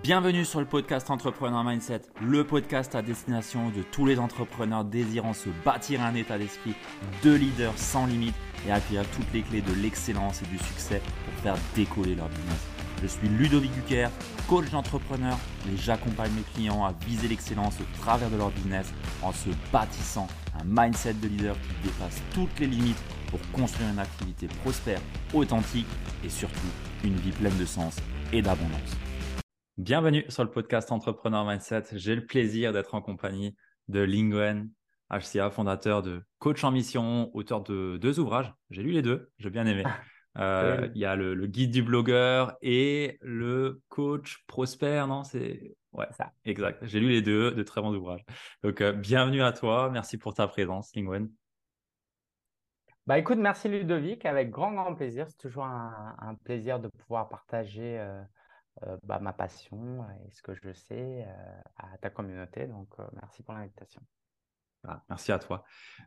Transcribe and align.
Bienvenue 0.00 0.46
sur 0.46 0.58
le 0.58 0.64
podcast 0.64 1.10
Entrepreneur 1.10 1.62
Mindset, 1.62 2.00
le 2.22 2.44
podcast 2.44 2.94
à 2.94 3.02
destination 3.02 3.68
de 3.68 3.82
tous 3.82 4.06
les 4.06 4.18
entrepreneurs 4.18 4.84
désirant 4.84 5.34
se 5.34 5.50
bâtir 5.66 6.00
un 6.00 6.14
état 6.14 6.38
d'esprit 6.38 6.74
de 7.22 7.34
leader 7.34 7.76
sans 7.76 8.06
limite 8.06 8.34
et 8.66 8.72
acquérir 8.72 9.06
toutes 9.10 9.30
les 9.34 9.42
clés 9.42 9.60
de 9.60 9.74
l'excellence 9.74 10.40
et 10.40 10.46
du 10.46 10.56
succès 10.56 11.02
pour 11.24 11.42
faire 11.42 11.56
décoller 11.74 12.14
leur 12.14 12.28
business. 12.30 12.66
Je 13.02 13.06
suis 13.06 13.28
Ludovic 13.28 13.70
Duquer, 13.72 14.08
coach 14.48 14.70
d'entrepreneur 14.70 15.36
et 15.70 15.76
j'accompagne 15.76 16.32
mes 16.32 16.44
clients 16.54 16.86
à 16.86 16.94
viser 17.06 17.28
l'excellence 17.28 17.74
au 17.78 18.00
travers 18.00 18.30
de 18.30 18.36
leur 18.38 18.50
business 18.50 18.94
en 19.20 19.32
se 19.32 19.50
bâtissant 19.70 20.26
un 20.58 20.64
mindset 20.64 21.14
de 21.14 21.28
leader 21.28 21.54
qui 21.54 21.88
dépasse 21.88 22.22
toutes 22.32 22.58
les 22.60 22.66
limites 22.66 23.02
pour 23.26 23.40
construire 23.52 23.90
une 23.90 23.98
activité 23.98 24.46
prospère, 24.62 25.00
authentique 25.34 25.86
et 26.24 26.30
surtout 26.30 26.56
une 27.04 27.16
vie 27.16 27.32
pleine 27.32 27.58
de 27.58 27.66
sens 27.66 27.96
et 28.32 28.40
d'abondance. 28.40 28.96
Bienvenue 29.78 30.26
sur 30.28 30.44
le 30.44 30.50
podcast 30.50 30.92
Entrepreneur 30.92 31.46
Mindset. 31.46 31.84
J'ai 31.92 32.14
le 32.14 32.26
plaisir 32.26 32.74
d'être 32.74 32.94
en 32.94 33.00
compagnie 33.00 33.56
de 33.88 34.00
Lingwen 34.00 34.70
HCA, 35.10 35.50
fondateur 35.50 36.02
de 36.02 36.22
Coach 36.38 36.62
en 36.62 36.70
Mission, 36.70 37.34
auteur 37.34 37.62
de 37.62 37.96
deux 37.96 38.20
ouvrages. 38.20 38.52
J'ai 38.68 38.82
lu 38.82 38.90
les 38.90 39.00
deux, 39.00 39.30
j'ai 39.38 39.50
bien 39.50 39.66
aimé. 39.66 39.84
Euh, 40.38 40.88
il 40.94 41.00
y 41.02 41.04
a 41.04 41.14
le, 41.14 41.34
guide 41.46 41.70
du 41.72 41.82
blogueur 41.82 42.56
et 42.62 43.18
le 43.20 43.82
coach 43.90 44.42
prospère, 44.46 45.06
non 45.06 45.24
C'est 45.24 45.76
ouais, 45.92 46.06
ça. 46.12 46.32
Exact. 46.46 46.82
J'ai 46.86 47.00
lu 47.00 47.10
les 47.10 47.20
deux, 47.20 47.50
de 47.50 47.62
très 47.62 47.82
bons 47.82 47.94
ouvrages. 47.94 48.24
Donc, 48.62 48.80
euh, 48.80 48.92
bienvenue 48.92 49.42
à 49.42 49.52
toi. 49.52 49.90
Merci 49.90 50.16
pour 50.16 50.32
ta 50.32 50.48
présence, 50.48 50.90
Lingwen. 50.96 51.30
Bah 53.06 53.18
écoute, 53.18 53.36
merci 53.36 53.68
Ludovic, 53.68 54.24
avec 54.24 54.48
grand 54.48 54.72
grand 54.72 54.94
plaisir. 54.94 55.28
C'est 55.28 55.36
toujours 55.36 55.66
un, 55.66 56.34
plaisir 56.44 56.80
de 56.80 56.88
pouvoir 56.88 57.28
partager 57.28 57.98
euh, 57.98 58.22
euh, 58.86 58.96
bah, 59.02 59.18
ma 59.20 59.32
passion 59.32 60.04
et 60.24 60.30
ce 60.30 60.42
que 60.42 60.54
je 60.54 60.72
sais 60.72 61.26
euh, 61.26 61.60
à 61.76 61.98
ta 61.98 62.10
communauté. 62.10 62.66
Donc, 62.66 62.88
euh, 62.98 63.04
merci 63.12 63.42
pour 63.42 63.54
l'invitation. 63.54 64.00
Ah, 64.88 65.02
merci 65.10 65.30
à 65.30 65.38
toi. 65.38 65.64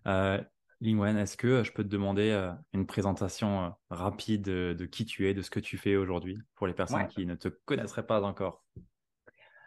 Euh, 0.08 0.42
Lingwen, 0.81 1.16
est-ce 1.17 1.38
que 1.38 1.64
je 1.64 1.72
peux 1.72 1.84
te 1.84 1.89
demander 1.89 2.54
une 2.73 2.86
présentation 2.86 3.73
rapide 3.89 4.42
de, 4.42 4.86
qui 4.86 5.06
tu 5.06 5.30
es, 5.30 5.34
de 5.34 5.42
ce 5.42 5.50
que 5.50 5.62
tu 5.62 5.78
fais 5.78 5.95
aujourd'hui 5.95 6.38
pour 6.56 6.67
les 6.67 6.73
personnes 6.73 7.08
qui 7.08 7.26
ne 7.26 7.36
te 7.36 7.48
connaisseraient 7.48 8.06
pas 8.06 8.23
encore? 8.23 8.66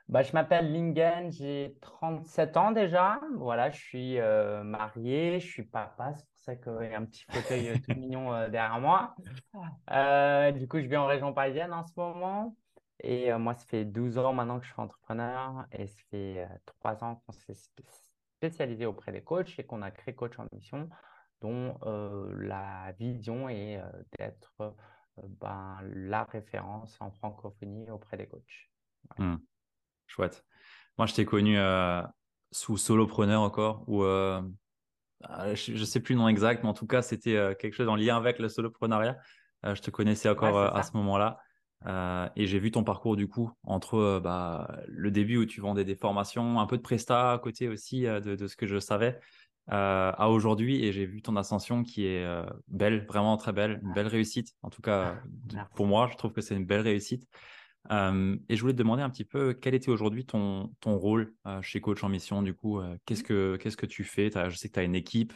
Bah, 0.09 0.23
je 0.23 0.33
m'appelle 0.33 0.71
Lingen, 0.71 1.33
j'ai 1.33 1.79
37 1.81 2.57
ans 2.59 2.73
déjà. 2.73 3.21
Voilà, 3.37 3.71
je 3.71 3.79
suis 3.79 4.19
marié, 4.65 5.41
je 5.41 5.47
suis 5.47 5.63
papa, 5.65 6.13
c'est 6.15 6.27
pour 6.27 6.41
ça 6.41 6.57
qu'il 6.57 6.91
y 6.91 6.95
a 6.95 6.99
un 6.99 7.07
petit 7.07 7.25
fauteuil 7.31 7.81
tout 7.81 7.95
mignon 7.95 8.31
derrière 8.51 8.79
moi. 8.79 9.15
du 10.53 10.69
coup, 10.69 10.79
je 10.79 10.87
vis 10.87 10.97
en 10.99 11.07
région 11.07 11.33
parisienne 11.33 11.73
en 11.73 11.85
ce 11.85 11.93
moment. 11.97 12.55
Et 13.01 13.33
moi, 13.35 13.55
ça 13.55 13.65
fait 13.65 13.85
12 13.85 14.19
ans 14.19 14.33
maintenant 14.33 14.59
que 14.59 14.67
je 14.67 14.73
suis 14.73 14.81
entrepreneur 14.81 15.67
et 15.73 15.87
ça 15.87 16.03
fait 16.11 16.49
3 16.67 17.05
ans 17.05 17.23
qu'on 17.25 17.33
s'est 17.33 17.55
spécialisé 18.37 18.87
auprès 18.87 19.13
des 19.13 19.23
coachs 19.23 19.59
et 19.59 19.65
qu'on 19.65 19.83
a 19.83 19.91
créé 19.91 20.15
Coach 20.15 20.39
en 20.39 20.47
Mission, 20.53 20.89
dont 21.41 21.79
la 22.39 22.93
vision 22.99 23.49
est 23.49 23.81
d'être 24.19 24.75
ben, 25.41 25.79
la 25.95 26.25
référence 26.25 26.97
en 27.01 27.11
francophonie 27.11 27.91
auprès 27.91 28.17
des 28.17 28.27
coachs. 28.27 28.71
Mmh. 29.19 29.37
Chouette. 30.07 30.45
Moi, 30.97 31.07
je 31.07 31.15
t'ai 31.15 31.25
connu 31.25 31.57
sous 32.51 32.77
solopreneur 32.77 33.43
encore, 33.43 33.85
ou 33.87 34.03
ah, 34.03 35.55
je 35.55 35.73
ne 35.73 35.85
sais 35.85 36.01
plus 36.01 36.15
le 36.15 36.21
nom 36.21 36.29
exact, 36.29 36.65
mais 36.65 36.69
en 36.69 36.75
tout 36.75 36.87
cas, 36.87 37.03
c'était 37.03 37.57
quelque 37.61 37.75
chose 37.75 37.89
en 37.89 37.97
lien 37.97 38.17
avec 38.17 38.41
le 38.41 38.49
soloprenariat. 38.49 39.17
je 39.63 39.81
te 39.81 39.91
connaissais 39.93 40.29
encore 40.29 40.59
à 40.59 40.83
ce 40.83 40.97
moment-là. 40.97 41.39
Euh, 41.87 42.29
et 42.35 42.47
j'ai 42.47 42.59
vu 42.59 42.71
ton 42.71 42.83
parcours 42.83 43.15
du 43.15 43.29
coup 43.29 43.53
entre 43.63 43.95
euh, 43.95 44.21
bah, 44.21 44.81
le 44.89 45.11
début 45.11 45.37
où 45.37 45.47
tu 45.47 45.61
vendais 45.61 45.85
des 45.85 45.95
formations, 45.95 46.59
un 46.59 46.67
peu 46.67 46.77
de 46.77 46.83
presta 46.83 47.33
à 47.33 47.39
côté 47.39 47.69
aussi 47.69 48.07
euh, 48.07 48.21
de, 48.21 48.47
ce 48.47 48.57
que 48.57 48.67
je 48.67 48.79
savais, 48.79 49.19
à 49.71 50.31
aujourd'hui. 50.31 50.85
Et 50.85 50.93
j'ai 50.93 51.07
vu 51.07 51.23
ton 51.23 51.37
ascension 51.37 51.83
qui 51.83 52.07
est 52.07 52.27
belle, 52.69 53.05
vraiment 53.07 53.37
très 53.37 53.53
belle, 53.53 53.81
une 53.83 53.93
belle 53.93 54.07
réussite. 54.07 54.55
En 54.63 54.71
tout 54.71 54.81
cas, 54.81 55.21
pour 55.75 55.87
moi, 55.87 56.09
je 56.11 56.17
trouve 56.17 56.33
que 56.33 56.41
c'est 56.41 56.57
une 56.57 56.65
belle 56.65 56.81
réussite. 56.81 57.29
et 57.91 58.57
je 58.57 58.61
voulais 58.63 58.73
te 58.73 58.79
demander 58.79 59.03
un 59.03 59.11
petit 59.11 59.27
peu 59.27 59.53
quel 59.53 59.75
était 59.75 59.91
aujourd'hui 59.91 60.25
ton, 60.25 60.73
ton 60.81 60.97
rôle 60.97 61.35
chez 61.61 61.83
Coach 61.83 62.03
en 62.03 62.09
Mission. 62.09 62.41
Du 62.41 62.55
coup, 62.55 62.81
qu'est-ce 63.05 63.23
que 63.23 63.57
qu'est-ce 63.57 63.77
que 63.77 63.85
tu 63.85 64.05
fais? 64.05 64.31
Je 64.49 64.57
sais 64.57 64.69
que 64.69 64.73
tu 64.73 64.81
as 64.81 64.85
une 64.85 64.95
équipe. 64.95 65.35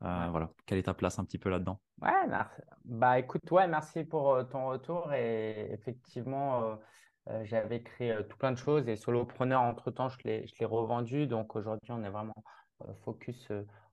Voilà, 0.00 0.50
quelle 0.64 0.78
est 0.78 0.84
ta 0.84 0.94
place 0.94 1.18
un 1.18 1.24
petit 1.26 1.38
peu 1.38 1.50
là-dedans? 1.50 1.78
Ouais, 2.00 2.26
merci. 2.28 2.60
Bah 2.84 3.18
écoute, 3.18 3.50
ouais, 3.50 3.66
merci 3.68 4.04
pour 4.04 4.34
euh, 4.34 4.44
ton 4.44 4.66
retour. 4.68 5.12
Et 5.14 5.72
effectivement, 5.72 6.62
euh, 6.64 6.76
euh, 7.30 7.44
j'avais 7.44 7.82
créé 7.82 8.16
tout 8.28 8.36
plein 8.36 8.52
de 8.52 8.58
choses 8.58 8.88
et 8.88 8.96
Solopreneur, 8.96 9.62
entre-temps, 9.62 10.08
je 10.08 10.18
l'ai, 10.24 10.46
revendu. 10.62 11.26
Donc 11.26 11.56
aujourd'hui, 11.56 11.92
on 11.92 12.02
est 12.04 12.10
vraiment 12.10 12.34
focus 13.04 13.50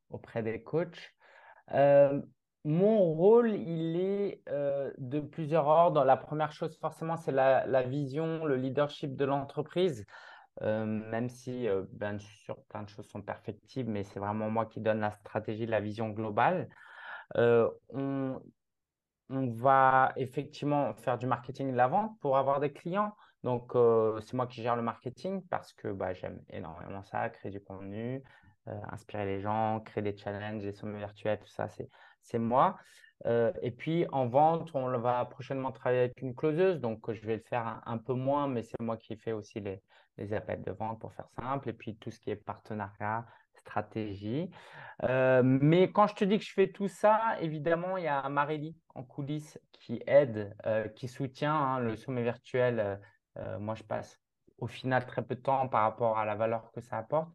auprès 0.09 0.43
des 0.43 0.63
coachs. 0.63 1.13
mon 2.63 2.99
rôle, 2.99 3.51
il 3.55 3.97
est 3.97 4.43
de 4.97 5.19
plusieurs 5.19 5.67
ordres. 5.67 6.03
La 6.03 6.17
première 6.17 6.51
chose, 6.51 6.77
forcément, 6.79 7.17
c'est 7.17 7.31
la, 7.31 7.65
la 7.67 7.83
vision, 7.83 8.45
le 8.45 8.55
leadership 8.55 9.15
de 9.15 9.25
l'entreprise. 9.25 10.05
même 10.61 11.29
si 11.29 11.67
bien 11.93 12.17
sûr 12.19 12.61
plein 12.65 12.83
de 12.83 12.89
choses 12.89 13.07
sont 13.07 13.21
perfectibles, 13.21 13.91
mais 13.91 14.03
c'est 14.03 14.19
vraiment 14.19 14.49
moi 14.49 14.65
qui 14.65 14.81
donne 14.81 14.99
la 14.99 15.11
stratégie, 15.11 15.65
la 15.65 15.79
vision 15.79 16.09
globale. 16.09 16.67
On, 17.35 18.41
on 19.29 19.47
va 19.47 20.13
effectivement 20.17 20.93
faire 20.95 21.17
du 21.17 21.25
marketing 21.25 21.71
de 21.71 21.77
la 21.77 21.87
vente 21.87 22.19
pour 22.19 22.37
avoir 22.37 22.59
des 22.59 22.73
clients. 22.73 23.15
Donc, 23.43 23.75
euh, 23.75 24.19
c'est 24.21 24.33
moi 24.33 24.45
qui 24.45 24.61
gère 24.61 24.75
le 24.75 24.81
marketing 24.81 25.41
parce 25.47 25.73
que 25.73 25.87
bah, 25.87 26.13
j'aime 26.13 26.41
énormément 26.49 27.01
ça, 27.03 27.29
créer 27.29 27.51
du 27.51 27.61
contenu, 27.63 28.21
euh, 28.67 28.79
inspirer 28.91 29.25
les 29.25 29.41
gens, 29.41 29.79
créer 29.79 30.03
des 30.03 30.15
challenges, 30.15 30.61
des 30.61 30.73
sommets 30.73 30.99
virtuels, 30.99 31.39
tout 31.39 31.47
ça, 31.47 31.67
c'est 32.21 32.39
moi. 32.39 32.77
Euh, 33.25 33.51
et 33.61 33.71
puis, 33.71 34.05
en 34.11 34.27
vente, 34.27 34.71
on 34.73 34.87
va 34.97 35.25
prochainement 35.25 35.71
travailler 35.71 36.01
avec 36.03 36.21
une 36.21 36.35
closeuse. 36.35 36.79
Donc, 36.79 37.11
je 37.11 37.21
vais 37.25 37.35
le 37.35 37.43
faire 37.43 37.81
un, 37.85 37.97
peu 37.97 38.13
moins, 38.13 38.47
mais 38.47 38.63
c'est 38.63 38.79
moi 38.79 38.97
qui 38.97 39.15
fais 39.15 39.31
aussi 39.31 39.59
les, 39.59 39.81
les, 40.17 40.33
appels 40.33 40.63
de 40.63 40.71
vente 40.71 40.99
pour 40.99 41.13
faire 41.13 41.29
simple. 41.39 41.69
Et 41.69 41.73
puis, 41.73 41.95
tout 41.97 42.11
ce 42.11 42.19
qui 42.19 42.31
est 42.31 42.35
partenariat, 42.35 43.25
stratégie. 43.53 44.49
Euh, 45.03 45.41
mais 45.43 45.91
quand 45.91 46.07
je 46.07 46.15
te 46.15 46.25
dis 46.25 46.39
que 46.39 46.45
je 46.45 46.53
fais 46.53 46.71
tout 46.71 46.87
ça, 46.87 47.37
évidemment, 47.41 47.97
il 47.97 48.05
y 48.05 48.07
a 48.07 48.27
Marélie 48.29 48.75
en 48.95 49.03
coulisses 49.03 49.59
qui 49.71 50.01
aide, 50.07 50.55
euh, 50.65 50.87
qui 50.87 51.07
soutient 51.07 51.53
hein, 51.53 51.79
le 51.79 51.95
sommet 51.95 52.23
virtuel. 52.23 52.99
Moi, 53.59 53.75
je 53.75 53.83
passe 53.83 54.19
au 54.57 54.67
final 54.67 55.05
très 55.05 55.21
peu 55.21 55.35
de 55.35 55.39
temps 55.39 55.69
par 55.69 55.83
rapport 55.83 56.17
à 56.17 56.25
la 56.25 56.35
valeur 56.35 56.69
que 56.73 56.81
ça 56.81 56.97
apporte. 56.97 57.29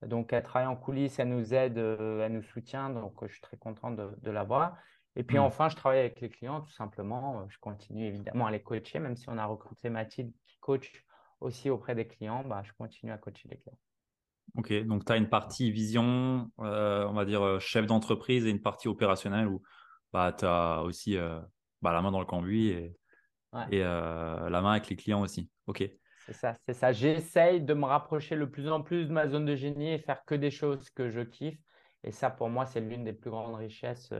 Donc, 0.00 0.32
elle 0.32 0.42
travaille 0.42 0.66
en 0.66 0.76
coulisses, 0.76 1.18
elle 1.18 1.28
nous 1.28 1.52
aide, 1.52 1.76
elle 1.76 2.32
nous 2.32 2.42
soutient. 2.42 2.88
Donc, 2.88 3.14
je 3.26 3.32
suis 3.32 3.42
très 3.42 3.58
content 3.58 3.90
de, 3.90 4.16
de 4.22 4.30
l'avoir. 4.30 4.78
Et 5.16 5.24
puis, 5.24 5.36
mmh. 5.36 5.42
enfin, 5.42 5.68
je 5.68 5.76
travaille 5.76 6.00
avec 6.00 6.20
les 6.20 6.30
clients, 6.30 6.62
tout 6.62 6.72
simplement. 6.72 7.46
Je 7.48 7.58
continue 7.58 8.06
évidemment 8.06 8.46
à 8.46 8.50
les 8.50 8.62
coacher, 8.62 8.98
même 8.98 9.16
si 9.16 9.28
on 9.28 9.36
a 9.36 9.44
recruté 9.44 9.90
Mathilde 9.90 10.32
qui 10.46 10.58
coach 10.58 11.04
aussi 11.40 11.70
auprès 11.70 11.94
des 11.94 12.06
clients, 12.06 12.44
bah, 12.44 12.62
je 12.64 12.72
continue 12.78 13.12
à 13.12 13.18
coacher 13.18 13.48
les 13.50 13.58
clients. 13.58 13.78
Ok, 14.56 14.72
donc 14.84 15.04
tu 15.04 15.12
as 15.12 15.16
une 15.16 15.28
partie 15.28 15.70
vision, 15.70 16.50
euh, 16.60 17.06
on 17.06 17.14
va 17.14 17.24
dire 17.24 17.42
euh, 17.42 17.58
chef 17.58 17.86
d'entreprise 17.86 18.46
et 18.46 18.50
une 18.50 18.60
partie 18.60 18.88
opérationnelle 18.88 19.46
où 19.46 19.62
bah, 20.12 20.32
tu 20.36 20.44
as 20.44 20.82
aussi 20.82 21.16
euh, 21.16 21.40
bah, 21.80 21.92
la 21.92 22.02
main 22.02 22.10
dans 22.10 22.20
le 22.20 22.26
cambouis 22.26 22.68
et, 22.68 22.96
et 23.70 23.80
la 23.80 24.60
main 24.62 24.72
avec 24.72 24.88
les 24.88 24.96
clients 24.96 25.20
aussi. 25.20 25.50
Ok. 25.66 25.88
C'est 26.26 26.32
ça, 26.32 26.54
c'est 26.64 26.74
ça. 26.74 26.92
J'essaye 26.92 27.60
de 27.60 27.74
me 27.74 27.84
rapprocher 27.84 28.36
le 28.36 28.50
plus 28.50 28.70
en 28.70 28.82
plus 28.82 29.06
de 29.06 29.12
ma 29.12 29.26
zone 29.26 29.44
de 29.44 29.56
génie 29.56 29.92
et 29.92 29.98
faire 29.98 30.24
que 30.24 30.34
des 30.34 30.50
choses 30.50 30.88
que 30.90 31.08
je 31.10 31.20
kiffe. 31.20 31.58
Et 32.04 32.12
ça, 32.12 32.30
pour 32.30 32.48
moi, 32.48 32.64
c'est 32.66 32.80
l'une 32.80 33.04
des 33.04 33.12
plus 33.12 33.30
grandes 33.30 33.56
richesses 33.56 34.12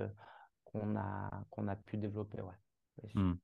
qu'on 0.72 0.96
a, 0.96 1.30
qu'on 1.50 1.68
a 1.68 1.76
pu 1.76 1.96
développer. 1.96 2.40
Ouais. 2.40 3.10
Hmm. 3.14 3.34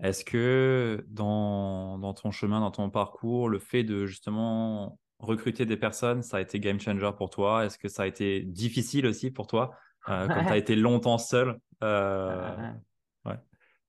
Est-ce 0.00 0.24
que 0.24 1.04
dans, 1.08 1.98
dans, 1.98 2.12
ton 2.12 2.30
chemin, 2.30 2.60
dans 2.60 2.70
ton 2.70 2.90
parcours, 2.90 3.48
le 3.48 3.58
fait 3.58 3.82
de 3.82 4.04
justement 4.06 4.98
recruter 5.18 5.64
des 5.64 5.76
personnes, 5.76 6.22
ça 6.22 6.36
a 6.36 6.40
été 6.40 6.60
game 6.60 6.78
changer 6.78 7.10
pour 7.16 7.30
toi? 7.30 7.64
Est-ce 7.64 7.78
que 7.78 7.88
ça 7.88 8.02
a 8.02 8.06
été 8.06 8.42
difficile 8.42 9.06
aussi 9.06 9.30
pour 9.30 9.46
toi 9.46 9.74
euh, 10.08 10.28
quand 10.28 10.44
tu 10.44 10.52
as 10.52 10.56
été 10.56 10.76
longtemps 10.76 11.18
seul 11.18 11.58
euh, 11.82 12.54
Ouais, 13.24 13.38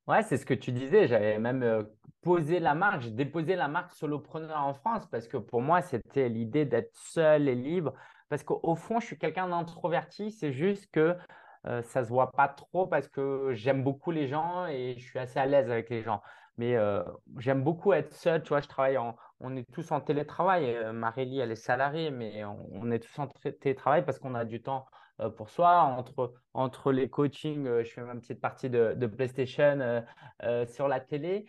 ouais 0.07 0.23
c'est 0.23 0.37
ce 0.37 0.45
que 0.45 0.53
tu 0.53 0.71
disais. 0.71 1.07
J'avais 1.07 1.39
même 1.39 1.61
euh, 1.61 1.83
posé 2.21 2.59
la 2.59 2.73
marque, 2.73 3.01
j'ai 3.01 3.11
déposé 3.11 3.55
la 3.55 3.67
marque 3.67 3.91
solopreneur 3.91 4.63
en 4.63 4.73
France 4.73 5.05
parce 5.11 5.27
que 5.27 5.37
pour 5.37 5.61
moi, 5.61 5.81
c'était 5.81 6.29
l'idée 6.29 6.65
d'être 6.65 6.95
seul 6.95 7.49
et 7.49 7.55
libre. 7.55 7.93
Parce 8.29 8.43
qu'au 8.43 8.75
fond, 8.75 8.99
je 8.99 9.07
suis 9.07 9.17
quelqu'un 9.17 9.49
d'introverti. 9.49 10.31
C'est 10.31 10.51
juste 10.51 10.89
que 10.91 11.15
ça 11.67 11.81
ça 11.83 12.03
se 12.03 12.09
voit 12.09 12.31
pas 12.31 12.47
trop 12.47 12.87
parce 12.87 13.07
que 13.07 13.51
j'aime 13.53 13.83
beaucoup 13.83 14.11
les 14.11 14.27
gens 14.27 14.67
et 14.67 14.95
je 14.97 15.03
suis 15.03 15.19
assez 15.19 15.39
à 15.39 15.45
l'aise 15.45 15.69
avec 15.69 15.89
les 15.89 16.01
gens. 16.01 16.21
Mais 16.57 16.75
j'aime 17.37 17.63
beaucoup 17.63 17.93
être 17.93 18.13
seul. 18.13 18.41
Tu 18.41 18.49
vois, 18.49 18.61
je 18.61 18.67
travaille 18.67 18.97
on 19.39 19.55
est 19.55 19.69
tous 19.71 19.91
en 19.91 20.01
télétravail. 20.01 20.75
Euh, 20.75 20.93
Marélie, 20.93 21.39
elle 21.39 21.51
est 21.51 21.55
salariée, 21.55 22.11
mais 22.11 22.43
on, 22.45 22.89
est 22.91 22.99
tous 22.99 23.19
en 23.19 23.27
télétravail 23.27 24.03
parce 24.03 24.19
qu'on 24.19 24.35
a 24.35 24.45
du 24.45 24.61
temps 24.61 24.85
euh, 25.19 25.29
pour 25.29 25.49
soi. 25.49 25.81
Entre, 25.81 26.33
entre 26.53 26.91
les 26.91 27.09
coachings, 27.09 27.67
euh, 27.67 27.83
je 27.83 27.91
fais 27.91 28.01
ma 28.01 28.15
petite 28.15 28.41
partie 28.41 28.69
de, 28.69 29.05
PlayStation 29.05 30.03
sur 30.67 30.87
la 30.87 30.99
télé. 30.99 31.45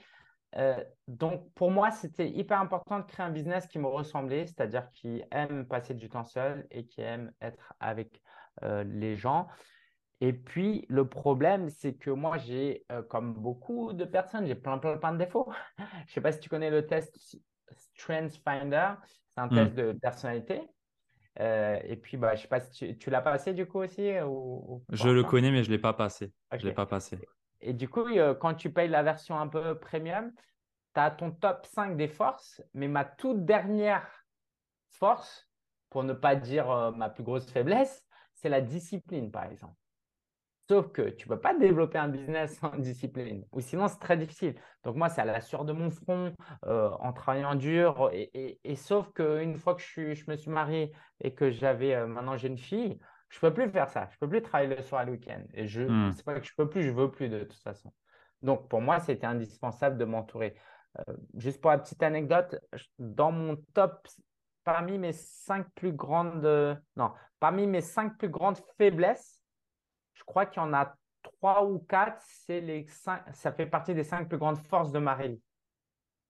Euh, 0.56 0.82
donc, 1.06 1.52
pour 1.54 1.70
moi, 1.70 1.90
c'était 1.90 2.28
hyper 2.28 2.60
important 2.60 2.98
de 2.98 3.04
créer 3.04 3.26
un 3.26 3.30
business 3.30 3.66
qui 3.66 3.78
me 3.78 3.86
ressemblait, 3.86 4.46
c'est-à-dire 4.46 4.90
qui 4.92 5.22
aime 5.30 5.66
passer 5.66 5.94
du 5.94 6.08
temps 6.08 6.24
seul 6.24 6.66
et 6.70 6.86
qui 6.86 7.02
aime 7.02 7.32
être 7.42 7.74
avec 7.80 8.22
euh, 8.62 8.84
les 8.84 9.16
gens. 9.16 9.46
Et 10.20 10.32
puis, 10.32 10.84
le 10.88 11.08
problème, 11.08 11.70
c'est 11.70 11.94
que 11.94 12.10
moi, 12.10 12.38
j'ai, 12.38 12.84
euh, 12.90 13.02
comme 13.02 13.34
beaucoup 13.34 13.92
de 13.92 14.04
personnes, 14.04 14.46
j'ai 14.46 14.56
plein, 14.56 14.78
plein, 14.78 14.96
plein 14.96 15.12
de 15.12 15.18
défauts. 15.18 15.52
Je 15.78 15.82
ne 15.82 16.08
sais 16.08 16.20
pas 16.20 16.32
si 16.32 16.40
tu 16.40 16.48
connais 16.48 16.70
le 16.70 16.86
test 16.86 17.16
Strengths 17.70 18.40
Finder. 18.44 18.94
C'est 19.28 19.40
un 19.40 19.46
hmm. 19.46 19.54
test 19.54 19.74
de 19.74 19.92
personnalité. 19.92 20.62
et 21.38 21.96
puis, 22.02 22.16
bah, 22.16 22.34
je 22.34 22.40
ne 22.40 22.42
sais 22.42 22.48
pas 22.48 22.60
si 22.60 22.98
tu, 22.98 23.10
l'as 23.10 23.20
passé 23.20 23.52
du 23.54 23.66
coup 23.66 23.78
aussi 23.78 24.10
ou, 24.26 24.82
Je 24.90 25.08
le 25.08 25.22
connais, 25.22 25.52
mais 25.52 25.62
je 25.62 25.70
ne 25.70 25.76
l'ai 25.76 25.80
pas 25.80 25.92
passé. 25.92 26.32
Je 26.58 26.66
l'ai 26.66 26.74
pas 26.74 26.86
passé. 26.86 27.20
Et 27.60 27.72
du 27.72 27.88
coup, 27.88 28.06
euh, 28.06 28.34
quand 28.34 28.54
tu 28.54 28.72
payes 28.72 28.88
la 28.88 29.02
version 29.02 29.38
un 29.38 29.48
peu 29.48 29.78
premium, 29.78 30.32
tu 30.94 31.00
as 31.00 31.10
ton 31.10 31.30
top 31.32 31.66
5 31.66 31.96
des 31.96 32.08
forces, 32.08 32.62
mais 32.74 32.88
ma 32.88 33.04
toute 33.04 33.44
dernière 33.44 34.06
force, 34.90 35.48
pour 35.90 36.04
ne 36.04 36.12
pas 36.12 36.36
dire 36.36 36.70
euh, 36.70 36.90
ma 36.92 37.08
plus 37.08 37.24
grosse 37.24 37.50
faiblesse, 37.50 38.06
c'est 38.34 38.48
la 38.48 38.60
discipline, 38.60 39.30
par 39.30 39.44
exemple. 39.44 39.74
Sauf 40.70 40.92
que 40.92 41.02
tu 41.08 41.26
ne 41.26 41.34
peux 41.34 41.40
pas 41.40 41.54
développer 41.54 41.96
un 41.96 42.08
business 42.08 42.58
sans 42.60 42.76
discipline, 42.76 43.44
ou 43.52 43.60
sinon 43.60 43.88
c'est 43.88 43.98
très 43.98 44.16
difficile. 44.16 44.54
Donc 44.84 44.96
moi, 44.96 45.08
c'est 45.08 45.22
à 45.22 45.24
la 45.24 45.40
sueur 45.40 45.64
de 45.64 45.72
mon 45.72 45.90
front, 45.90 46.34
euh, 46.66 46.90
en 47.00 47.12
travaillant 47.12 47.54
dur. 47.54 48.10
Et, 48.12 48.60
et, 48.62 48.76
sauf 48.76 49.10
qu'une 49.14 49.56
fois 49.56 49.74
que 49.74 49.82
je, 49.82 50.14
je, 50.14 50.30
me 50.30 50.36
suis 50.36 50.50
marié 50.50 50.92
et 51.22 51.34
que 51.34 51.50
j'avais, 51.50 52.06
maintenant 52.06 52.36
j'ai 52.36 52.48
une 52.48 52.58
fille, 52.58 52.98
je 53.30 53.40
peux 53.40 53.52
plus 53.52 53.68
faire 53.70 53.88
ça. 53.88 54.08
Je 54.12 54.18
peux 54.18 54.28
plus 54.28 54.42
travailler 54.42 54.76
le 54.76 54.82
soir 54.82 55.02
et 55.02 55.06
le 55.06 55.12
week-end. 55.12 55.42
Et 55.54 55.66
je, 55.66 55.82
ne 55.82 56.08
hmm. 56.08 56.12
c'est 56.12 56.24
pas 56.24 56.38
que 56.38 56.46
je 56.46 56.52
peux 56.54 56.68
plus, 56.68 56.82
je 56.82 56.90
veux 56.90 57.10
plus 57.10 57.28
de 57.28 57.44
toute 57.44 57.62
façon. 57.62 57.92
Donc 58.42 58.68
pour 58.68 58.82
moi, 58.82 59.00
c'était 59.00 59.26
indispensable 59.26 59.96
de 59.96 60.04
m'entourer. 60.04 60.54
Euh, 60.98 61.14
juste 61.36 61.60
pour 61.60 61.70
la 61.70 61.78
petite 61.78 62.02
anecdote, 62.02 62.56
dans 62.98 63.32
mon 63.32 63.56
top, 63.72 64.06
parmi 64.64 64.98
mes 64.98 65.12
cinq 65.12 65.66
plus 65.74 65.92
grandes, 65.92 66.44
non, 66.96 67.12
parmi 67.40 67.66
mes 67.66 67.80
cinq 67.80 68.18
plus 68.18 68.28
grandes 68.28 68.58
faiblesses, 68.76 69.37
crois 70.28 70.46
qu'il 70.46 70.62
y 70.62 70.64
en 70.64 70.72
a 70.72 70.94
trois 71.22 71.64
ou 71.64 71.78
quatre. 71.80 72.22
C'est 72.22 72.60
les 72.60 72.86
cinq, 72.86 73.22
ça 73.32 73.52
fait 73.52 73.66
partie 73.66 73.94
des 73.94 74.04
cinq 74.04 74.28
plus 74.28 74.38
grandes 74.38 74.58
forces 74.58 74.92
de 74.92 74.98
Marélie. 74.98 75.42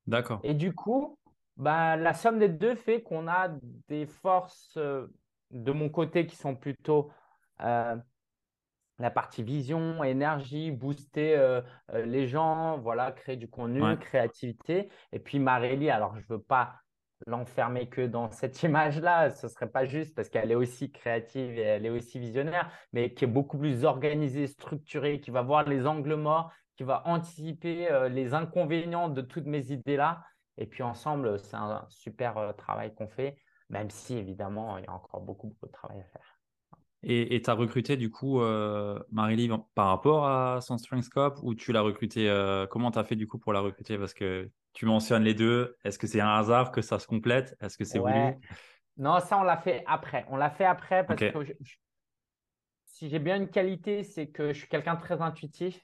D'accord. 0.07 0.41
Et 0.43 0.55
du 0.55 0.75
coup, 0.75 1.19
bah, 1.57 1.97
la 1.97 2.15
somme 2.15 2.39
des 2.39 2.49
deux 2.49 2.75
fait 2.75 3.03
qu'on 3.03 3.29
a 3.29 3.51
des 3.89 4.07
forces 4.07 4.77
euh, 4.77 5.09
de 5.51 5.73
mon 5.73 5.89
côté 5.89 6.27
qui 6.27 6.37
sont 6.37 6.55
plutôt 6.55 7.11
euh, 7.61 7.97
la 8.99 9.11
partie 9.11 9.43
vision, 9.43 10.03
énergie, 10.03 10.71
booster 10.71 11.37
euh, 11.37 11.61
les 11.93 12.27
gens, 12.27 12.79
voilà, 12.79 13.13
créer 13.13 13.37
du 13.37 13.49
contenu, 13.49 13.97
créativité. 13.99 14.89
Et 15.13 15.19
puis 15.19 15.39
Marélie, 15.39 15.91
alors 15.91 16.15
je 16.17 16.21
ne 16.21 16.37
veux 16.37 16.43
pas 16.43 16.75
l'enfermer 17.27 17.89
que 17.89 18.07
dans 18.07 18.31
cette 18.33 18.63
image-là, 18.63 19.31
ce 19.31 19.47
ne 19.47 19.51
serait 19.51 19.71
pas 19.71 19.85
juste 19.85 20.15
parce 20.15 20.29
qu'elle 20.29 20.51
est 20.51 20.57
aussi 20.57 20.91
créative 20.91 21.59
et 21.59 21.63
elle 21.63 21.87
est 21.87 21.91
aussi 21.91 22.19
visionnaire, 22.19 22.71
mais 22.93 23.15
qui 23.15 23.25
est 23.25 23.29
beaucoup 23.29 23.59
plus 23.59 23.85
organisée, 23.85 24.47
structurée, 24.47 25.21
qui 25.21 25.31
va 25.31 25.43
voir 25.43 25.65
les 25.65 25.87
angles 25.87 26.15
morts, 26.15 26.53
qui 26.77 26.85
va 26.85 27.03
anticiper 27.07 27.89
les 28.11 28.35
inconvénients 28.35 29.09
de 29.09 29.21
toutes 29.21 29.47
mes 29.47 29.73
idées-là. 29.73 30.23
Et 30.57 30.67
puis 30.67 30.83
ensemble, 30.83 31.39
c'est 31.41 31.57
un 31.57 31.85
super 31.89 32.55
travail 32.57 32.95
qu'on 32.95 33.09
fait 33.09 33.37
même 33.71 33.91
si 33.91 34.17
évidemment, 34.17 34.79
il 34.79 34.85
y 34.85 34.89
a 34.89 34.93
encore 34.93 35.21
beaucoup, 35.21 35.49
beaucoup 35.49 35.67
de 35.67 35.73
travail 35.73 36.01
à 36.01 36.05
faire. 36.05 36.38
Et 37.05 37.41
tu 37.43 37.49
as 37.49 37.55
recruté 37.55 37.97
du 37.97 38.11
coup 38.11 38.41
euh, 38.41 38.99
marie 39.13 39.49
par 39.75 39.87
rapport 39.87 40.27
à 40.27 40.61
son 40.61 40.79
Strength 40.79 41.05
Scope 41.05 41.39
ou 41.43 41.55
tu 41.55 41.73
l'as 41.73 41.81
recruté 41.81 42.29
euh, 42.29 42.67
Comment 42.67 42.91
tu 42.91 42.99
as 42.99 43.05
fait 43.05 43.15
du 43.15 43.29
coup 43.29 43.39
pour 43.39 43.53
la 43.53 43.61
recruter? 43.61 43.97
Parce 43.97 44.15
que 44.15 44.51
tu 44.73 44.85
mentionnes 44.85 45.23
les 45.23 45.35
deux. 45.35 45.77
Est-ce 45.85 45.99
que 45.99 46.09
c'est 46.09 46.21
un 46.21 46.37
hasard 46.37 46.73
que 46.73 46.83
ça 46.83 46.99
se 46.99 47.07
complète? 47.07 47.57
Est-ce 47.61 47.79
que 47.79 47.85
c'est 47.85 48.01
voulu? 48.01 48.35
Non, 48.97 49.21
ça 49.21 49.39
on 49.39 49.45
l'a 49.45 49.57
fait 49.59 49.85
après. 49.87 50.27
On 50.29 50.37
l'a 50.37 50.51
fait 50.51 50.65
après 50.65 51.07
parce 51.07 51.21
que 51.21 51.57
si 52.85 53.09
j'ai 53.09 53.21
bien 53.21 53.37
une 53.37 53.49
qualité, 53.49 54.03
c'est 54.03 54.27
que 54.27 54.53
je 54.53 54.59
suis 54.59 54.69
quelqu'un 54.69 54.95
de 54.95 55.01
très 55.01 55.23
intuitif. 55.23 55.81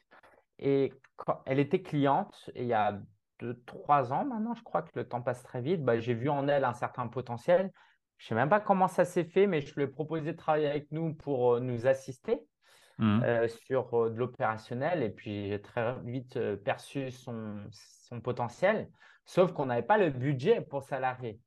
Et 0.58 0.92
quand 1.14 1.42
elle 1.46 1.60
était 1.60 1.80
cliente, 1.80 2.50
et 2.56 2.62
il 2.62 2.68
y 2.68 2.74
a 2.74 3.00
de 3.38 3.52
trois 3.66 4.12
ans 4.12 4.24
maintenant, 4.24 4.54
je 4.54 4.64
crois 4.64 4.82
que 4.82 4.90
le 4.94 5.08
temps 5.08 5.22
passe 5.22 5.44
très 5.44 5.60
vite, 5.60 5.84
bah, 5.84 6.00
j'ai 6.00 6.14
vu 6.14 6.28
en 6.28 6.48
elle 6.48 6.64
un 6.64 6.74
certain 6.74 7.06
potentiel. 7.06 7.70
Je 8.24 8.28
ne 8.28 8.28
sais 8.30 8.34
même 8.36 8.48
pas 8.48 8.60
comment 8.60 8.88
ça 8.88 9.04
s'est 9.04 9.24
fait, 9.24 9.46
mais 9.46 9.60
je 9.60 9.74
lui 9.74 9.82
ai 9.82 9.86
proposé 9.86 10.32
de 10.32 10.36
travailler 10.36 10.66
avec 10.66 10.90
nous 10.92 11.12
pour 11.12 11.56
euh, 11.56 11.60
nous 11.60 11.86
assister 11.86 12.40
mmh. 12.96 13.22
euh, 13.22 13.48
sur 13.48 13.92
euh, 13.92 14.08
de 14.08 14.16
l'opérationnel. 14.16 15.02
Et 15.02 15.10
puis, 15.10 15.48
j'ai 15.50 15.60
très 15.60 15.94
vite 16.04 16.38
perçu 16.64 17.10
son, 17.10 17.62
son, 17.70 18.22
potentiel, 18.22 18.88
sauf 19.26 19.52
qu'on 19.52 19.66
n'avait 19.66 19.82
pas 19.82 19.98
le 19.98 20.08
budget 20.08 20.62
pour 20.62 20.84
salarier. 20.84 21.38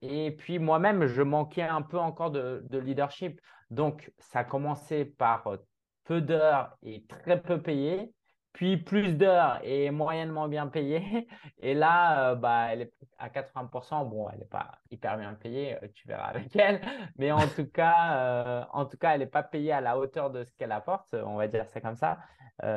et 0.00 0.36
puis, 0.38 0.58
moi-même, 0.58 1.04
je 1.04 1.20
manquais 1.20 1.60
un 1.60 1.82
peu 1.82 1.98
encore 1.98 2.30
de, 2.30 2.64
de 2.70 2.78
leadership. 2.78 3.38
Donc, 3.68 4.10
ça 4.18 4.38
a 4.38 4.44
commencé 4.44 5.04
par 5.04 5.58
peu 6.04 6.22
d'heures 6.22 6.78
et 6.82 7.04
très 7.04 7.42
peu 7.42 7.60
payé 7.60 8.13
puis 8.54 8.76
plus 8.76 9.16
d'heures 9.16 9.58
et 9.64 9.90
moyennement 9.90 10.48
bien 10.48 10.68
payée. 10.68 11.28
Et 11.58 11.74
là, 11.74 12.30
euh, 12.30 12.34
bah, 12.36 12.68
elle 12.70 12.82
est 12.82 12.92
à 13.18 13.28
80%. 13.28 14.08
Bon, 14.08 14.30
elle 14.30 14.38
n'est 14.38 14.44
pas 14.44 14.78
hyper 14.90 15.18
bien 15.18 15.34
payée, 15.34 15.76
euh, 15.82 15.88
tu 15.92 16.06
verras 16.06 16.28
avec 16.28 16.54
elle. 16.56 16.80
Mais 17.18 17.32
en 17.32 17.46
tout 17.48 17.66
cas, 17.66 18.16
euh, 18.16 18.64
en 18.72 18.86
tout 18.86 18.96
cas 18.96 19.10
elle 19.10 19.20
n'est 19.20 19.26
pas 19.26 19.42
payée 19.42 19.72
à 19.72 19.80
la 19.80 19.98
hauteur 19.98 20.30
de 20.30 20.44
ce 20.44 20.54
qu'elle 20.54 20.72
apporte, 20.72 21.14
on 21.14 21.36
va 21.36 21.48
dire 21.48 21.66
c'est 21.68 21.80
comme 21.80 21.96
ça. 21.96 22.18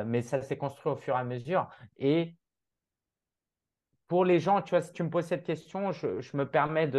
mais 0.04 0.22
ça 0.22 0.42
s'est 0.42 0.58
construit 0.58 0.92
au 0.92 0.96
fur 0.96 1.14
et 1.14 1.18
à 1.18 1.24
mesure. 1.24 1.68
Et 1.96 2.36
pour 4.08 4.24
les 4.24 4.40
gens, 4.40 4.62
tu 4.62 4.70
vois, 4.70 4.82
si 4.82 4.92
tu 4.92 5.02
me 5.04 5.10
poses 5.10 5.26
cette 5.26 5.44
question, 5.44 5.92
je, 5.92 6.36
me 6.36 6.44
permets 6.44 6.90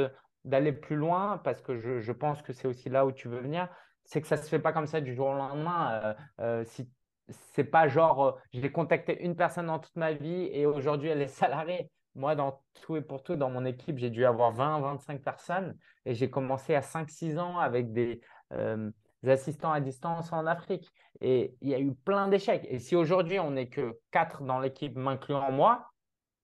d'aller 0.46 0.72
plus 0.72 0.96
loin 0.96 1.38
parce 1.44 1.62
que 1.62 1.76
je, 1.76 2.00
je 2.00 2.12
pense 2.14 2.42
que 2.42 2.54
c'est 2.54 2.68
aussi 2.68 2.88
là 2.90 3.06
où 3.06 3.12
tu 3.12 3.28
veux 3.28 3.40
venir. 3.40 3.68
C'est 4.06 4.22
que 4.22 4.28
ça 4.28 4.38
ne 4.38 4.42
se 4.42 4.48
fait 4.48 4.60
pas 4.60 4.72
comme 4.72 4.88
ça 4.88 5.02
du 5.02 5.14
jour 5.14 5.28
au 5.28 5.36
lendemain. 5.36 6.16
si 6.64 6.90
c'est 7.30 7.64
pas 7.64 7.88
genre, 7.88 8.26
euh, 8.26 8.31
j'ai 8.54 8.72
contacté 8.72 9.24
une 9.24 9.36
personne 9.36 9.68
dans 9.68 9.80
toute 9.80 9.96
ma 9.96 10.14
vie 10.14 10.50
et 10.52 10.66
aujourd'hui 10.66 11.10
elle 11.10 11.22
est 11.22 11.28
salariée. 11.28 11.90
Moi, 12.16 12.36
dans 12.36 12.62
tout 12.81 12.98
et 12.98 13.02
pour 13.02 13.24
tout, 13.24 13.36
dans 13.36 13.50
mon 13.50 13.66
équipe, 13.66 13.98
j'ai 13.98 14.10
dû 14.10 14.26
avoir 14.26 14.52
20, 14.52 14.80
25 14.80 15.22
personnes 15.22 15.78
et 16.06 16.16
j'ai 16.16 16.30
commencé 16.30 16.76
à 16.76 16.81
5-6 16.81 17.38
ans 17.38 17.60
avec 17.60 17.94
des, 17.94 18.22
euh, 18.54 18.92
assistants 19.26 19.72
à 19.72 19.80
distance 19.80 20.34
en 20.34 20.46
Afrique. 20.46 20.92
Et 21.22 21.56
il 21.62 21.70
y 21.70 21.76
a 21.76 21.80
eu 21.80 21.94
plein 21.94 22.28
d'échecs. 22.28 22.66
Et 22.70 22.80
si 22.80 22.96
aujourd'hui 22.96 23.40
on 23.40 23.52
n'est 23.52 23.70
que 23.70 24.00
4 24.12 24.44
dans 24.44 24.60
l'équipe, 24.60 24.96
m'incluant 24.96 25.52
moi, 25.52 25.92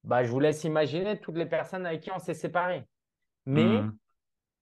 bah, 0.04 0.24
je 0.24 0.32
vous 0.32 0.40
laisse 0.40 0.64
imaginer 0.66 1.20
toutes 1.20 1.38
les 1.38 1.48
personnes 1.48 1.86
avec 1.86 2.02
qui 2.02 2.12
on 2.12 2.20
s'est 2.20 2.34
séparés. 2.36 2.84
Mais 3.48 3.82
mmh. 3.82 3.98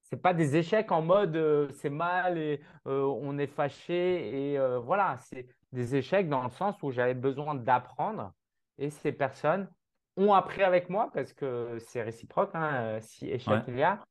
ce 0.04 0.14
n'est 0.14 0.20
pas 0.20 0.32
des 0.32 0.56
échecs 0.56 0.90
en 0.90 1.02
mode 1.02 1.36
euh, 1.36 1.68
c'est 1.72 1.90
mal 1.90 2.38
et 2.38 2.60
on 2.86 3.36
est 3.38 3.46
fâché. 3.46 4.52
Et 4.52 4.58
voilà, 4.78 5.16
c'est 5.18 5.46
des 5.74 5.96
échecs 5.96 6.28
dans 6.28 6.42
le 6.42 6.50
sens 6.50 6.82
où 6.82 6.90
j'avais 6.90 7.14
besoin 7.14 7.54
d'apprendre 7.54 8.32
et 8.78 8.90
ces 8.90 9.12
personnes 9.12 9.68
ont 10.16 10.32
appris 10.32 10.62
avec 10.62 10.88
moi 10.88 11.10
parce 11.12 11.32
que 11.32 11.76
c'est 11.80 12.02
réciproque, 12.02 12.50
hein, 12.54 12.72
euh, 12.74 13.00
si 13.00 13.28
échec 13.28 13.64
il 13.68 13.76
y 13.76 13.82
a, 13.82 14.04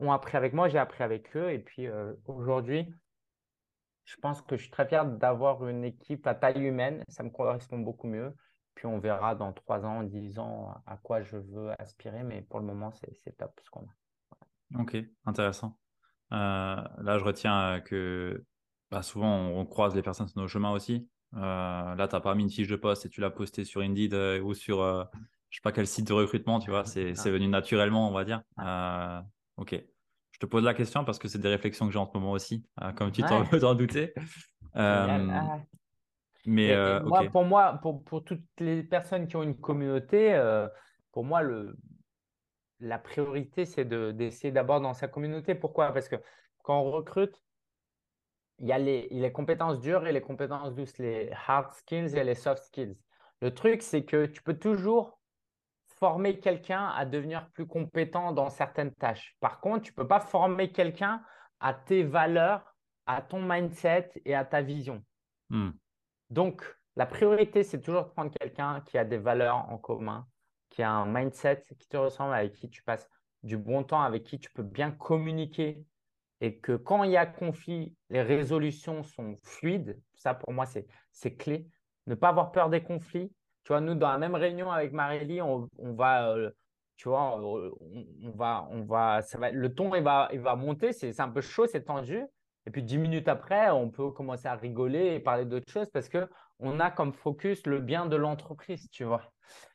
ont 0.00 0.12
appris 0.12 0.36
avec 0.36 0.52
moi, 0.52 0.68
j'ai 0.68 0.78
appris 0.78 1.04
avec 1.04 1.36
eux 1.36 1.50
et 1.50 1.58
puis 1.58 1.86
euh, 1.86 2.14
aujourd'hui, 2.26 2.92
je 4.04 4.16
pense 4.16 4.42
que 4.42 4.56
je 4.56 4.62
suis 4.62 4.70
très 4.70 4.86
fier 4.86 5.04
d'avoir 5.04 5.66
une 5.68 5.84
équipe 5.84 6.26
à 6.26 6.34
taille 6.34 6.64
humaine, 6.64 7.04
ça 7.08 7.22
me 7.22 7.30
correspond 7.30 7.78
beaucoup 7.78 8.08
mieux. 8.08 8.34
Puis 8.74 8.86
on 8.86 8.98
verra 8.98 9.34
dans 9.34 9.52
trois 9.52 9.84
ans, 9.84 10.02
dix 10.02 10.38
ans 10.38 10.74
à 10.86 10.96
quoi 10.96 11.22
je 11.22 11.36
veux 11.36 11.70
aspirer, 11.78 12.22
mais 12.22 12.42
pour 12.42 12.60
le 12.60 12.66
moment, 12.66 12.90
c'est 12.92 13.36
top 13.36 13.60
ce 13.62 13.70
qu'on 13.70 13.82
a. 13.82 14.80
Ok, 14.80 14.96
intéressant. 15.26 15.76
Euh, 16.32 16.36
là, 16.36 17.18
je 17.18 17.24
retiens 17.24 17.80
que 17.80 18.44
bah, 18.90 19.02
souvent 19.02 19.48
on, 19.48 19.64
croise 19.66 19.94
les 19.94 20.02
personnes 20.02 20.28
sur 20.28 20.40
nos 20.40 20.48
chemins 20.48 20.72
aussi. 20.72 21.08
Euh, 21.36 21.94
là, 21.94 22.08
tu 22.08 22.14
n'as 22.14 22.20
pas 22.20 22.34
mis 22.34 22.42
une 22.42 22.50
fiche 22.50 22.68
de 22.68 22.76
poste 22.76 23.06
et 23.06 23.08
tu 23.08 23.20
l'as 23.20 23.30
posté 23.30 23.64
sur 23.64 23.82
Indeed 23.82 24.14
euh, 24.14 24.40
ou 24.40 24.52
sur 24.54 24.82
euh, 24.82 25.04
je 25.48 25.58
sais 25.58 25.62
pas 25.62 25.72
quel 25.72 25.86
site 25.86 26.08
de 26.08 26.12
recrutement, 26.12 26.58
tu 26.58 26.70
vois, 26.70 26.84
c'est 26.84 27.12
venu 27.12 27.48
naturellement, 27.48 28.08
on 28.08 28.12
va 28.12 28.24
dire. 28.24 28.42
ok. 29.56 29.82
Je 30.32 30.46
te 30.46 30.46
pose 30.46 30.64
la 30.64 30.72
question 30.72 31.04
parce 31.04 31.18
que 31.18 31.28
c'est 31.28 31.38
des 31.38 31.50
réflexions 31.50 31.86
que 31.86 31.92
j'ai 31.92 31.98
en 31.98 32.06
ce 32.06 32.12
moment 32.14 32.32
aussi, 32.32 32.64
comme 32.96 33.12
tu 33.12 33.22
t'en 33.22 33.44
ouais. 33.44 33.74
douter. 33.76 34.14
mais 36.46 37.00
moi, 37.02 37.24
pour 37.30 37.44
moi, 37.44 37.78
pour, 37.82 38.02
pour, 38.04 38.24
toutes 38.24 38.44
les 38.58 38.82
personnes 38.82 39.26
qui 39.26 39.36
ont 39.36 39.42
une 39.42 39.58
communauté, 39.58 40.40
pour 41.12 41.24
moi, 41.24 41.42
le, 41.42 41.76
la 42.80 42.98
priorité, 42.98 43.66
c'est 43.66 43.84
d'essayer 43.84 44.50
d'abord 44.50 44.80
dans 44.80 44.94
sa 44.94 45.08
communauté. 45.08 45.54
Pourquoi? 45.54 45.92
Parce 45.92 46.08
que 46.08 46.16
quand 46.62 46.80
on 46.80 46.90
recrute, 46.90 47.42
il 48.60 48.68
y 48.68 48.72
a 48.72 48.78
les, 48.78 49.32
compétences 49.32 49.80
dures 49.80 50.06
et 50.06 50.12
les 50.12 50.20
compétences 50.20 50.74
douces, 50.74 50.98
les 50.98 51.32
hard 51.46 51.72
skills 51.72 52.16
et 52.16 52.24
les 52.24 52.34
soft 52.34 52.62
skills. 52.64 52.96
Le 53.40 53.54
truc, 53.54 53.82
c'est 53.82 54.04
que 54.04 54.26
tu 54.26 54.42
peux 54.42 54.58
toujours 54.58 55.18
former 55.86 56.38
quelqu'un 56.38 56.88
à 56.88 57.06
devenir 57.06 57.48
plus 57.52 57.66
compétent 57.66 58.32
dans 58.32 58.50
certaines 58.50 58.92
tâches. 58.94 59.36
Par 59.40 59.60
contre, 59.60 59.82
tu 59.82 59.92
ne 59.92 59.96
peux 59.96 60.08
pas 60.08 60.20
former 60.20 60.72
quelqu'un 60.72 61.22
à 61.58 61.72
tes 61.72 62.02
valeurs, 62.02 62.74
à 63.06 63.22
ton 63.22 63.42
mindset 63.42 64.10
et 64.26 64.34
à 64.34 64.44
ta 64.44 64.60
vision. 64.60 65.02
Hmm. 65.48 65.70
Donc, 66.28 66.64
la 66.96 67.06
priorité, 67.06 67.62
c'est 67.62 67.80
toujours 67.80 68.04
de 68.04 68.10
prendre 68.10 68.30
quelqu'un 68.30 68.82
qui 68.82 68.98
a 68.98 69.04
des 69.04 69.18
valeurs 69.18 69.56
en 69.70 69.78
commun, 69.78 70.26
qui 70.68 70.82
a 70.82 70.90
un 70.90 71.06
mindset 71.06 71.64
qui 71.78 71.88
te 71.88 71.96
ressemble, 71.96 72.34
avec 72.34 72.52
qui 72.52 72.68
tu 72.68 72.82
passes 72.82 73.08
du 73.42 73.56
bon 73.56 73.84
temps, 73.84 74.02
avec 74.02 74.24
qui 74.24 74.38
tu 74.38 74.50
peux 74.50 74.62
bien 74.62 74.90
communiquer 74.90 75.82
et 76.40 76.58
que 76.58 76.72
quand 76.72 77.04
il 77.04 77.10
y 77.10 77.16
a 77.16 77.26
conflit, 77.26 77.94
les 78.08 78.22
résolutions 78.22 79.02
sont 79.02 79.36
fluides. 79.42 80.00
Ça, 80.14 80.34
pour 80.34 80.52
moi, 80.52 80.64
c'est 81.12 81.36
clé. 81.36 81.66
Ne 82.06 82.14
pas 82.14 82.28
avoir 82.28 82.50
peur 82.52 82.70
des 82.70 82.82
conflits. 82.82 83.32
Tu 83.64 83.68
vois, 83.68 83.80
nous, 83.80 83.94
dans 83.94 84.08
la 84.08 84.18
même 84.18 84.34
réunion 84.34 84.70
avec 84.70 84.92
Marélie, 84.92 85.42
on, 85.42 85.68
va, 85.78 86.30
euh, 86.30 86.50
tu 86.96 87.08
vois, 87.08 87.38
on, 87.38 88.30
va, 88.34 88.66
on 88.70 88.82
va, 88.84 89.20
ça 89.22 89.38
va, 89.38 89.50
le 89.50 89.74
ton, 89.74 89.94
il 89.94 90.02
va, 90.02 90.28
il 90.32 90.40
va 90.40 90.56
monter. 90.56 90.92
C'est 90.92 91.20
un 91.20 91.28
peu 91.28 91.42
chaud, 91.42 91.66
c'est 91.66 91.84
tendu. 91.84 92.24
Et 92.66 92.70
puis, 92.70 92.82
dix 92.82 92.98
minutes 92.98 93.28
après, 93.28 93.70
on 93.70 93.90
peut 93.90 94.10
commencer 94.10 94.48
à 94.48 94.54
rigoler 94.54 95.14
et 95.14 95.20
parler 95.20 95.44
d'autres 95.44 95.70
choses 95.70 95.90
parce 95.90 96.08
qu'on 96.08 96.80
a 96.80 96.90
comme 96.90 97.12
focus 97.12 97.66
le 97.66 97.80
bien 97.80 98.06
de 98.06 98.16
l'entreprise, 98.16 98.88
tu 98.90 99.04
vois. 99.04 99.22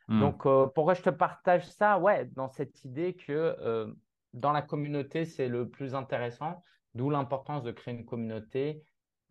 Hmm. 0.07 0.19
Donc, 0.19 0.45
euh, 0.45 0.67
pourquoi 0.67 0.95
je 0.95 1.01
te 1.01 1.09
partage 1.09 1.67
ça? 1.67 1.99
Ouais, 1.99 2.25
dans 2.25 2.47
cette 2.47 2.83
idée 2.85 3.15
que 3.15 3.31
euh, 3.31 3.91
dans 4.35 4.51
la 4.51 4.61
communauté, 4.61 5.25
c'est 5.25 5.47
le 5.47 5.69
plus 5.69 5.95
intéressant, 5.95 6.61
d'où 6.93 7.09
l'importance 7.09 7.63
de 7.63 7.71
créer 7.71 7.93
une 7.93 8.05
communauté 8.05 8.83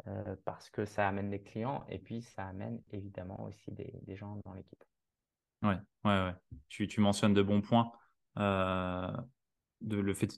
euh, 0.08 0.34
parce 0.44 0.70
que 0.70 0.84
ça 0.84 1.06
amène 1.06 1.30
des 1.30 1.42
clients 1.42 1.84
et 1.88 1.98
puis 1.98 2.22
ça 2.22 2.46
amène 2.46 2.82
évidemment 2.90 3.44
aussi 3.44 3.70
des, 3.70 4.16
gens 4.16 4.40
dans 4.44 4.54
l'équipe. 4.54 4.82
Ouais, 5.62 5.78
ouais, 6.04 6.24
ouais. 6.24 6.34
Tu, 6.68 6.88
tu, 6.88 7.00
mentionnes 7.00 7.34
de 7.34 7.42
bons 7.42 7.60
points. 7.60 7.92
de 8.36 9.96
le 9.96 10.14
fait 10.14 10.26
de 10.26 10.32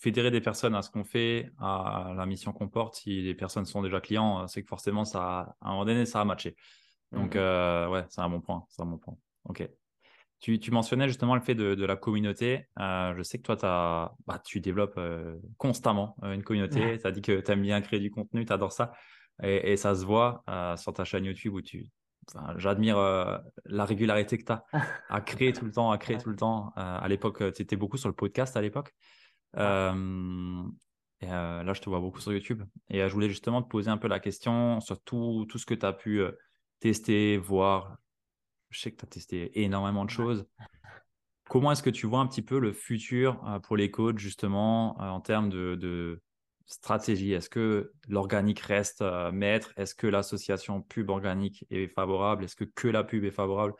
fédérer 0.00 0.30
des 0.30 0.40
personnes 0.40 0.74
à 0.74 0.82
ce 0.82 0.90
qu'on 0.90 1.04
fait, 1.04 1.50
à 1.58 2.14
la 2.16 2.24
mission 2.24 2.52
qu'on 2.52 2.68
porte, 2.68 2.94
si 2.96 3.22
les 3.22 3.34
personnes 3.34 3.66
sont 3.66 3.82
déjà 3.82 4.00
clients, 4.00 4.46
c'est 4.46 4.62
que 4.62 4.68
forcément, 4.68 5.04
ça, 5.04 5.56
à 5.60 5.68
un 5.68 5.72
moment 5.72 5.84
donné, 5.84 6.06
ça 6.06 6.20
a 6.20 6.24
matché. 6.24 6.56
Donc, 7.10 7.34
mmh 7.34 7.90
ouais, 7.90 8.04
c'est 8.08 8.20
un 8.20 8.30
bon 8.30 8.40
point. 8.40 8.64
C'est 8.68 8.82
un 8.82 8.86
bon 8.86 8.98
point. 8.98 9.16
Ok. 9.44 9.68
Tu, 10.42 10.58
mentionnais 10.72 11.06
justement 11.06 11.36
le 11.36 11.40
fait 11.40 11.54
de, 11.54 11.84
la 11.84 11.94
communauté. 11.94 12.66
Euh, 12.80 13.14
je 13.16 13.22
sais 13.22 13.38
que 13.38 13.44
toi, 13.44 13.56
as, 13.62 14.12
bah, 14.26 14.42
tu 14.44 14.60
développes 14.60 14.98
euh, 14.98 15.36
constamment 15.56 16.16
euh, 16.24 16.34
une 16.34 16.42
communauté. 16.42 16.98
Tu 16.98 17.06
as 17.06 17.12
dit 17.12 17.22
que 17.22 17.40
tu 17.40 17.52
aimes 17.52 17.62
bien 17.62 17.80
créer 17.80 18.00
du 18.00 18.10
contenu, 18.10 18.44
tu 18.44 18.52
adores 18.52 18.72
ça. 18.72 18.92
Et, 19.44 19.76
ça 19.76 19.94
se 19.94 20.04
voit 20.04 20.42
sur 20.76 20.92
ta 20.92 21.04
chaîne 21.04 21.26
YouTube 21.26 21.54
où 21.54 21.62
tu. 21.62 21.88
J'admire 22.56 22.96
la 23.66 23.84
régularité 23.84 24.36
que 24.36 24.44
tu 24.44 24.52
as 24.52 24.64
à 25.08 25.20
créer 25.26 25.52
tout 25.52 25.64
le 25.64 25.72
temps, 25.72 25.92
à 25.92 25.98
créer 25.98 26.18
tout 26.18 26.28
le 26.28 26.36
temps. 26.36 26.72
à 26.74 27.06
l'époque, 27.08 27.38
tu 27.54 27.62
étais 27.62 27.76
beaucoup 27.76 27.96
sur 27.96 28.08
le 28.08 28.14
podcast 28.14 28.56
à 28.56 28.60
l'époque. 28.60 28.92
et 29.56 29.60
là, 29.60 31.72
je 31.72 31.80
te 31.80 31.88
vois 31.88 32.00
beaucoup 32.00 32.20
sur 32.20 32.32
YouTube. 32.32 32.64
Et 32.90 32.98
je 32.98 33.12
voulais 33.12 33.28
justement 33.28 33.62
te 33.62 33.68
poser 33.68 33.90
un 33.90 33.96
peu 33.96 34.08
la 34.08 34.18
question 34.18 34.80
sur 34.80 35.00
tout, 35.02 35.46
tout 35.48 35.58
ce 35.58 35.66
que 35.66 35.74
tu 35.74 35.86
as 35.86 35.92
pu 35.92 36.20
tester, 36.80 37.38
voir, 37.38 37.96
je 38.72 38.80
sais 38.80 38.90
que 38.90 38.96
tu 38.96 39.04
as 39.04 39.08
testé 39.08 39.62
énormément 39.62 40.04
de 40.04 40.10
choses. 40.10 40.46
Comment 41.48 41.72
est-ce 41.72 41.82
que 41.82 41.90
tu 41.90 42.06
vois 42.06 42.20
un 42.20 42.26
petit 42.26 42.42
peu 42.42 42.58
le 42.58 42.72
futur 42.72 43.46
euh, 43.46 43.58
pour 43.58 43.76
les 43.76 43.90
coachs, 43.90 44.18
justement, 44.18 45.00
euh, 45.00 45.04
en 45.04 45.20
termes 45.20 45.50
de, 45.50 46.22
stratégie? 46.66 47.32
Est-ce 47.32 47.50
que 47.50 47.92
l'organique 48.08 48.60
reste 48.60 49.02
euh, 49.02 49.30
maître? 49.30 49.72
Est-ce 49.76 49.94
que 49.94 50.06
l'association 50.06 50.80
pub 50.80 51.10
organique 51.10 51.66
est 51.70 51.88
favorable? 51.88 52.44
Est-ce 52.44 52.56
que 52.56 52.64
que 52.64 52.88
la 52.88 53.04
pub 53.04 53.24
est 53.24 53.30
favorable? 53.30 53.74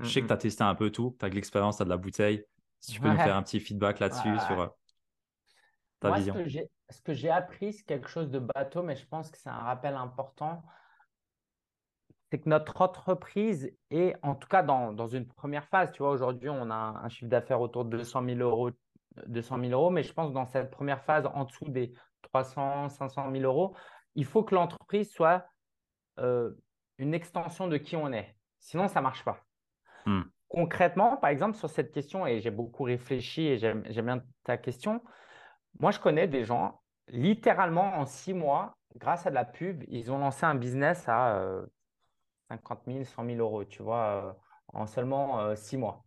Je 0.00 0.08
sais 0.08 0.20
que 0.20 0.26
tu 0.26 0.32
as 0.32 0.36
testé 0.36 0.62
un 0.62 0.74
peu 0.74 0.90
tout. 0.90 1.16
Tu 1.18 1.24
as 1.24 1.30
de 1.30 1.34
l'expérience, 1.34 1.76
tu 1.76 1.82
as 1.82 1.84
de 1.86 1.90
la 1.90 1.96
bouteille. 1.96 2.44
Si 2.80 2.92
tu 2.92 3.00
peux 3.00 3.08
nous 3.08 3.16
faire 3.16 3.36
un 3.36 3.42
petit 3.42 3.60
feedback 3.60 4.00
là-dessus 4.00 4.38
sur 4.46 4.74
ta 6.00 6.10
vision. 6.16 6.34
Ce 6.90 7.00
que 7.00 7.14
j'ai 7.14 7.30
appris, 7.30 7.72
c'est 7.72 7.84
quelque 7.84 8.10
chose 8.10 8.30
de 8.30 8.40
bateau, 8.40 8.82
mais 8.82 8.96
je 8.96 9.06
pense 9.06 9.30
que 9.30 9.38
c'est 9.38 9.48
un 9.48 9.56
rappel 9.56 9.94
important 9.94 10.62
c'est 12.34 12.40
que 12.40 12.48
notre 12.48 12.82
entreprise 12.82 13.72
est, 13.92 14.16
en 14.24 14.34
tout 14.34 14.48
cas 14.48 14.64
dans, 14.64 14.92
dans 14.92 15.06
une 15.06 15.24
première 15.24 15.68
phase, 15.68 15.92
tu 15.92 16.02
vois, 16.02 16.10
aujourd'hui, 16.10 16.48
on 16.48 16.68
a 16.68 16.74
un, 16.74 17.08
chiffre 17.08 17.30
d'affaires 17.30 17.60
autour 17.60 17.84
de 17.84 17.96
200 17.96 18.24
000 18.24 18.40
euros, 18.40 18.72
200 19.28 19.60
000 19.60 19.70
euros, 19.70 19.90
mais 19.90 20.02
je 20.02 20.12
pense 20.12 20.30
que 20.30 20.34
dans 20.34 20.44
cette 20.44 20.72
première 20.72 21.00
phase, 21.04 21.26
en 21.32 21.44
dessous 21.44 21.68
des 21.68 21.92
300, 22.22 22.88
500 22.88 23.30
000 23.30 23.44
euros, 23.44 23.76
il 24.16 24.24
faut 24.24 24.42
que 24.42 24.52
l'entreprise 24.52 25.12
soit 25.12 25.46
euh, 26.18 26.50
une 26.98 27.14
extension 27.14 27.68
de 27.68 27.76
qui 27.76 27.94
on 27.94 28.12
est. 28.12 28.34
Sinon, 28.58 28.88
ça 28.88 28.98
ne 28.98 29.04
marche 29.04 29.24
pas. 29.24 29.38
Hmm. 30.04 30.22
Concrètement, 30.48 31.16
par 31.18 31.30
exemple, 31.30 31.56
sur 31.56 31.70
cette 31.70 31.92
question, 31.92 32.26
et 32.26 32.40
j'ai 32.40 32.50
beaucoup 32.50 32.82
réfléchi 32.82 33.46
et 33.46 33.58
j'aime 33.58 33.84
bien 33.84 34.24
ta 34.42 34.56
question, 34.56 35.04
moi, 35.78 35.92
je 35.92 36.00
connais 36.00 36.26
des 36.26 36.42
gens, 36.42 36.80
littéralement 37.06 37.94
en 37.94 38.06
six 38.06 38.34
mois, 38.34 38.76
grâce 38.96 39.24
à 39.24 39.30
de 39.30 39.36
la 39.36 39.44
pub, 39.44 39.84
ils 39.86 40.10
ont 40.10 40.18
lancé 40.18 40.44
un 40.44 40.56
business 40.56 41.08
à 41.08 41.36
euh, 41.36 41.64
50 42.56 42.82
000, 42.86 43.04
100 43.04 43.26
000 43.26 43.38
euros, 43.38 43.64
tu 43.64 43.82
vois, 43.82 44.06
euh, 44.06 44.32
en 44.72 44.86
seulement 44.86 45.40
euh, 45.40 45.56
six 45.56 45.76
mois. 45.76 46.04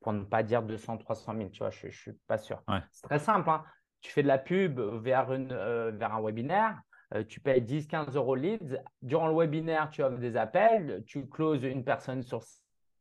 Pour 0.00 0.12
ne 0.12 0.24
pas 0.24 0.42
dire 0.42 0.62
200, 0.62 0.98
300 0.98 1.34
000, 1.36 1.48
tu 1.50 1.58
vois, 1.58 1.70
je 1.70 1.86
ne 1.86 1.92
suis 1.92 2.12
pas 2.26 2.38
sûr. 2.38 2.62
C'est 2.90 3.06
très 3.06 3.18
simple. 3.18 3.48
Hein. 3.50 3.64
Tu 4.00 4.10
fais 4.10 4.22
de 4.22 4.28
la 4.28 4.38
pub 4.38 4.80
vers, 4.80 5.32
une, 5.32 5.52
euh, 5.52 5.92
vers 5.94 6.14
un 6.14 6.20
webinaire, 6.20 6.80
tu 7.28 7.40
payes 7.40 7.60
10, 7.60 7.86
15 7.88 8.16
euros 8.16 8.34
leads. 8.34 8.82
Durant 9.02 9.28
le 9.28 9.34
webinaire, 9.34 9.90
tu 9.90 10.02
offres 10.02 10.18
des 10.18 10.34
appels, 10.36 11.04
tu 11.06 11.28
closes 11.28 11.62
une 11.62 11.84
personne 11.84 12.22
sur 12.22 12.42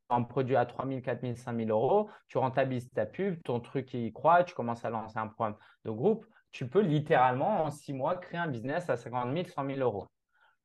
un 0.09 0.23
produit 0.23 0.55
à 0.57 0.65
3 0.65 0.85
000, 0.85 1.01
4 1.01 1.21
000, 1.21 1.35
5 1.35 1.55
000 1.57 1.69
euros, 1.69 2.09
tu 2.27 2.37
rentabilises 2.37 2.89
ta 2.91 3.05
pub, 3.05 3.41
ton 3.43 3.59
truc 3.59 3.93
y 3.93 4.11
croit, 4.11 4.43
tu 4.43 4.53
commences 4.53 4.83
à 4.83 4.89
lancer 4.89 5.17
un 5.17 5.27
programme 5.27 5.55
de 5.85 5.91
groupe. 5.91 6.25
Tu 6.51 6.67
peux 6.67 6.81
littéralement, 6.81 7.63
en 7.63 7.71
six 7.71 7.93
mois, 7.93 8.17
créer 8.17 8.39
un 8.39 8.47
business 8.47 8.89
à 8.89 8.97
50 8.97 9.33
000, 9.33 9.47
100 9.47 9.65
000 9.65 9.79
euros. 9.79 10.07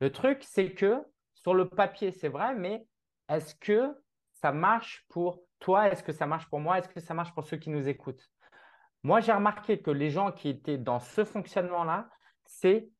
Le 0.00 0.10
truc, 0.10 0.42
c'est 0.42 0.72
que 0.72 1.02
sur 1.46 1.54
le 1.54 1.68
papier, 1.68 2.10
c'est 2.10 2.26
vrai, 2.26 2.56
mais 2.56 2.84
est-ce 3.28 3.54
que 3.54 3.96
ça 4.32 4.50
marche 4.50 5.06
pour 5.08 5.44
toi? 5.60 5.88
Est-ce 5.88 6.02
que 6.02 6.10
ça 6.10 6.26
marche 6.26 6.50
pour 6.50 6.58
moi? 6.58 6.80
Est-ce 6.80 6.88
que 6.88 6.98
ça 6.98 7.14
marche 7.14 7.32
pour 7.34 7.44
ceux 7.44 7.56
qui 7.56 7.70
nous 7.70 7.88
écoutent? 7.88 8.28
Moi, 9.04 9.20
j'ai 9.20 9.32
remarqué 9.32 9.80
que 9.80 9.92
les 9.92 10.10
gens 10.10 10.32
qui 10.32 10.48
étaient 10.48 10.76
dans 10.76 10.98
ce 10.98 11.24
fonctionnement-là, 11.24 12.08
c'est 12.46 12.90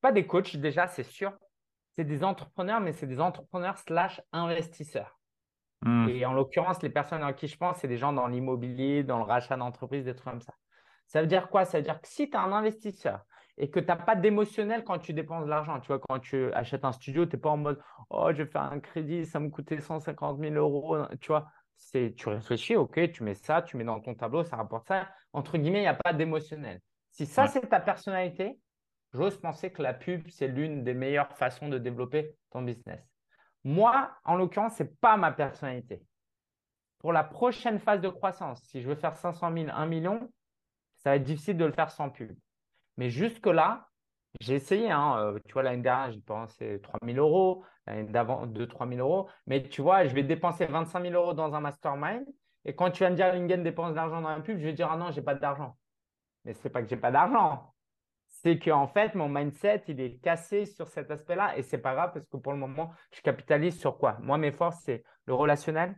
pas 0.00 0.10
des 0.10 0.26
coachs 0.26 0.56
déjà, 0.56 0.86
c'est 0.86 1.02
sûr. 1.02 1.36
C'est 1.96 2.04
des 2.06 2.24
entrepreneurs, 2.24 2.80
mais 2.80 2.92
c'est 2.92 3.06
des 3.06 3.20
entrepreneurs 3.20 3.76
slash 3.76 4.22
investisseurs. 4.32 5.20
Hmm. 5.82 6.08
Et 6.08 6.24
en 6.24 6.32
l'occurrence, 6.32 6.80
les 6.82 6.88
personnes 6.88 7.24
à 7.24 7.34
qui 7.34 7.46
je 7.46 7.58
pense, 7.58 7.76
c'est 7.76 7.88
des 7.88 7.98
gens 7.98 8.14
dans 8.14 8.26
l'immobilier, 8.26 9.02
dans 9.02 9.18
le 9.18 9.24
rachat 9.24 9.58
d'entreprise, 9.58 10.06
des 10.06 10.14
trucs 10.14 10.32
comme 10.32 10.40
ça. 10.40 10.54
Ça 11.08 11.20
veut 11.20 11.26
dire 11.26 11.50
quoi? 11.50 11.66
Ça 11.66 11.76
veut 11.76 11.84
dire 11.84 12.00
que 12.00 12.08
si 12.08 12.30
tu 12.30 12.36
es 12.38 12.40
un 12.40 12.52
investisseur 12.52 13.26
et 13.58 13.70
que 13.70 13.80
tu 13.80 13.86
n'as 13.86 13.96
pas 13.96 14.14
d'émotionnel 14.14 14.84
quand 14.84 14.98
tu 14.98 15.12
dépenses 15.12 15.44
de 15.44 15.50
l'argent. 15.50 15.80
Tu 15.80 15.88
vois, 15.88 15.98
quand 15.98 16.20
tu 16.20 16.52
achètes 16.52 16.84
un 16.84 16.92
studio, 16.92 17.26
tu 17.26 17.36
n'es 17.36 17.40
pas 17.40 17.50
en 17.50 17.56
mode 17.56 17.80
Oh, 18.10 18.28
je 18.30 18.42
vais 18.42 18.46
faire 18.46 18.62
un 18.62 18.80
crédit, 18.80 19.26
ça 19.26 19.40
me 19.40 19.50
coûtait 19.50 19.80
150 19.80 20.38
000 20.38 20.54
euros. 20.54 20.96
Tu 21.20 21.28
vois, 21.28 21.50
c'est, 21.76 22.14
tu 22.16 22.28
réfléchis, 22.28 22.76
ok, 22.76 23.10
tu 23.12 23.24
mets 23.24 23.34
ça, 23.34 23.62
tu 23.62 23.76
mets 23.76 23.84
dans 23.84 24.00
ton 24.00 24.14
tableau, 24.14 24.44
ça 24.44 24.56
rapporte 24.56 24.86
ça. 24.86 25.08
Entre 25.32 25.58
guillemets, 25.58 25.80
il 25.80 25.82
n'y 25.82 25.88
a 25.88 25.94
pas 25.94 26.12
d'émotionnel. 26.12 26.80
Si 27.10 27.26
ça, 27.26 27.48
c'est 27.48 27.68
ta 27.68 27.80
personnalité, 27.80 28.58
j'ose 29.12 29.40
penser 29.40 29.72
que 29.72 29.82
la 29.82 29.92
pub, 29.92 30.28
c'est 30.28 30.48
l'une 30.48 30.84
des 30.84 30.94
meilleures 30.94 31.32
façons 31.36 31.68
de 31.68 31.78
développer 31.78 32.36
ton 32.50 32.62
business. 32.62 33.00
Moi, 33.64 34.10
en 34.24 34.36
l'occurrence, 34.36 34.76
ce 34.76 34.84
n'est 34.84 34.92
pas 35.00 35.16
ma 35.16 35.32
personnalité. 35.32 36.02
Pour 36.98 37.12
la 37.12 37.24
prochaine 37.24 37.78
phase 37.78 38.00
de 38.00 38.08
croissance, 38.08 38.62
si 38.64 38.80
je 38.80 38.88
veux 38.88 38.94
faire 38.94 39.16
500 39.16 39.52
000, 39.52 39.66
1 39.72 39.86
million, 39.86 40.30
ça 40.96 41.10
va 41.10 41.16
être 41.16 41.24
difficile 41.24 41.56
de 41.56 41.64
le 41.64 41.72
faire 41.72 41.90
sans 41.90 42.10
pub. 42.10 42.36
Mais 42.98 43.10
jusque-là, 43.10 43.88
j'ai 44.40 44.56
essayé. 44.56 44.90
Hein, 44.90 45.16
euh, 45.18 45.38
tu 45.46 45.52
vois, 45.54 45.62
l'année 45.62 45.82
dernière, 45.82 46.10
j'ai 46.10 46.18
dépensé 46.18 46.80
3 46.82 47.00
000 47.04 47.16
euros, 47.16 47.64
l'année 47.86 48.04
d'avant, 48.10 48.46
2-3 48.46 48.88
000 48.88 49.00
euros. 49.00 49.28
Mais 49.46 49.62
tu 49.62 49.80
vois, 49.80 50.04
je 50.04 50.14
vais 50.14 50.24
dépenser 50.24 50.66
25 50.66 51.02
000 51.02 51.14
euros 51.14 51.32
dans 51.32 51.54
un 51.54 51.60
mastermind. 51.60 52.26
Et 52.64 52.74
quand 52.74 52.90
tu 52.90 53.04
vas 53.04 53.10
me 53.10 53.16
dire, 53.16 53.32
Lingen 53.32 53.62
dépense 53.62 53.90
de 53.90 53.96
l'argent 53.96 54.20
dans 54.20 54.28
un 54.28 54.40
pub, 54.40 54.58
je 54.58 54.64
vais 54.64 54.72
dire, 54.74 54.90
ah 54.90 54.96
non, 54.96 55.10
j'ai 55.12 55.22
pas 55.22 55.34
d'argent. 55.34 55.76
Mais 56.44 56.52
ce 56.52 56.64
n'est 56.64 56.70
pas 56.70 56.82
que 56.82 56.88
j'ai 56.88 56.96
pas 56.96 57.10
d'argent. 57.10 57.72
C'est 58.26 58.58
qu'en 58.58 58.88
fait, 58.88 59.14
mon 59.14 59.28
mindset, 59.28 59.84
il 59.88 60.00
est 60.00 60.18
cassé 60.18 60.66
sur 60.66 60.88
cet 60.88 61.10
aspect-là. 61.10 61.56
Et 61.56 61.62
ce 61.62 61.76
n'est 61.76 61.82
pas 61.82 61.94
grave 61.94 62.10
parce 62.12 62.26
que 62.26 62.36
pour 62.36 62.52
le 62.52 62.58
moment, 62.58 62.90
je 63.12 63.22
capitalise 63.22 63.78
sur 63.78 63.96
quoi? 63.96 64.18
Moi, 64.20 64.38
mes 64.38 64.52
forces, 64.52 64.80
c'est 64.84 65.04
le 65.24 65.34
relationnel, 65.34 65.96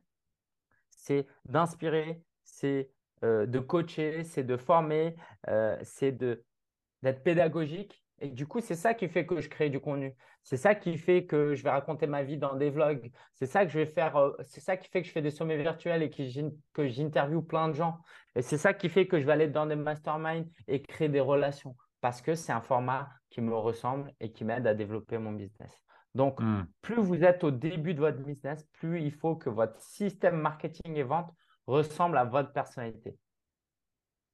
c'est 0.90 1.26
d'inspirer, 1.46 2.22
c'est 2.44 2.90
euh, 3.24 3.46
de 3.46 3.58
coacher, 3.58 4.22
c'est 4.22 4.44
de 4.44 4.56
former, 4.56 5.16
euh, 5.48 5.76
c'est 5.82 6.12
de 6.12 6.44
d'être 7.02 7.22
pédagogique. 7.22 8.02
Et 8.22 8.28
du 8.28 8.46
coup, 8.46 8.60
c'est 8.60 8.74
ça 8.74 8.92
qui 8.92 9.08
fait 9.08 9.24
que 9.24 9.40
je 9.40 9.48
crée 9.48 9.70
du 9.70 9.80
contenu. 9.80 10.14
C'est 10.42 10.58
ça 10.58 10.74
qui 10.74 10.98
fait 10.98 11.24
que 11.24 11.54
je 11.54 11.62
vais 11.62 11.70
raconter 11.70 12.06
ma 12.06 12.22
vie 12.22 12.36
dans 12.36 12.54
des 12.54 12.68
vlogs. 12.68 13.10
C'est 13.34 13.46
ça 13.46 13.64
que 13.64 13.72
je 13.72 13.78
vais 13.78 13.86
faire. 13.86 14.16
Euh, 14.16 14.32
c'est 14.42 14.60
ça 14.60 14.76
qui 14.76 14.90
fait 14.90 15.00
que 15.00 15.08
je 15.08 15.12
fais 15.12 15.22
des 15.22 15.30
sommets 15.30 15.56
virtuels 15.56 16.02
et 16.02 16.10
que 16.10 16.86
j'interviewe 16.88 17.42
plein 17.42 17.68
de 17.68 17.74
gens. 17.74 17.98
Et 18.36 18.42
c'est 18.42 18.58
ça 18.58 18.74
qui 18.74 18.88
fait 18.88 19.06
que 19.06 19.18
je 19.18 19.26
vais 19.26 19.32
aller 19.32 19.48
dans 19.48 19.66
des 19.66 19.76
masterminds 19.76 20.46
et 20.68 20.82
créer 20.82 21.08
des 21.08 21.20
relations 21.20 21.74
parce 22.00 22.20
que 22.20 22.34
c'est 22.34 22.52
un 22.52 22.60
format 22.60 23.08
qui 23.30 23.40
me 23.40 23.54
ressemble 23.54 24.12
et 24.20 24.32
qui 24.32 24.44
m'aide 24.44 24.66
à 24.66 24.74
développer 24.74 25.18
mon 25.18 25.32
business. 25.32 25.72
Donc, 26.14 26.40
hmm. 26.40 26.66
plus 26.82 26.96
vous 26.96 27.22
êtes 27.22 27.44
au 27.44 27.50
début 27.50 27.94
de 27.94 28.00
votre 28.00 28.18
business, 28.18 28.64
plus 28.72 29.00
il 29.00 29.12
faut 29.12 29.36
que 29.36 29.48
votre 29.48 29.80
système 29.80 30.36
marketing 30.36 30.96
et 30.96 31.02
vente 31.02 31.30
ressemble 31.66 32.18
à 32.18 32.24
votre 32.24 32.52
personnalité. 32.52 33.16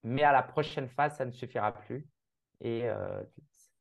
Mais 0.03 0.23
à 0.23 0.33
la 0.33 0.43
prochaine 0.43 0.89
phase, 0.89 1.17
ça 1.17 1.25
ne 1.25 1.33
suffira 1.33 1.73
plus 1.73 2.07
et 2.61 2.89
euh, 2.89 3.23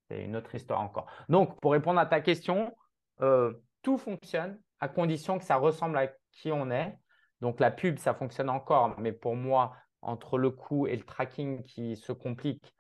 c'est 0.08 0.24
une 0.24 0.36
autre 0.36 0.54
histoire 0.56 0.82
encore. 0.82 1.08
Donc, 1.30 1.60
pour 1.62 1.72
répondre 1.72 2.00
à 2.00 2.06
ta 2.06 2.22
question, 2.22 2.76
euh, 3.22 3.54
tout 3.82 3.98
fonctionne 3.98 4.60
à 4.80 4.88
condition 4.88 5.38
que 5.38 5.46
ça 5.46 5.56
ressemble 5.56 5.98
à 5.98 6.08
qui 6.32 6.52
on 6.52 6.70
est. 6.72 6.98
Donc 7.42 7.60
la 7.60 7.72
pub, 7.72 7.98
ça 7.98 8.14
fonctionne 8.14 8.50
encore, 8.50 9.00
mais 9.00 9.12
pour 9.12 9.36
moi, 9.36 9.76
entre 10.02 10.38
le 10.38 10.52
coût 10.52 10.88
et 10.88 10.96
le 10.96 11.04
tracking 11.04 11.64
qui 11.64 11.96
se 11.96 12.12
complique, 12.12 12.74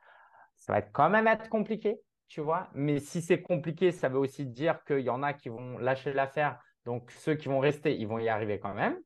ça 0.55 0.73
va 0.73 0.81
quand 0.81 1.09
même 1.09 1.27
être 1.27 1.49
compliqué, 1.49 1.99
tu 2.27 2.41
vois. 2.41 2.69
Mais 2.73 2.99
si 2.99 3.21
c'est 3.21 3.41
compliqué, 3.41 3.91
ça 3.91 4.09
veut 4.09 4.19
aussi 4.19 4.45
dire 4.45 4.83
qu'il 4.85 5.01
y 5.01 5.09
en 5.09 5.23
a 5.23 5.33
qui 5.33 5.49
vont 5.49 5.77
lâcher 5.77 6.13
l'affaire. 6.13 6.59
Donc 6.85 7.11
ceux 7.11 7.35
qui 7.35 7.47
vont 7.47 7.59
rester, 7.59 7.95
ils 7.95 8.07
vont 8.07 8.19
y 8.19 8.29
arriver 8.29 8.59
quand 8.59 8.73
même. 8.73 8.97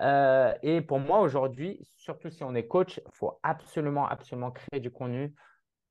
Euh, 0.00 0.52
et 0.62 0.82
pour 0.82 0.98
moi, 0.98 1.20
aujourd'hui, 1.20 1.78
surtout 1.96 2.28
si 2.28 2.44
on 2.44 2.54
est 2.54 2.66
coach, 2.66 2.98
il 2.98 3.14
faut 3.14 3.38
absolument, 3.42 4.06
absolument 4.06 4.50
créer 4.50 4.80
du 4.80 4.90
contenu 4.90 5.34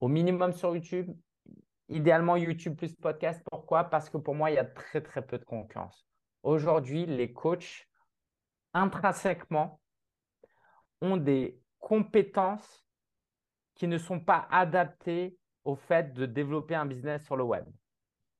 au 0.05 0.07
minimum 0.07 0.53
sur 0.53 0.75
YouTube. 0.75 1.17
Idéalement, 1.89 2.35
YouTube 2.35 2.75
plus 2.75 2.93
podcast. 2.93 3.41
Pourquoi? 3.49 3.85
Parce 3.85 4.07
que 4.07 4.17
pour 4.17 4.35
moi, 4.35 4.51
il 4.51 4.53
y 4.53 4.59
a 4.59 4.65
très, 4.65 5.01
très 5.01 5.25
peu 5.25 5.39
de 5.39 5.43
concurrence. 5.43 6.05
Aujourd'hui, 6.43 7.07
les 7.07 7.33
coachs, 7.33 7.87
intrinsèquement, 8.75 9.81
ont 11.01 11.17
des 11.17 11.59
compétences 11.79 12.85
qui 13.73 13.87
ne 13.87 13.97
sont 13.97 14.19
pas 14.19 14.47
adaptées 14.51 15.39
au 15.63 15.75
fait 15.75 16.13
de 16.13 16.27
développer 16.27 16.75
un 16.75 16.85
business 16.85 17.25
sur 17.25 17.35
le 17.35 17.43
web. 17.43 17.65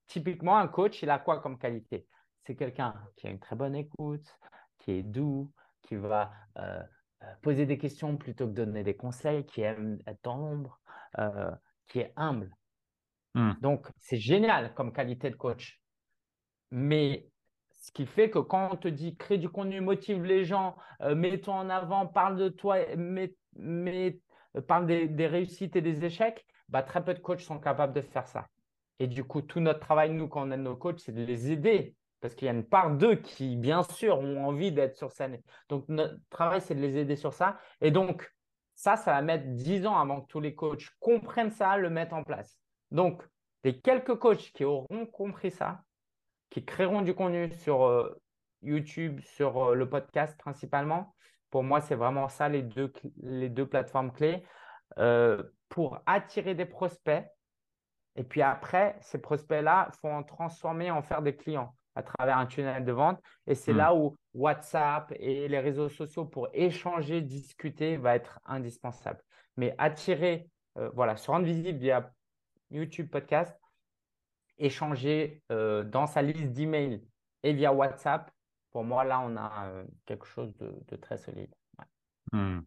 Typiquement, 0.06 0.60
un 0.60 0.68
coach, 0.68 1.02
il 1.02 1.10
a 1.10 1.18
quoi 1.18 1.40
comme 1.40 1.58
qualité? 1.58 2.08
C'est 2.44 2.56
quelqu'un 2.56 2.94
qui 3.16 3.26
a 3.26 3.32
une 3.32 3.40
très 3.40 3.56
bonne 3.56 3.76
écoute, 3.76 4.38
qui 4.78 4.92
est 4.92 5.04
doux, 5.04 5.52
qui 5.82 5.96
va 5.96 6.32
euh, 6.58 6.84
poser 7.42 7.66
des 7.66 7.78
questions 7.78 8.18
plutôt 8.18 8.48
que 8.48 8.54
donner 8.54 8.84
des 8.84 8.96
conseils, 8.96 9.46
qui 9.46 9.62
aime 9.62 10.00
être 10.08 10.20
dans 10.24 10.38
l'ombre, 10.38 10.80
euh, 11.20 11.52
qui 11.88 12.00
est 12.00 12.14
humble. 12.16 12.56
Hmm. 13.34 13.54
Donc, 13.62 13.88
c'est 13.98 14.18
génial 14.18 14.74
comme 14.74 14.94
qualité 14.94 15.30
de 15.30 15.36
coach. 15.36 15.82
Mais 16.72 17.28
ce 17.82 17.92
qui 17.92 18.06
fait 18.06 18.30
que 18.30 18.40
quand 18.40 18.70
on 18.72 18.76
te 18.76 18.88
dit 18.88 19.16
crée 19.16 19.38
du 19.38 19.50
contenu, 19.50 19.82
motive 19.82 20.24
les 20.24 20.44
gens, 20.44 20.76
mets-toi 21.02 21.54
en 21.54 21.70
avant, 21.70 22.08
parle 22.08 22.38
de 22.38 22.50
toi, 22.50 22.78
parle 24.68 24.86
des, 24.88 25.28
réussites 25.28 25.76
et 25.76 25.82
des 25.82 26.04
échecs, 26.06 26.46
bah, 26.70 26.82
très 26.82 27.04
peu 27.04 27.14
de 27.14 27.20
coachs 27.20 27.42
sont 27.42 27.60
capables 27.60 27.94
de 27.94 28.02
faire 28.02 28.28
ça. 28.28 28.48
Et 29.00 29.08
du 29.08 29.24
coup, 29.24 29.42
tout 29.42 29.60
notre 29.60 29.80
travail, 29.80 30.12
nous, 30.12 30.28
quand 30.28 30.48
on 30.48 30.52
aide 30.52 30.62
nos 30.62 30.76
coachs, 30.76 31.00
c'est 31.00 31.12
de 31.12 31.24
les 31.24 31.52
aider 31.52 31.96
parce 32.22 32.36
qu'il 32.36 32.46
y 32.46 32.50
a 32.50 32.54
une 32.54 32.68
part 32.68 32.92
d'eux 32.92 33.16
qui, 33.16 33.56
bien 33.56 33.84
sûr, 33.84 34.20
ont 34.20 34.46
envie 34.46 34.72
d'être 34.72 34.96
sur 34.96 35.12
scène. 35.12 35.42
Donc, 35.70 35.86
notre 35.90 36.18
travail, 36.30 36.62
c'est 36.62 36.76
de 36.76 36.82
les 36.82 36.98
aider 36.98 37.16
sur 37.16 37.34
ça. 37.34 37.58
Et 37.82 37.92
donc, 37.92 38.34
ça, 38.74 38.98
ça 38.98 39.14
va 39.14 39.22
mettre 39.22 39.46
10 39.48 39.86
ans 39.86 39.98
avant 39.98 40.22
que 40.22 40.28
tous 40.28 40.40
les 40.40 40.56
coachs 40.56 40.90
comprennent 41.00 41.52
ça, 41.52 41.78
le 41.78 41.90
mettent 41.90 42.14
en 42.14 42.24
place. 42.24 42.60
Donc, 42.92 43.24
les 43.64 43.80
quelques 43.80 44.16
coachs 44.16 44.52
qui 44.54 44.64
auront 44.64 45.06
compris 45.06 45.52
ça, 45.52 45.84
qui 46.50 46.66
créeront 46.66 47.02
du 47.02 47.14
contenu 47.14 47.52
sur 47.52 47.86
euh, 47.86 48.22
YouTube, 48.62 49.20
sur 49.22 49.70
euh, 49.70 49.76
le 49.76 49.90
podcast 49.90 50.38
principalement, 50.38 51.16
pour 51.50 51.64
moi, 51.64 51.82
c'est 51.82 51.96
vraiment 51.96 52.28
ça 52.28 52.50
les 52.50 52.64
deux, 52.64 52.92
les 53.22 53.50
deux 53.50 53.68
plateformes 53.68 54.12
clés 54.12 54.44
euh, 54.98 55.42
pour 55.70 56.00
attirer 56.06 56.54
des 56.54 56.66
prospects. 56.66 57.26
Et 58.16 58.24
puis 58.24 58.42
après, 58.42 58.98
ces 59.02 59.20
prospects-là, 59.22 59.90
il 59.94 59.98
faut 60.00 60.10
en 60.10 60.24
transformer, 60.24 60.92
en 60.92 61.02
faire 61.02 61.22
des 61.22 61.36
clients 61.36 61.76
à 61.96 62.04
travers 62.04 62.38
un 62.38 62.46
tunnel 62.46 62.86
de 62.86 62.92
vente. 62.92 63.22
Et 63.48 63.56
c'est 63.56 63.74
hmm. 63.74 63.78
là 63.78 63.96
où 63.96 64.18
WhatsApp 64.34 65.14
et 65.18 65.48
les 65.48 65.60
réseaux 65.60 65.90
sociaux 65.90 66.26
pour 66.26 66.50
échanger, 66.54 67.22
discuter 67.22 67.98
va 67.98 68.16
être 68.16 68.40
indispensable. 68.46 69.22
Mais 69.58 69.74
attirer, 69.78 70.50
euh, 70.78 70.90
voilà, 70.94 71.16
se 71.16 71.32
rendre 71.32 71.46
visible 71.46 71.80
via 71.80 72.12
YouTube 72.70 73.10
Podcast, 73.10 73.58
échanger 74.58 75.42
euh, 75.52 75.84
dans 75.84 76.08
sa 76.08 76.22
liste 76.22 76.52
d'emails 76.52 77.02
et 77.44 77.54
via 77.54 77.74
WhatsApp, 77.74 78.32
pour 78.72 78.84
moi, 78.84 79.06
là, 79.06 79.22
on 79.22 79.38
a 79.38 79.68
euh, 79.68 79.86
quelque 80.06 80.26
chose 80.26 80.54
de, 80.58 80.96
très 80.98 81.18
solide. 81.18 81.54
Hmm. 82.34 82.60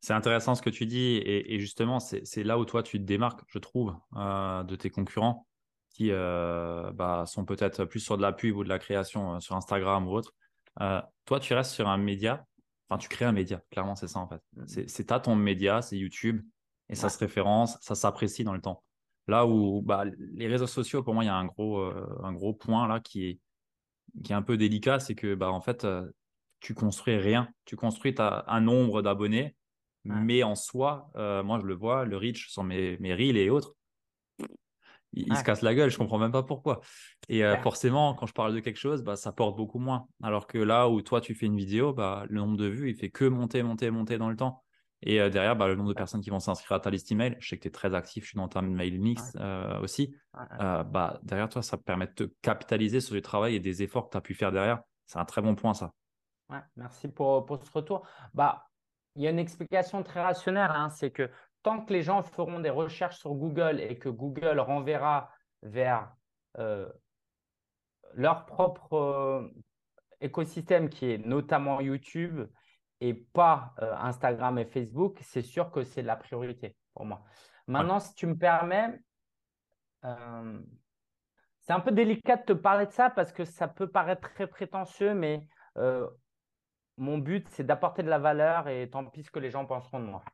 C'est 0.00 0.14
intéressant 0.14 0.54
ce 0.54 0.62
que 0.62 0.70
tu 0.70 0.86
dis 0.86 1.16
et, 1.16 1.54
et 1.54 1.60
justement, 1.60 2.00
c'est 2.00 2.42
là 2.42 2.58
où 2.58 2.64
toi, 2.64 2.82
tu 2.82 2.98
te 2.98 3.04
démarques, 3.04 3.42
je 3.46 3.58
trouve, 3.58 3.94
de 4.16 4.74
tes 4.74 4.90
concurrents 4.90 5.46
qui 5.92 6.10
euh, 6.10 6.90
bah, 6.92 7.24
sont 7.26 7.44
peut-être 7.44 7.84
plus 7.84 8.00
sur 8.00 8.16
de 8.16 8.22
la 8.22 8.32
pub 8.32 8.56
ou 8.56 8.64
de 8.64 8.68
la 8.68 8.78
création 8.78 9.34
euh, 9.34 9.40
sur 9.40 9.56
Instagram 9.56 10.08
ou 10.08 10.12
autre. 10.12 10.34
Euh, 10.80 11.00
toi, 11.26 11.38
tu 11.38 11.54
restes 11.54 11.72
sur 11.72 11.88
un 11.88 11.98
média, 11.98 12.46
enfin, 12.88 12.98
tu 12.98 13.08
crées 13.08 13.26
un 13.26 13.32
média, 13.32 13.62
clairement, 13.70 13.94
c'est 13.94 14.08
ça 14.08 14.20
en 14.20 14.28
fait. 14.28 14.40
Mmh. 14.54 14.86
C'est 14.86 15.12
à 15.12 15.20
ton 15.20 15.36
média, 15.36 15.82
c'est 15.82 15.98
YouTube, 15.98 16.42
et 16.88 16.94
ça 16.94 17.08
se 17.08 17.18
référence, 17.18 17.78
ça 17.80 17.94
s'apprécie 17.94 18.44
dans 18.44 18.54
le 18.54 18.60
temps. 18.60 18.82
Là 19.28 19.46
où 19.46 19.82
bah, 19.82 20.04
les 20.34 20.48
réseaux 20.48 20.66
sociaux, 20.66 21.02
pour 21.02 21.14
moi, 21.14 21.24
il 21.24 21.26
y 21.26 21.30
a 21.30 21.36
un 21.36 21.44
gros, 21.44 21.78
un 21.78 22.32
gros 22.32 22.54
point 22.54 22.88
là 22.88 23.00
qui 23.00 23.26
est, 23.26 23.40
qui 24.24 24.32
est 24.32 24.34
un 24.34 24.42
peu 24.42 24.56
délicat, 24.56 24.98
c'est 24.98 25.14
que 25.14 25.34
bah, 25.34 25.52
en 25.52 25.60
fait, 25.60 25.86
tu 26.60 26.74
construis 26.74 27.16
rien. 27.16 27.48
Tu 27.64 27.76
construis 27.76 28.14
un 28.18 28.60
nombre 28.60 29.00
d'abonnés, 29.00 29.54
mais 30.04 30.42
en 30.42 30.56
soi, 30.56 31.10
moi 31.14 31.60
je 31.60 31.66
le 31.66 31.74
vois, 31.74 32.04
le 32.04 32.16
reach 32.16 32.50
sur 32.50 32.64
mes, 32.64 32.98
mes 32.98 33.14
reels 33.14 33.36
et 33.36 33.48
autres, 33.48 33.74
il, 35.12 35.36
se 35.36 35.44
casse 35.44 35.62
la 35.62 35.74
gueule, 35.74 35.90
je 35.90 35.98
comprends 35.98 36.18
même 36.18 36.32
pas 36.32 36.42
pourquoi. 36.42 36.80
Et 37.28 37.44
euh, 37.44 37.56
forcément, 37.58 38.14
quand 38.14 38.26
je 38.26 38.32
parle 38.32 38.54
de 38.54 38.60
quelque 38.60 38.78
chose, 38.78 39.02
bah, 39.02 39.16
ça 39.16 39.32
porte 39.32 39.56
beaucoup 39.56 39.78
moins. 39.78 40.06
Alors 40.22 40.46
que 40.46 40.58
là 40.58 40.88
où 40.88 41.02
toi, 41.02 41.20
tu 41.20 41.34
fais 41.34 41.46
une 41.46 41.56
vidéo, 41.56 41.92
bah, 41.92 42.24
le 42.28 42.40
nombre 42.40 42.56
de 42.56 42.66
vues, 42.66 42.90
il 42.90 42.96
fait 42.96 43.10
que 43.10 43.24
monter, 43.24 43.62
monter, 43.62 43.90
monter 43.90 44.18
dans 44.18 44.30
le 44.30 44.36
temps. 44.36 44.62
Et 45.02 45.20
euh, 45.20 45.28
derrière, 45.28 45.56
bah, 45.56 45.66
le 45.66 45.74
nombre 45.74 45.90
de 45.90 45.94
personnes 45.94 46.20
qui 46.20 46.30
vont 46.30 46.40
s'inscrire 46.40 46.76
à 46.76 46.80
ta 46.80 46.90
liste 46.90 47.10
email, 47.12 47.36
je 47.40 47.48
sais 47.48 47.56
que 47.56 47.62
tu 47.62 47.68
es 47.68 47.72
très 47.72 47.94
actif, 47.94 48.24
je 48.24 48.30
suis 48.30 48.36
dans 48.36 48.48
ta 48.48 48.62
mail 48.62 49.00
mix 49.00 49.32
euh, 49.36 49.78
aussi. 49.80 50.14
bah, 50.32 51.20
derrière 51.22 51.48
toi, 51.48 51.62
ça 51.62 51.76
permet 51.76 52.06
de 52.06 52.12
te 52.12 52.24
capitaliser 52.40 53.00
sur 53.00 53.14
du 53.14 53.22
travail 53.22 53.54
et 53.54 53.60
des 53.60 53.82
efforts 53.82 54.06
que 54.06 54.12
tu 54.12 54.16
as 54.16 54.22
pu 54.22 54.34
faire 54.34 54.52
derrière. 54.52 54.80
C'est 55.06 55.18
un 55.18 55.24
très 55.24 55.42
bon 55.42 55.54
point, 55.54 55.74
ça. 55.74 55.92
merci 56.76 57.08
pour, 57.08 57.44
pour, 57.44 57.62
ce 57.62 57.70
retour. 57.70 58.06
Bah, 58.32 58.66
il 59.16 59.22
y 59.22 59.26
a 59.26 59.30
une 59.30 59.38
explication 59.38 60.02
très 60.02 60.22
rationnelle, 60.22 60.70
hein, 60.72 60.88
c'est 60.88 61.10
que 61.10 61.28
tant 61.62 61.84
que 61.84 61.92
les 61.92 62.02
gens 62.02 62.22
feront 62.22 62.60
des 62.60 62.70
recherches 62.70 63.18
sur 63.18 63.34
Google 63.34 63.80
et 63.80 63.98
que 63.98 64.08
Google 64.08 64.58
renverra 64.60 65.30
vers 65.62 66.12
euh, 66.58 66.88
leur 68.14 68.46
propre 68.46 68.94
euh, 68.94 69.48
écosystème 70.20 70.88
qui 70.88 71.10
est 71.10 71.18
notamment 71.18 71.80
YouTube 71.80 72.46
et 73.00 73.14
pas 73.14 73.74
euh, 73.80 73.94
Instagram 73.96 74.58
et 74.58 74.66
Facebook, 74.66 75.18
c'est 75.22 75.42
sûr 75.42 75.70
que 75.70 75.84
c'est 75.84 76.02
la 76.02 76.16
priorité 76.16 76.76
pour 76.94 77.06
moi. 77.06 77.22
Maintenant, 77.66 78.00
si 78.00 78.14
tu 78.14 78.26
me 78.26 78.36
permets, 78.36 79.00
c'est 80.02 81.72
un 81.72 81.80
peu 81.80 81.92
délicat 81.92 82.36
de 82.36 82.42
te 82.42 82.52
parler 82.52 82.86
de 82.86 82.90
ça 82.90 83.08
parce 83.08 83.32
que 83.32 83.44
ça 83.44 83.68
peut 83.68 83.88
paraître 83.88 84.28
très 84.34 84.48
prétentieux, 84.48 85.14
mais 85.14 85.46
mon 86.96 87.18
but, 87.18 87.48
c'est 87.50 87.64
d'apporter 87.64 88.02
de 88.02 88.08
la 88.08 88.18
valeur 88.18 88.66
et 88.68 88.90
tant 88.90 89.04
pis 89.06 89.22
ce 89.22 89.30
que 89.30 89.38
les 89.38 89.50
gens 89.50 89.64
penseront 89.64 90.00
de 90.00 90.06
moi. 90.06 90.24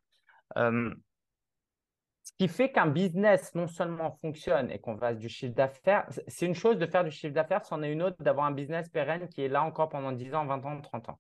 Ce 2.28 2.32
qui 2.38 2.46
fait 2.46 2.70
qu'un 2.70 2.86
business 2.86 3.54
non 3.54 3.66
seulement 3.66 4.10
fonctionne 4.10 4.70
et 4.70 4.78
qu'on 4.78 4.98
fasse 4.98 5.16
du 5.16 5.30
chiffre 5.30 5.54
d'affaires, 5.54 6.06
c'est 6.26 6.44
une 6.44 6.54
chose 6.54 6.76
de 6.76 6.84
faire 6.84 7.02
du 7.02 7.10
chiffre 7.10 7.32
d'affaires, 7.32 7.64
c'en 7.64 7.82
est 7.82 7.90
une 7.90 8.02
autre 8.02 8.22
d'avoir 8.22 8.44
un 8.44 8.50
business 8.50 8.90
pérenne 8.90 9.28
qui 9.28 9.40
est 9.40 9.48
là 9.48 9.62
encore 9.62 9.88
pendant 9.88 10.12
10 10.12 10.34
ans, 10.34 10.44
20 10.44 10.66
ans, 10.66 10.78
30 10.78 11.08
ans. 11.08 11.18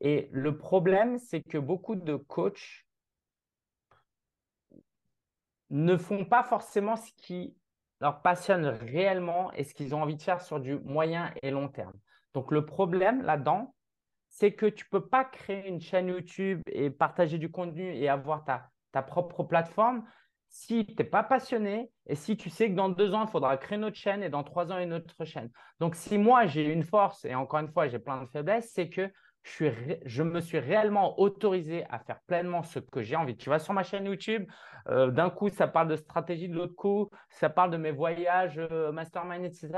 Et 0.00 0.28
le 0.32 0.58
problème, 0.58 1.18
c'est 1.18 1.40
que 1.40 1.56
beaucoup 1.56 1.94
de 1.94 2.16
coachs 2.16 2.84
ne 5.70 5.96
font 5.96 6.24
pas 6.24 6.42
forcément 6.42 6.96
ce 6.96 7.12
qui 7.16 7.56
leur 8.00 8.20
passionne 8.20 8.66
réellement 8.66 9.52
et 9.52 9.62
ce 9.62 9.72
qu'ils 9.72 9.94
ont 9.94 10.02
envie 10.02 10.16
de 10.16 10.22
faire 10.22 10.40
sur 10.40 10.58
du 10.58 10.80
moyen 10.80 11.32
et 11.42 11.52
long 11.52 11.68
terme. 11.68 11.94
Donc 12.34 12.50
le 12.50 12.66
problème 12.66 13.22
là-dedans, 13.22 13.72
c'est 14.30 14.52
que 14.52 14.66
tu 14.66 14.84
ne 14.84 14.98
peux 14.98 15.06
pas 15.06 15.24
créer 15.24 15.68
une 15.68 15.80
chaîne 15.80 16.08
YouTube 16.08 16.60
et 16.66 16.90
partager 16.90 17.38
du 17.38 17.52
contenu 17.52 17.94
et 17.94 18.08
avoir 18.08 18.44
ta, 18.44 18.68
ta 18.90 19.00
propre 19.00 19.44
plateforme 19.44 20.04
si 20.54 20.86
tu 20.86 20.94
n'es 20.96 21.04
pas 21.04 21.24
passionné 21.24 21.90
et 22.06 22.14
si 22.14 22.36
tu 22.36 22.48
sais 22.48 22.70
que 22.70 22.76
dans 22.76 22.88
deux 22.88 23.12
ans, 23.12 23.24
il 23.24 23.28
faudra 23.28 23.56
créer 23.56 23.76
une 23.76 23.84
autre 23.84 23.96
chaîne 23.96 24.22
et 24.22 24.28
dans 24.28 24.44
trois 24.44 24.70
ans, 24.70 24.78
une 24.78 24.92
autre 24.92 25.24
chaîne. 25.24 25.50
Donc, 25.80 25.96
si 25.96 26.16
moi, 26.16 26.46
j'ai 26.46 26.72
une 26.72 26.84
force 26.84 27.24
et 27.24 27.34
encore 27.34 27.58
une 27.58 27.72
fois, 27.72 27.88
j'ai 27.88 27.98
plein 27.98 28.22
de 28.22 28.28
faiblesses, 28.28 28.70
c'est 28.72 28.88
que 28.88 29.10
je, 29.42 30.22
me 30.22 30.40
suis 30.40 30.60
réellement 30.60 31.18
autorisé 31.18 31.84
à 31.90 31.98
faire 31.98 32.20
pleinement 32.28 32.62
ce 32.62 32.78
que 32.78 33.02
j'ai 33.02 33.16
envie. 33.16 33.36
Tu 33.36 33.50
vas 33.50 33.58
sur 33.58 33.74
ma 33.74 33.82
chaîne 33.82 34.06
YouTube, 34.06 34.48
euh, 34.88 35.10
d'un 35.10 35.28
coup, 35.28 35.48
ça 35.48 35.66
parle 35.66 35.88
de 35.88 35.96
stratégie, 35.96 36.48
de 36.48 36.54
l'autre 36.54 36.76
coup, 36.76 37.10
ça 37.30 37.50
parle 37.50 37.72
de 37.72 37.76
mes 37.76 37.90
voyages, 37.90 38.56
euh, 38.56 38.92
mastermind, 38.92 39.44
etc. 39.44 39.72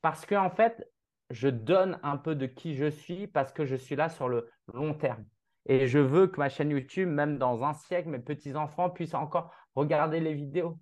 Parce 0.00 0.24
que, 0.24 0.36
en 0.36 0.50
fait, 0.50 0.88
je 1.30 1.48
donne 1.48 1.98
un 2.04 2.16
peu 2.16 2.36
de 2.36 2.46
qui 2.46 2.76
je 2.76 2.88
suis 2.88 3.26
parce 3.26 3.52
que 3.52 3.64
je 3.64 3.74
suis 3.74 3.96
là 3.96 4.08
sur 4.08 4.28
le 4.28 4.48
long 4.72 4.94
terme. 4.94 5.24
Et 5.66 5.88
je 5.88 5.98
veux 5.98 6.28
que 6.28 6.38
ma 6.38 6.48
chaîne 6.48 6.70
YouTube, 6.70 7.08
même 7.08 7.36
dans 7.36 7.64
un 7.64 7.74
siècle, 7.74 8.08
mes 8.08 8.18
petits-enfants 8.20 8.90
puissent 8.90 9.14
encore 9.14 9.52
regarder 9.74 10.20
les 10.20 10.34
vidéos. 10.34 10.78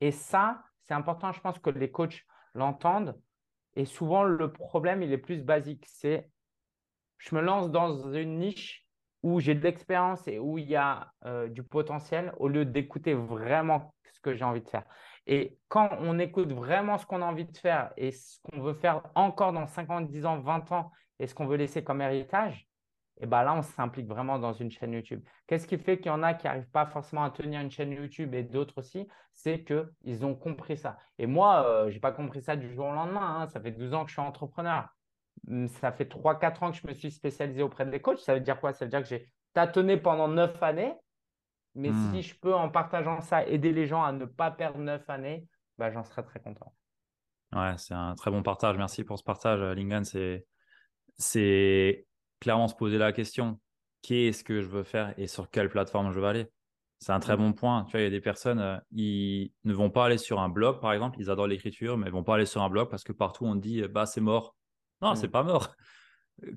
Et 0.00 0.10
ça, 0.10 0.62
c'est 0.82 0.94
important, 0.94 1.32
je 1.32 1.40
pense 1.40 1.58
que 1.58 1.70
les 1.70 1.90
coachs 1.90 2.22
l'entendent. 2.54 3.18
Et 3.74 3.84
souvent, 3.84 4.24
le 4.24 4.52
problème, 4.52 5.02
il 5.02 5.12
est 5.12 5.18
plus 5.18 5.42
basique. 5.42 5.84
C'est 5.86 6.28
je 7.18 7.34
me 7.36 7.40
lance 7.40 7.70
dans 7.70 8.12
une 8.12 8.38
niche 8.38 8.84
où 9.22 9.38
j'ai 9.38 9.54
de 9.54 9.60
l'expérience 9.60 10.26
et 10.26 10.40
où 10.40 10.58
il 10.58 10.68
y 10.68 10.74
a 10.74 11.12
euh, 11.24 11.48
du 11.48 11.62
potentiel 11.62 12.32
au 12.38 12.48
lieu 12.48 12.64
d'écouter 12.64 13.14
vraiment 13.14 13.94
ce 14.12 14.20
que 14.20 14.34
j'ai 14.34 14.44
envie 14.44 14.62
de 14.62 14.68
faire. 14.68 14.84
Et 15.26 15.56
quand 15.68 15.90
on 16.00 16.18
écoute 16.18 16.52
vraiment 16.52 16.98
ce 16.98 17.06
qu'on 17.06 17.22
a 17.22 17.24
envie 17.24 17.44
de 17.44 17.56
faire 17.56 17.92
et 17.96 18.10
ce 18.10 18.40
qu'on 18.42 18.60
veut 18.60 18.74
faire 18.74 19.02
encore 19.14 19.52
dans 19.52 19.66
50, 19.68 20.10
10 20.10 20.26
ans, 20.26 20.40
20 20.40 20.72
ans 20.72 20.90
et 21.20 21.28
ce 21.28 21.34
qu'on 21.34 21.46
veut 21.46 21.56
laisser 21.56 21.84
comme 21.84 22.00
héritage, 22.00 22.66
et 23.20 23.26
ben 23.26 23.42
là, 23.42 23.54
on 23.54 23.62
s'implique 23.62 24.08
vraiment 24.08 24.38
dans 24.38 24.52
une 24.52 24.70
chaîne 24.70 24.92
YouTube. 24.92 25.22
Qu'est-ce 25.46 25.66
qui 25.66 25.78
fait 25.78 25.98
qu'il 25.98 26.06
y 26.06 26.10
en 26.10 26.22
a 26.22 26.34
qui 26.34 26.46
n'arrivent 26.46 26.70
pas 26.70 26.86
forcément 26.86 27.24
à 27.24 27.30
tenir 27.30 27.60
une 27.60 27.70
chaîne 27.70 27.92
YouTube 27.92 28.34
et 28.34 28.42
d'autres 28.42 28.78
aussi? 28.78 29.06
C'est 29.34 29.64
qu'ils 29.64 30.24
ont 30.24 30.34
compris 30.34 30.76
ça. 30.76 30.98
Et 31.18 31.26
moi, 31.26 31.66
euh, 31.66 31.88
je 31.88 31.94
n'ai 31.94 32.00
pas 32.00 32.12
compris 32.12 32.42
ça 32.42 32.56
du 32.56 32.72
jour 32.72 32.86
au 32.86 32.92
lendemain. 32.92 33.42
Hein. 33.42 33.46
Ça 33.48 33.60
fait 33.60 33.70
12 33.70 33.94
ans 33.94 34.04
que 34.04 34.08
je 34.08 34.14
suis 34.14 34.22
entrepreneur. 34.22 34.88
Hum, 35.48 35.68
ça 35.68 35.92
fait 35.92 36.04
3-4 36.04 36.64
ans 36.64 36.70
que 36.72 36.78
je 36.78 36.86
me 36.86 36.94
suis 36.94 37.10
spécialisé 37.10 37.62
auprès 37.62 37.86
des 37.86 38.00
coachs. 38.00 38.18
Ça 38.18 38.34
veut 38.34 38.40
dire 38.40 38.58
quoi? 38.60 38.72
Ça 38.72 38.86
veut 38.86 38.90
dire 38.90 39.02
que 39.02 39.08
j'ai 39.08 39.30
tâtonné 39.52 39.96
pendant 39.98 40.28
9 40.28 40.62
années. 40.62 40.94
Mais 41.74 41.90
si 41.90 42.18
hmm. 42.18 42.22
je 42.22 42.34
peux, 42.34 42.54
en 42.54 42.68
partageant 42.70 43.20
ça, 43.20 43.46
aider 43.46 43.72
les 43.72 43.86
gens 43.86 44.02
à 44.02 44.12
ne 44.12 44.24
pas 44.24 44.50
perdre 44.50 44.78
9 44.78 45.08
années, 45.08 45.46
bah, 45.78 45.90
j'en 45.90 46.04
serais 46.04 46.22
très 46.22 46.40
content. 46.40 46.74
Ouais, 47.54 47.74
c'est 47.76 47.94
un 47.94 48.14
très 48.14 48.30
bon 48.30 48.42
partage. 48.42 48.76
Merci 48.76 49.04
pour 49.04 49.18
ce 49.18 49.24
partage, 49.24 49.60
Lingan. 49.60 50.02
C'est 51.18 52.06
clairement 52.42 52.68
se 52.68 52.74
poser 52.74 52.98
la 52.98 53.12
question 53.12 53.60
qu'est-ce 54.02 54.42
que 54.42 54.60
je 54.60 54.66
veux 54.66 54.82
faire 54.82 55.14
et 55.16 55.28
sur 55.28 55.48
quelle 55.48 55.70
plateforme 55.70 56.12
je 56.12 56.18
veux 56.18 56.26
aller? 56.26 56.46
C'est 56.98 57.12
un 57.12 57.20
très 57.20 57.36
mm. 57.36 57.40
bon 57.40 57.52
point. 57.52 57.84
Tu 57.84 57.92
vois, 57.92 58.00
il 58.00 58.04
y 58.04 58.06
a 58.06 58.10
des 58.10 58.20
personnes, 58.20 58.58
euh, 58.58 58.76
ils 58.90 59.52
ne 59.64 59.72
vont 59.72 59.90
pas 59.90 60.06
aller 60.06 60.18
sur 60.18 60.40
un 60.40 60.48
blog, 60.48 60.80
par 60.80 60.92
exemple, 60.92 61.16
ils 61.20 61.30
adorent 61.30 61.46
l'écriture, 61.46 61.96
mais 61.96 62.06
ils 62.08 62.12
vont 62.12 62.24
pas 62.24 62.34
aller 62.34 62.46
sur 62.46 62.62
un 62.62 62.68
blog 62.68 62.90
parce 62.90 63.04
que 63.04 63.12
partout 63.12 63.44
on 63.44 63.54
dit, 63.54 63.82
bah 63.88 64.06
c'est 64.06 64.20
mort. 64.20 64.56
Non, 65.00 65.14
c'est 65.14 65.28
mm. 65.28 65.32
pas 65.32 65.42
mort. 65.42 65.74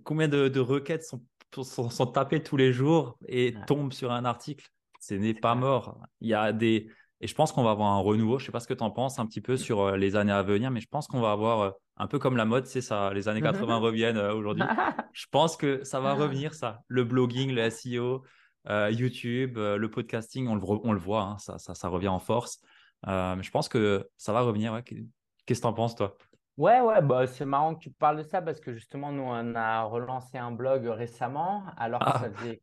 Combien 0.04 0.28
de, 0.28 0.60
requêtes 0.60 1.04
sont, 1.04 1.22
sont, 1.64 2.08
tapées 2.08 2.42
tous 2.42 2.58
les 2.58 2.74
jours 2.74 3.18
et 3.28 3.56
tombent 3.68 3.94
sur 3.94 4.12
un 4.12 4.26
article? 4.26 4.68
Ce 5.00 5.14
n'est 5.14 5.34
pas 5.36 5.54
mort. 5.54 6.00
Il 6.22 6.30
y 6.30 6.34
a 6.34 6.52
des, 6.52 6.90
et 7.22 7.28
je 7.28 7.36
pense 7.36 7.52
qu'on 7.52 7.64
va 7.64 7.72
avoir 7.72 7.94
un 7.94 8.00
renouveau. 8.00 8.40
Je 8.40 8.44
ne 8.44 8.46
sais 8.48 8.52
pas 8.52 8.60
ce 8.60 8.68
que 8.68 8.74
tu 8.74 8.84
en 8.84 8.92
penses 8.92 9.20
un 9.20 9.26
petit 9.26 9.42
peu 9.42 9.58
sur 9.58 9.82
euh, 9.82 9.98
les 9.98 10.16
années 10.16 10.32
à 10.32 10.44
venir, 10.44 10.72
mais 10.72 10.82
je 10.82 10.88
pense 10.88 11.08
qu'on 11.08 11.22
va 11.22 11.32
avoir 11.32 11.62
euh, 11.62 11.72
un 11.98 12.08
peu 12.08 12.20
comme 12.20 12.36
la 12.36 12.46
mode, 12.46 12.66
c'est 12.66 12.82
ça, 12.82 13.14
les 13.14 13.28
années 13.28 13.42
80 13.42 13.78
reviennent 13.80 14.18
euh, 14.18 14.34
aujourd'hui. 14.34 14.64
Je 15.14 15.26
pense 15.32 15.56
que 15.56 15.84
ça 15.86 16.02
va 16.02 16.14
revenir, 16.14 16.54
ça. 16.54 16.82
Le 16.88 17.06
blogging, 17.06 17.52
le 17.54 17.70
SEO, 17.70 18.24
YouTube, 18.68 19.58
le 19.58 19.90
podcasting, 19.90 20.48
on 20.50 20.56
le, 20.56 20.62
on 20.66 20.92
le 20.92 21.00
voit, 21.00 21.22
hein, 21.22 21.38
ça, 21.38 21.58
ça, 21.58 21.88
revient 21.88 22.10
en 22.10 22.20
force. 22.20 22.60
mais 23.08 23.42
je 23.42 23.50
pense 23.50 23.70
que 23.70 24.10
ça 24.18 24.34
va 24.34 24.42
revenir. 24.42 24.82
Qu'est-ce 24.84 25.62
que 25.62 25.62
tu 25.62 25.68
en 25.68 25.74
penses, 25.74 25.96
toi? 25.96 26.18
Ouais, 26.58 26.82
ouais, 26.82 27.02
bah, 27.02 27.28
c'est 27.28 27.46
marrant 27.46 27.76
que 27.76 27.80
tu 27.80 27.92
parles 27.92 28.18
de 28.18 28.24
ça 28.24 28.42
parce 28.42 28.60
que 28.60 28.74
justement, 28.74 29.14
nous, 29.14 29.24
on 29.24 29.56
a 29.56 29.84
relancé 29.84 30.38
un 30.38 30.52
blog 30.52 30.86
récemment, 30.88 31.64
alors 31.78 32.02
que 32.02 32.10
ah. 32.10 32.20
ça 32.20 32.32
faisait 32.32 32.62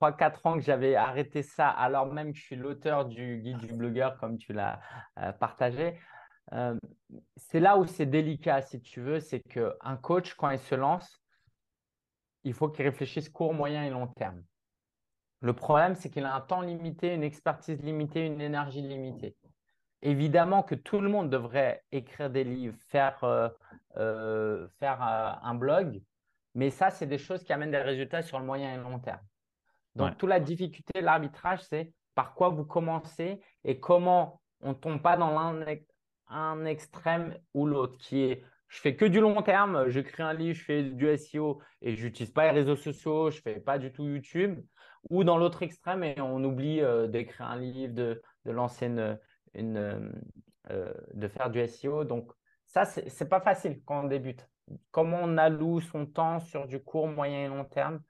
3-4 0.00 0.40
ans 0.44 0.54
que 0.54 0.60
j'avais 0.60 0.96
arrêté 0.96 1.42
ça, 1.42 1.68
alors 1.68 2.06
même 2.06 2.32
que 2.32 2.38
je 2.38 2.44
suis 2.44 2.56
l'auteur 2.56 3.06
du 3.06 3.38
guide 3.38 3.58
du 3.58 3.72
blogueur, 3.72 4.16
comme 4.18 4.38
tu 4.38 4.52
l'as 4.52 4.80
euh, 5.18 5.32
partagé. 5.32 5.98
Euh, 6.52 6.78
c'est 7.36 7.60
là 7.60 7.78
où 7.78 7.86
c'est 7.86 8.06
délicat, 8.06 8.62
si 8.62 8.80
tu 8.80 9.00
veux, 9.00 9.20
c'est 9.20 9.40
qu'un 9.40 9.96
coach, 9.96 10.34
quand 10.34 10.50
il 10.50 10.58
se 10.58 10.74
lance, 10.74 11.22
il 12.44 12.52
faut 12.52 12.68
qu'il 12.68 12.84
réfléchisse 12.84 13.28
court, 13.28 13.54
moyen 13.54 13.84
et 13.84 13.90
long 13.90 14.06
terme. 14.06 14.42
Le 15.40 15.52
problème, 15.52 15.94
c'est 15.94 16.10
qu'il 16.10 16.24
a 16.24 16.34
un 16.34 16.40
temps 16.40 16.60
limité, 16.60 17.14
une 17.14 17.22
expertise 17.22 17.82
limitée, 17.82 18.26
une 18.26 18.40
énergie 18.40 18.82
limitée. 18.82 19.36
Évidemment 20.02 20.62
que 20.62 20.74
tout 20.74 21.00
le 21.00 21.08
monde 21.08 21.30
devrait 21.30 21.82
écrire 21.92 22.30
des 22.30 22.44
livres, 22.44 22.76
faire, 22.88 23.24
euh, 23.96 24.68
faire 24.78 25.00
un 25.00 25.54
blog, 25.54 26.02
mais 26.54 26.70
ça, 26.70 26.90
c'est 26.90 27.06
des 27.06 27.18
choses 27.18 27.42
qui 27.42 27.52
amènent 27.52 27.72
des 27.72 27.78
résultats 27.78 28.22
sur 28.22 28.38
le 28.38 28.44
moyen 28.44 28.74
et 28.74 28.76
long 28.76 28.98
terme. 28.98 29.20
Donc, 29.94 30.18
toute 30.18 30.28
la 30.28 30.40
difficulté 30.40 31.00
de 31.00 31.04
l'arbitrage, 31.04 31.60
c'est 31.62 31.92
par 32.14 32.34
quoi 32.34 32.48
vous 32.48 32.64
commencez 32.64 33.40
et 33.64 33.78
comment 33.78 34.40
on 34.60 34.70
ne 34.70 34.74
tombe 34.74 35.00
pas 35.00 35.16
dans 35.16 35.30
l'un 35.30 35.64
un 36.28 36.64
extrême 36.64 37.36
ou 37.52 37.66
l'autre, 37.66 37.98
qui 37.98 38.22
est 38.22 38.42
je 38.68 38.80
fais 38.80 38.96
que 38.96 39.04
du 39.04 39.20
long 39.20 39.40
terme, 39.42 39.88
je 39.88 40.00
crée 40.00 40.24
un 40.24 40.32
livre, 40.32 40.58
je 40.58 40.64
fais 40.64 40.82
du 40.82 41.16
SEO 41.16 41.60
et 41.80 41.94
je 41.94 42.04
n'utilise 42.04 42.32
pas 42.32 42.44
les 42.44 42.50
réseaux 42.50 42.74
sociaux, 42.74 43.30
je 43.30 43.36
ne 43.36 43.42
fais 43.42 43.60
pas 43.60 43.78
du 43.78 43.92
tout 43.92 44.04
YouTube, 44.04 44.58
ou 45.10 45.22
dans 45.22 45.38
l'autre 45.38 45.62
extrême 45.62 46.02
et 46.02 46.20
on 46.20 46.42
oublie 46.42 46.80
euh, 46.80 47.06
d'écrire 47.06 47.46
un 47.46 47.56
livre, 47.56 47.94
de, 47.94 48.20
de 48.44 48.50
lancer 48.50 48.86
une, 48.86 49.18
une 49.54 50.12
euh, 50.70 50.92
de 51.12 51.28
faire 51.28 51.50
du 51.50 51.64
SEO. 51.68 52.04
Donc 52.04 52.32
ça, 52.66 52.84
ce 52.84 53.00
n'est 53.00 53.28
pas 53.28 53.40
facile 53.40 53.80
quand 53.84 54.04
on 54.04 54.08
débute. 54.08 54.48
Comment 54.90 55.20
on 55.22 55.36
alloue 55.36 55.80
son 55.80 56.06
temps 56.06 56.40
sur 56.40 56.66
du 56.66 56.82
court, 56.82 57.06
moyen 57.06 57.44
et 57.44 57.48
long 57.48 57.64
terme, 57.64 58.00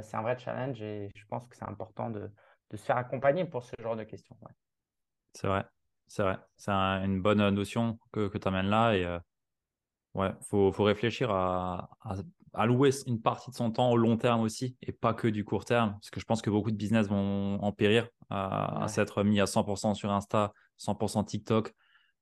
c'est 0.00 0.16
un 0.16 0.22
vrai 0.22 0.38
challenge 0.38 0.80
et 0.82 1.10
je 1.14 1.24
pense 1.26 1.46
que 1.46 1.56
c'est 1.56 1.68
important 1.68 2.10
de, 2.10 2.30
se 2.72 2.76
faire 2.76 2.96
accompagner 2.96 3.44
pour 3.44 3.64
ce 3.64 3.74
genre 3.82 3.96
de 3.96 4.04
questions. 4.04 4.36
C'est 5.34 5.46
vrai, 5.46 5.64
c'est 6.06 6.22
vrai. 6.22 6.38
C'est 6.56 6.70
une 6.70 7.20
bonne 7.20 7.46
notion 7.50 7.98
que, 8.12 8.28
que 8.28 8.38
tu 8.38 8.48
amènes 8.48 8.68
là 8.68 8.94
et 8.94 9.04
euh, 9.04 9.18
ouais, 10.14 10.30
faut, 10.48 10.72
faut 10.72 10.84
réfléchir 10.84 11.30
à, 11.30 11.90
à, 12.54 12.66
louer 12.66 12.90
une 13.06 13.20
partie 13.20 13.50
de 13.50 13.56
son 13.56 13.70
temps 13.70 13.90
au 13.90 13.96
long 13.96 14.16
terme 14.16 14.40
aussi 14.40 14.76
et 14.82 14.92
pas 14.92 15.12
que 15.12 15.28
du 15.28 15.44
court 15.44 15.64
terme 15.64 15.92
parce 15.92 16.10
que 16.10 16.20
je 16.20 16.24
pense 16.24 16.40
que 16.40 16.50
beaucoup 16.50 16.70
de 16.70 16.76
business 16.76 17.08
vont 17.08 17.58
en 17.60 17.72
périr 17.72 18.08
à, 18.30 18.86
s'être 18.88 19.22
mis 19.22 19.40
à 19.40 19.44
100% 19.44 19.94
sur 19.94 20.10
Insta, 20.10 20.52
100% 20.78 21.24
TikTok. 21.24 21.74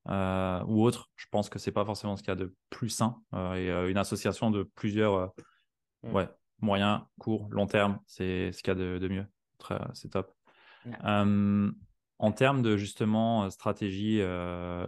Euh, 0.09 0.65
ou 0.67 0.83
autre, 0.83 1.11
je 1.15 1.27
pense 1.31 1.51
que 1.51 1.59
c'est 1.59 1.73
pas 1.73 1.85
forcément 1.85 2.17
ce 2.17 2.23
qu'il 2.23 2.31
y 2.31 2.33
a 2.33 2.37
de 2.37 2.55
plus 2.71 2.89
sain 2.89 3.21
et 3.55 3.69
une 3.69 3.99
association 3.99 4.51
de 4.51 4.63
plusieurs 4.75 5.33
mm. 6.03 6.15
ouais, 6.15 6.29
moyen, 6.61 7.07
court, 7.19 7.49
long 7.51 7.67
terme, 7.67 7.99
c'est 8.07 8.53
ce 8.53 8.63
qu'il 8.63 8.69
y 8.69 8.77
a 8.77 8.99
de, 8.99 9.09
mieux. 9.09 9.27
C'est 9.95 10.11
top. 10.11 10.35
en 11.05 12.33
termes 12.33 12.63
de 12.63 12.77
justement 12.77 13.45
euh, 13.45 13.51
stratégie, 13.51 14.21
euh, 14.21 14.87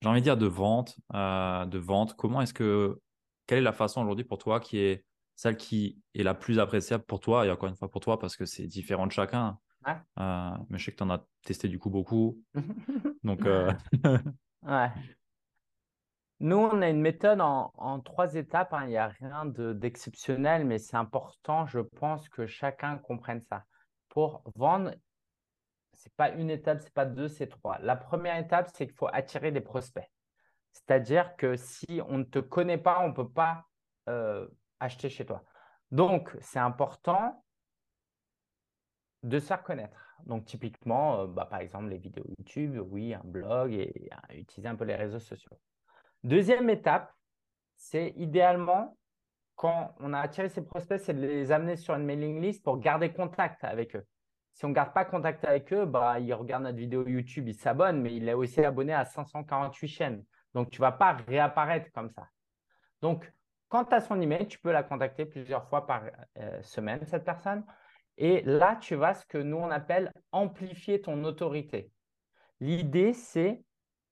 j'ai 0.00 0.08
envie 0.08 0.20
de 0.20 0.24
dire 0.24 0.36
de 0.36 0.46
vente, 0.46 0.98
euh, 1.14 1.64
de 1.66 1.78
vente, 1.78 2.14
comment 2.16 2.40
est-ce 2.40 2.54
que, 2.54 3.00
quelle 3.46 3.58
est 3.58 3.62
la 3.62 3.72
façon 3.72 4.02
aujourd'hui 4.02 4.24
pour 4.24 4.38
toi 4.38 4.60
qui 4.60 4.78
est 4.78 5.04
celle 5.36 5.56
qui 5.56 5.98
est 6.14 6.22
la 6.22 6.34
plus 6.34 6.58
appréciable 6.60 7.04
pour 7.04 7.18
toi, 7.20 7.44
et 7.44 7.50
encore 7.50 7.68
une 7.68 7.76
fois 7.76 7.90
pour 7.90 8.00
toi 8.00 8.18
parce 8.18 8.36
que 8.36 8.44
c'est 8.44 8.66
différent 8.66 9.06
de 9.06 9.12
chacun. 9.12 9.58
mais 9.86 10.78
je 10.78 10.84
sais 10.84 10.92
que 10.92 10.96
tu 10.96 11.02
en 11.02 11.10
as 11.10 11.26
testé 11.44 11.68
du 11.68 11.78
coup 11.78 11.90
beaucoup. 11.90 12.40
Donc, 13.24 13.44
ouais. 13.44 14.90
Nous, 16.40 16.56
on 16.56 16.82
a 16.82 16.88
une 16.88 17.00
méthode 17.00 17.40
en, 17.40 18.00
trois 18.00 18.34
étapes. 18.34 18.72
Hein. 18.72 18.84
Il 18.84 18.90
n'y 18.90 18.96
a 18.96 19.08
rien 19.08 19.46
d'exceptionnel, 19.46 20.64
mais 20.64 20.78
c'est 20.78 20.96
important, 20.96 21.66
je 21.66 21.80
pense, 21.80 22.28
que 22.28 22.46
chacun 22.46 22.98
comprenne 22.98 23.40
ça. 23.40 23.64
Pour 24.08 24.42
vendre, 24.56 24.90
ce 25.92 26.08
n'est 26.08 26.14
pas 26.16 26.30
une 26.30 26.50
étape, 26.50 26.80
ce 26.80 26.84
n'est 26.84 26.90
pas 26.90 27.06
deux, 27.06 27.28
c'est 27.28 27.46
trois. 27.46 27.78
La 27.78 27.96
première 27.96 28.36
étape, 28.36 28.68
c'est 28.74 28.86
qu'il 28.86 28.96
faut 28.96 29.08
attirer 29.12 29.52
des 29.52 29.60
prospects. 29.60 30.10
C'est-à-dire 30.72 31.36
que 31.36 31.56
si 31.56 32.00
on 32.08 32.18
ne 32.18 32.24
te 32.24 32.40
connaît 32.40 32.78
pas, 32.78 33.00
on 33.00 33.08
ne 33.08 33.14
peut 33.14 33.28
pas 33.28 33.64
euh, 34.08 34.48
acheter 34.80 35.08
chez 35.08 35.24
toi. 35.24 35.44
Donc, 35.92 36.36
c'est 36.40 36.58
important 36.58 37.44
de 39.22 39.38
se 39.38 39.46
faire 39.46 39.62
connaître. 39.62 40.18
Donc, 40.26 40.44
typiquement, 40.44 41.20
euh, 41.20 41.26
bah, 41.26 41.46
par 41.46 41.60
exemple, 41.60 41.86
les 41.86 41.98
vidéos 41.98 42.24
YouTube, 42.38 42.76
oui, 42.90 43.14
un 43.14 43.22
blog 43.24 43.72
et 43.72 44.10
utiliser 44.34 44.68
un 44.68 44.76
peu 44.76 44.84
les 44.84 44.96
réseaux 44.96 45.20
sociaux. 45.20 45.56
Deuxième 46.24 46.70
étape, 46.70 47.12
c'est 47.76 48.14
idéalement, 48.16 48.96
quand 49.56 49.94
on 50.00 50.14
a 50.14 50.20
attiré 50.20 50.48
ces 50.48 50.64
prospects, 50.64 50.98
c'est 50.98 51.12
de 51.12 51.20
les 51.20 51.52
amener 51.52 51.76
sur 51.76 51.94
une 51.94 52.04
mailing 52.04 52.40
list 52.40 52.64
pour 52.64 52.78
garder 52.78 53.12
contact 53.12 53.62
avec 53.62 53.94
eux. 53.94 54.06
Si 54.54 54.64
on 54.64 54.68
ne 54.68 54.74
garde 54.74 54.94
pas 54.94 55.04
contact 55.04 55.44
avec 55.44 55.70
eux, 55.74 55.84
bah, 55.84 56.18
ils 56.18 56.32
regardent 56.32 56.62
notre 56.62 56.78
vidéo 56.78 57.06
YouTube, 57.06 57.48
ils 57.48 57.54
s'abonnent, 57.54 58.00
mais 58.00 58.16
il 58.16 58.26
est 58.26 58.32
aussi 58.32 58.64
abonné 58.64 58.94
à 58.94 59.04
548 59.04 59.86
chaînes. 59.86 60.24
Donc, 60.54 60.70
tu 60.70 60.80
ne 60.80 60.86
vas 60.86 60.92
pas 60.92 61.12
réapparaître 61.12 61.92
comme 61.92 62.08
ça. 62.08 62.26
Donc, 63.02 63.30
quand 63.68 63.84
tu 63.84 63.94
as 63.94 64.00
son 64.00 64.18
email, 64.18 64.48
tu 64.48 64.58
peux 64.58 64.72
la 64.72 64.82
contacter 64.82 65.26
plusieurs 65.26 65.68
fois 65.68 65.86
par 65.86 66.04
euh, 66.38 66.62
semaine, 66.62 67.04
cette 67.04 67.24
personne. 67.24 67.66
Et 68.16 68.40
là, 68.42 68.76
tu 68.76 68.94
vas 68.94 69.12
ce 69.12 69.26
que 69.26 69.36
nous, 69.36 69.58
on 69.58 69.70
appelle 69.70 70.10
amplifier 70.32 71.02
ton 71.02 71.22
autorité. 71.24 71.90
L'idée, 72.60 73.12
c'est 73.12 73.62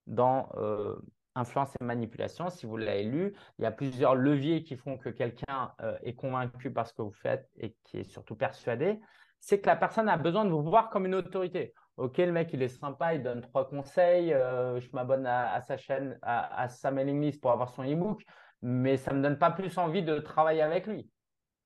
dans 0.07 0.51
euh, 0.57 1.01
influence 1.35 1.75
et 1.81 1.85
manipulation, 1.85 2.51
si 2.51 2.67
vous 2.67 2.77
l'avez 2.77 3.05
lu, 3.05 3.35
il 3.59 3.63
y 3.63 3.67
a 3.67 3.71
plusieurs 3.71 4.15
leviers 4.15 4.63
qui 4.63 4.77
font 4.77 4.99
que 4.99 5.09
quelqu'un 5.09 5.73
euh, 5.81 5.97
est 6.03 6.15
convaincu 6.15 6.71
par 6.71 6.87
ce 6.87 6.93
que 6.93 7.03
vous 7.03 7.13
faites 7.13 7.49
et 7.57 7.75
qui 7.85 7.99
est 7.99 8.05
surtout 8.05 8.37
persuadé. 8.37 9.01
C'est 9.41 9.61
que 9.61 9.67
la 9.67 9.77
personne 9.77 10.09
a 10.09 10.17
besoin 10.17 10.45
de 10.45 10.51
vous 10.51 10.63
voir 10.63 10.91
comme 10.91 11.07
une 11.07 11.15
autorité. 11.15 11.75
Ok, 11.97 12.19
le 12.19 12.33
mec, 12.33 12.51
il 12.53 12.63
est 12.63 12.69
sympa, 12.69 13.15
il 13.15 13.23
donne 13.23 13.43
trois 13.43 13.69
conseils, 13.69 14.33
euh, 14.33 14.81
je 14.81 14.89
m'abonne 14.93 15.27
à, 15.27 15.61
sa 15.61 15.77
chaîne, 15.77 16.19
à, 16.23 16.69
sa 16.69 16.91
mailing 16.91 17.21
list 17.21 17.41
pour 17.41 17.51
avoir 17.51 17.69
son 17.69 17.83
e-book, 17.83 18.23
mais 18.63 18.97
ça 18.97 19.13
ne 19.13 19.19
me 19.19 19.23
donne 19.23 19.39
pas 19.39 19.51
plus 19.51 19.77
envie 19.79 20.03
de 20.03 20.19
travailler 20.19 20.63
avec 20.63 20.87
lui. 20.87 21.11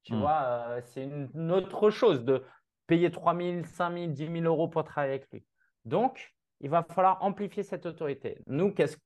Tu 0.02 0.14
hmm. 0.14 0.20
vois, 0.20 0.42
euh, 0.46 0.80
c'est 0.82 1.04
une, 1.04 1.52
autre 1.52 1.90
chose 1.90 2.24
de 2.24 2.44
payer 2.86 3.10
3 3.10 3.36
000, 3.36 3.64
5 3.64 3.92
000, 3.92 4.06
10 4.12 4.32
000 4.32 4.44
euros 4.44 4.68
pour 4.68 4.84
travailler 4.84 5.14
avec 5.14 5.30
lui. 5.30 5.44
Donc, 5.84 6.34
il 6.60 6.70
va 6.70 6.82
falloir 6.82 7.22
amplifier 7.22 7.62
cette 7.62 7.86
autorité. 7.86 8.38
Nous, 8.46 8.72
qu'est-ce 8.72 8.96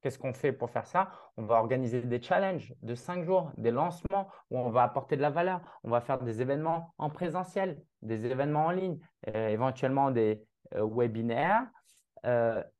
Qu'est-ce 0.00 0.18
qu'on 0.18 0.32
fait 0.32 0.52
pour 0.52 0.70
faire 0.70 0.86
ça? 0.86 1.10
On 1.36 1.44
va 1.44 1.56
organiser 1.56 2.02
des 2.02 2.22
challenges 2.22 2.74
de 2.82 2.94
cinq 2.94 3.24
jours, 3.24 3.50
des 3.56 3.70
lancements 3.70 4.28
où 4.50 4.58
on 4.58 4.70
va 4.70 4.82
apporter 4.82 5.16
de 5.16 5.22
la 5.22 5.30
valeur. 5.30 5.60
On 5.84 5.90
va 5.90 6.00
faire 6.00 6.22
des 6.22 6.40
événements 6.42 6.94
en 6.98 7.10
présentiel, 7.10 7.82
des 8.02 8.26
événements 8.26 8.66
en 8.66 8.70
ligne, 8.70 8.98
euh, 9.28 9.48
éventuellement 9.48 10.10
des 10.10 10.44
euh, 10.74 10.86
webinaires. 10.86 11.66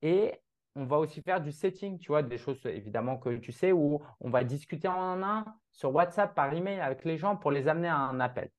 et 0.02 0.40
on 0.76 0.84
va 0.84 0.98
aussi 0.98 1.22
faire 1.22 1.40
du 1.40 1.52
setting, 1.52 1.98
tu 1.98 2.08
vois, 2.08 2.22
des 2.22 2.36
choses 2.36 2.64
évidemment 2.66 3.16
que 3.16 3.36
tu 3.36 3.50
sais, 3.50 3.72
où 3.72 4.02
on 4.20 4.30
va 4.30 4.44
discuter 4.44 4.88
en 4.88 5.22
un 5.22 5.44
sur 5.72 5.94
WhatsApp, 5.94 6.34
par 6.34 6.52
email 6.52 6.80
avec 6.80 7.04
les 7.04 7.16
gens 7.16 7.36
pour 7.36 7.50
les 7.50 7.66
amener 7.66 7.88
à 7.88 7.96
un 7.96 8.20
appel. 8.20 8.50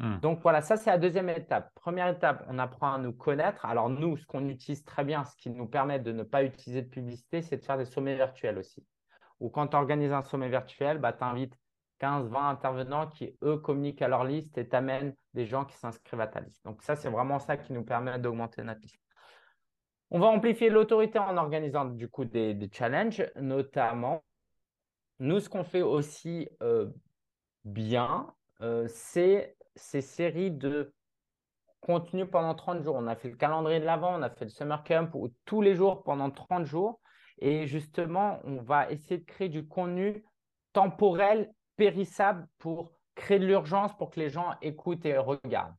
Hmm. 0.00 0.18
Donc 0.20 0.40
voilà, 0.40 0.62
ça 0.62 0.78
c'est 0.78 0.88
la 0.88 0.96
deuxième 0.96 1.28
étape. 1.28 1.70
Première 1.74 2.08
étape, 2.08 2.46
on 2.48 2.58
apprend 2.58 2.94
à 2.94 2.98
nous 2.98 3.12
connaître. 3.12 3.66
Alors 3.66 3.90
nous, 3.90 4.16
ce 4.16 4.26
qu'on 4.26 4.48
utilise 4.48 4.82
très 4.82 5.04
bien, 5.04 5.24
ce 5.24 5.36
qui 5.36 5.50
nous 5.50 5.66
permet 5.66 5.98
de 5.98 6.10
ne 6.10 6.22
pas 6.22 6.42
utiliser 6.42 6.80
de 6.80 6.88
publicité, 6.88 7.42
c'est 7.42 7.58
de 7.58 7.62
faire 7.62 7.76
des 7.76 7.84
sommets 7.84 8.14
virtuels 8.14 8.56
aussi. 8.56 8.82
Ou 9.40 9.50
quand 9.50 9.68
tu 9.68 9.76
organises 9.76 10.12
un 10.12 10.22
sommet 10.22 10.48
virtuel, 10.48 10.98
bah, 10.98 11.12
tu 11.12 11.22
invites 11.22 11.54
15, 11.98 12.30
20 12.30 12.48
intervenants 12.48 13.08
qui, 13.08 13.36
eux, 13.42 13.58
communiquent 13.58 14.00
à 14.00 14.08
leur 14.08 14.24
liste 14.24 14.56
et 14.56 14.66
t'amènent 14.66 15.14
des 15.34 15.44
gens 15.44 15.66
qui 15.66 15.76
s'inscrivent 15.76 16.20
à 16.20 16.26
ta 16.26 16.40
liste. 16.40 16.64
Donc 16.64 16.82
ça, 16.82 16.96
c'est 16.96 17.10
vraiment 17.10 17.38
ça 17.38 17.58
qui 17.58 17.74
nous 17.74 17.84
permet 17.84 18.18
d'augmenter 18.18 18.62
notre 18.62 18.80
liste. 18.80 19.04
On 20.10 20.18
va 20.18 20.28
amplifier 20.28 20.70
l'autorité 20.70 21.18
en 21.18 21.36
organisant 21.36 21.84
du 21.84 22.08
coup 22.08 22.24
des, 22.24 22.56
challenges, 22.72 23.22
notamment. 23.36 24.24
Nous, 25.18 25.40
ce 25.40 25.50
qu'on 25.50 25.62
fait 25.62 25.82
aussi 25.82 26.48
euh, 26.62 26.88
bien, 27.64 28.32
euh, 28.62 28.86
c'est 28.88 29.56
ces 29.76 30.00
séries 30.00 30.50
de 30.50 30.92
contenu 31.80 32.26
pendant 32.26 32.54
30 32.54 32.82
jours. 32.82 32.96
On 32.96 33.06
a 33.06 33.16
fait 33.16 33.30
le 33.30 33.36
calendrier 33.36 33.80
de 33.80 33.84
l'avant, 33.84 34.18
on 34.18 34.22
a 34.22 34.30
fait 34.30 34.44
le 34.44 34.50
summer 34.50 34.82
camp 34.84 35.10
où 35.14 35.28
tous 35.44 35.62
les 35.62 35.74
jours 35.74 36.02
pendant 36.02 36.30
30 36.30 36.64
jours. 36.64 37.00
Et 37.38 37.66
justement, 37.66 38.38
on 38.44 38.60
va 38.60 38.90
essayer 38.90 39.18
de 39.18 39.24
créer 39.24 39.48
du 39.48 39.66
contenu 39.66 40.24
temporel, 40.72 41.50
périssable 41.76 42.46
pour 42.58 42.92
créer 43.14 43.38
de 43.38 43.46
l'urgence 43.46 43.96
pour 43.96 44.10
que 44.10 44.20
les 44.20 44.28
gens 44.28 44.54
écoutent 44.60 45.06
et 45.06 45.16
regardent. 45.16 45.74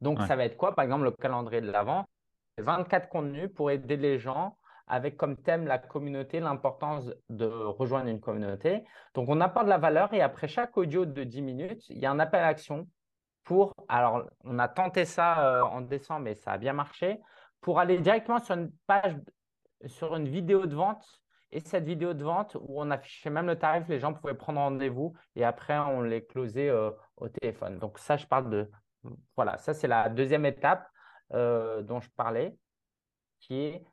Donc, 0.00 0.20
ça 0.22 0.34
va 0.36 0.44
être 0.44 0.56
quoi? 0.56 0.74
Par 0.74 0.84
exemple, 0.84 1.04
le 1.04 1.12
calendrier 1.12 1.60
de 1.60 1.70
l'avant, 1.70 2.06
24 2.58 3.08
contenus 3.08 3.50
pour 3.54 3.70
aider 3.70 3.96
les 3.96 4.18
gens 4.18 4.56
avec 4.88 5.16
comme 5.16 5.36
thème 5.36 5.66
la 5.66 5.78
communauté, 5.78 6.40
l'importance 6.40 7.10
de 7.28 7.46
rejoindre 7.46 8.08
une 8.08 8.20
communauté. 8.20 8.84
Donc, 9.14 9.28
on 9.28 9.40
apporte 9.40 9.66
de 9.66 9.70
la 9.70 9.78
valeur 9.78 10.12
et 10.12 10.20
après 10.20 10.48
chaque 10.48 10.76
audio 10.76 11.06
de 11.06 11.24
10 11.24 11.42
minutes, 11.42 11.88
il 11.88 11.98
y 11.98 12.06
a 12.06 12.10
un 12.10 12.18
appel 12.18 12.40
à 12.40 12.48
action 12.48 12.88
pour, 13.44 13.74
alors 13.88 14.24
on 14.44 14.58
a 14.58 14.68
tenté 14.68 15.04
ça 15.04 15.46
euh, 15.46 15.62
en 15.62 15.80
décembre 15.80 16.28
et 16.28 16.34
ça 16.34 16.52
a 16.52 16.58
bien 16.58 16.72
marché, 16.72 17.20
pour 17.60 17.78
aller 17.78 17.98
directement 17.98 18.38
sur 18.38 18.54
une 18.54 18.72
page, 18.86 19.16
sur 19.86 20.14
une 20.16 20.28
vidéo 20.28 20.66
de 20.66 20.74
vente 20.74 21.04
et 21.50 21.60
cette 21.60 21.84
vidéo 21.84 22.14
de 22.14 22.24
vente 22.24 22.56
où 22.60 22.80
on 22.80 22.90
affichait 22.90 23.30
même 23.30 23.46
le 23.46 23.58
tarif, 23.58 23.88
les 23.88 23.98
gens 23.98 24.14
pouvaient 24.14 24.34
prendre 24.34 24.60
rendez-vous 24.60 25.14
et 25.36 25.44
après 25.44 25.78
on 25.78 26.02
les 26.02 26.24
closait 26.24 26.68
euh, 26.68 26.90
au 27.16 27.28
téléphone. 27.28 27.78
Donc 27.78 27.98
ça, 27.98 28.16
je 28.16 28.26
parle 28.26 28.50
de, 28.50 28.70
voilà, 29.36 29.58
ça 29.58 29.74
c'est 29.74 29.88
la 29.88 30.08
deuxième 30.08 30.46
étape. 30.46 30.88
Euh, 31.34 31.80
dont 31.82 32.00
je 32.00 32.10
parlais, 32.10 32.54
qui 33.40 33.54
est 33.54 33.84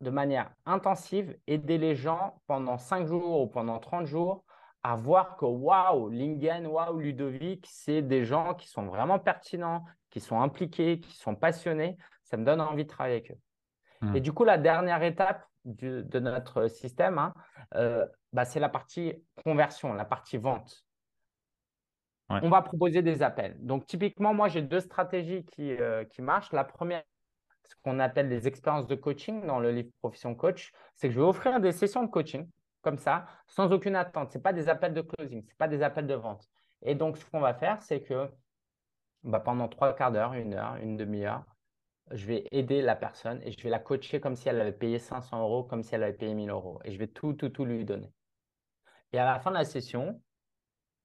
de 0.00 0.10
manière 0.10 0.50
intensive, 0.66 1.38
aider 1.46 1.78
les 1.78 1.94
gens 1.94 2.42
pendant 2.48 2.78
5 2.78 3.06
jours 3.06 3.42
ou 3.42 3.46
pendant 3.46 3.78
30 3.78 4.06
jours 4.06 4.44
à 4.82 4.96
voir 4.96 5.36
que 5.36 5.44
waouh, 5.44 6.08
Lingen, 6.08 6.66
waouh, 6.66 6.98
Ludovic, 6.98 7.66
c'est 7.70 8.02
des 8.02 8.24
gens 8.24 8.54
qui 8.54 8.68
sont 8.68 8.86
vraiment 8.86 9.18
pertinents, 9.18 9.84
qui 10.10 10.20
sont 10.20 10.40
impliqués, 10.40 11.00
qui 11.00 11.14
sont 11.16 11.34
passionnés. 11.34 11.96
Ça 12.24 12.36
me 12.36 12.44
donne 12.44 12.60
envie 12.60 12.84
de 12.84 12.88
travailler 12.88 13.16
avec 13.16 13.30
eux. 13.32 13.38
Hmm. 14.00 14.16
Et 14.16 14.20
du 14.20 14.32
coup, 14.32 14.44
la 14.44 14.58
dernière 14.58 15.02
étape 15.02 15.44
de 15.64 16.18
notre 16.18 16.68
système, 16.68 17.18
hein, 17.18 17.34
euh, 17.74 18.06
bah, 18.32 18.44
c'est 18.44 18.60
la 18.60 18.70
partie 18.70 19.12
conversion, 19.44 19.92
la 19.92 20.06
partie 20.06 20.38
vente 20.38 20.84
on 22.30 22.48
va 22.48 22.62
proposer 22.62 23.02
des 23.02 23.22
appels. 23.22 23.56
Donc, 23.58 23.86
typiquement, 23.86 24.32
moi, 24.34 24.48
j'ai 24.48 24.62
deux 24.62 24.80
stratégies 24.80 25.44
qui, 25.44 25.72
euh, 25.72 26.04
qui 26.04 26.22
marchent. 26.22 26.52
La 26.52 26.64
première, 26.64 27.02
ce 27.64 27.74
qu'on 27.82 27.98
appelle 27.98 28.28
des 28.28 28.46
expériences 28.46 28.86
de 28.86 28.94
coaching 28.94 29.46
dans 29.46 29.58
le 29.58 29.72
livre 29.72 29.90
Profession 30.00 30.34
Coach, 30.34 30.72
c'est 30.94 31.08
que 31.08 31.14
je 31.14 31.20
vais 31.20 31.26
offrir 31.26 31.60
des 31.60 31.72
sessions 31.72 32.02
de 32.02 32.08
coaching 32.08 32.48
comme 32.82 32.98
ça, 32.98 33.26
sans 33.46 33.72
aucune 33.72 33.96
attente. 33.96 34.32
Ce 34.32 34.38
pas 34.38 34.52
des 34.52 34.68
appels 34.68 34.94
de 34.94 35.02
closing, 35.02 35.46
ce 35.48 35.54
pas 35.56 35.68
des 35.68 35.82
appels 35.82 36.06
de 36.06 36.14
vente. 36.14 36.48
Et 36.82 36.94
donc, 36.94 37.18
ce 37.18 37.24
qu'on 37.26 37.40
va 37.40 37.54
faire, 37.54 37.82
c'est 37.82 38.02
que 38.02 38.30
bah, 39.22 39.40
pendant 39.40 39.68
trois 39.68 39.94
quarts 39.94 40.12
d'heure, 40.12 40.34
une 40.34 40.54
heure, 40.54 40.76
une 40.76 40.96
demi-heure, 40.96 41.44
je 42.10 42.26
vais 42.26 42.46
aider 42.52 42.82
la 42.82 42.96
personne 42.96 43.40
et 43.44 43.52
je 43.52 43.62
vais 43.62 43.70
la 43.70 43.78
coacher 43.78 44.20
comme 44.20 44.36
si 44.36 44.48
elle 44.48 44.60
avait 44.60 44.72
payé 44.72 44.98
500 44.98 45.40
euros, 45.40 45.64
comme 45.64 45.82
si 45.82 45.94
elle 45.94 46.02
avait 46.02 46.12
payé 46.14 46.34
1000 46.34 46.50
euros. 46.50 46.80
Et 46.84 46.92
je 46.92 46.98
vais 46.98 47.06
tout, 47.06 47.34
tout, 47.34 47.50
tout 47.50 47.64
lui 47.64 47.84
donner. 47.84 48.12
Et 49.12 49.18
à 49.18 49.24
la 49.24 49.38
fin 49.40 49.50
de 49.50 49.56
la 49.56 49.64
session, 49.64 50.20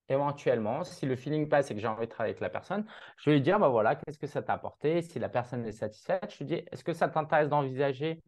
éventuellement, 0.10 0.84
si 0.84 1.06
le 1.06 1.16
feeling 1.16 1.50
passe 1.50 1.72
et 1.72 1.76
que 1.76 1.82
j'ai 1.82 1.88
envie 1.88 2.06
de 2.06 2.12
travailler 2.12 2.32
avec 2.32 2.42
la 2.42 2.50
personne, 2.50 2.86
je 3.18 3.30
vais 3.30 3.36
lui 3.38 3.42
dire, 3.42 3.60
bah 3.60 3.70
voilà, 3.70 3.96
qu'est-ce 3.96 4.20
que 4.20 4.28
ça 4.28 4.42
t'a 4.42 4.54
apporté? 4.54 5.02
Si 5.02 5.20
la 5.20 5.30
personne 5.30 5.66
est 5.66 5.72
satisfaite, 5.72 6.32
je 6.32 6.38
lui 6.40 6.46
dis, 6.46 6.54
est-ce 6.72 6.84
que 6.84 6.94
ça 6.94 7.10
t'intéresse 7.10 7.50
d'envisager 7.50 8.22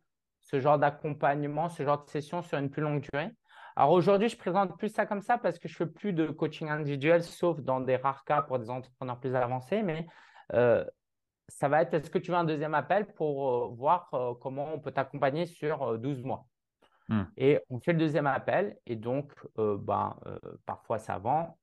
ce 0.50 0.62
genre 0.62 0.80
d'accompagnement, 0.80 1.68
ce 1.68 1.84
genre 1.84 2.04
de 2.04 2.10
session 2.10 2.42
sur 2.42 2.58
une 2.58 2.70
plus 2.70 2.82
longue 2.82 3.02
durée 3.02 3.32
Alors 3.76 3.92
aujourd'hui, 3.92 4.30
je 4.30 4.38
présente 4.38 4.78
plus 4.78 4.90
ça 4.90 5.06
comme 5.06 5.22
ça 5.22 5.38
parce 5.38 5.60
que 5.60 5.68
je 5.68 5.76
fais 5.76 5.86
plus 5.86 6.14
de 6.14 6.28
coaching 6.28 6.70
individuel, 6.70 7.22
sauf 7.22 7.60
dans 7.60 7.82
des 7.82 7.98
rares 7.98 8.24
cas 8.24 8.42
pour 8.42 8.58
des 8.58 8.70
entrepreneurs 8.70 9.20
plus 9.20 9.36
avancés, 9.36 9.84
mais 9.84 10.08
euh, 10.54 10.86
ça 11.50 11.68
va 11.68 11.82
être, 11.82 11.94
est-ce 11.94 12.10
que 12.10 12.18
tu 12.18 12.32
veux 12.32 12.38
un 12.38 12.46
deuxième 12.46 12.74
appel 12.74 13.08
pour 13.14 13.50
euh, 13.50 13.68
voir 13.76 14.10
euh, 14.14 14.34
comment 14.42 14.74
on 14.74 14.80
peut 14.80 14.92
t'accompagner 14.92 15.46
sur 15.46 15.98
12 16.00 16.24
mois? 16.24 16.48
Hmm. 17.10 17.24
Et 17.36 17.60
on 17.70 17.80
fait 17.80 17.94
le 17.94 18.00
deuxième 18.00 18.28
appel 18.28 18.78
et 18.86 18.96
donc, 18.96 19.32
ben, 19.56 20.16
parfois 20.66 20.98
ça 21.00 21.18
vend, 21.18 21.58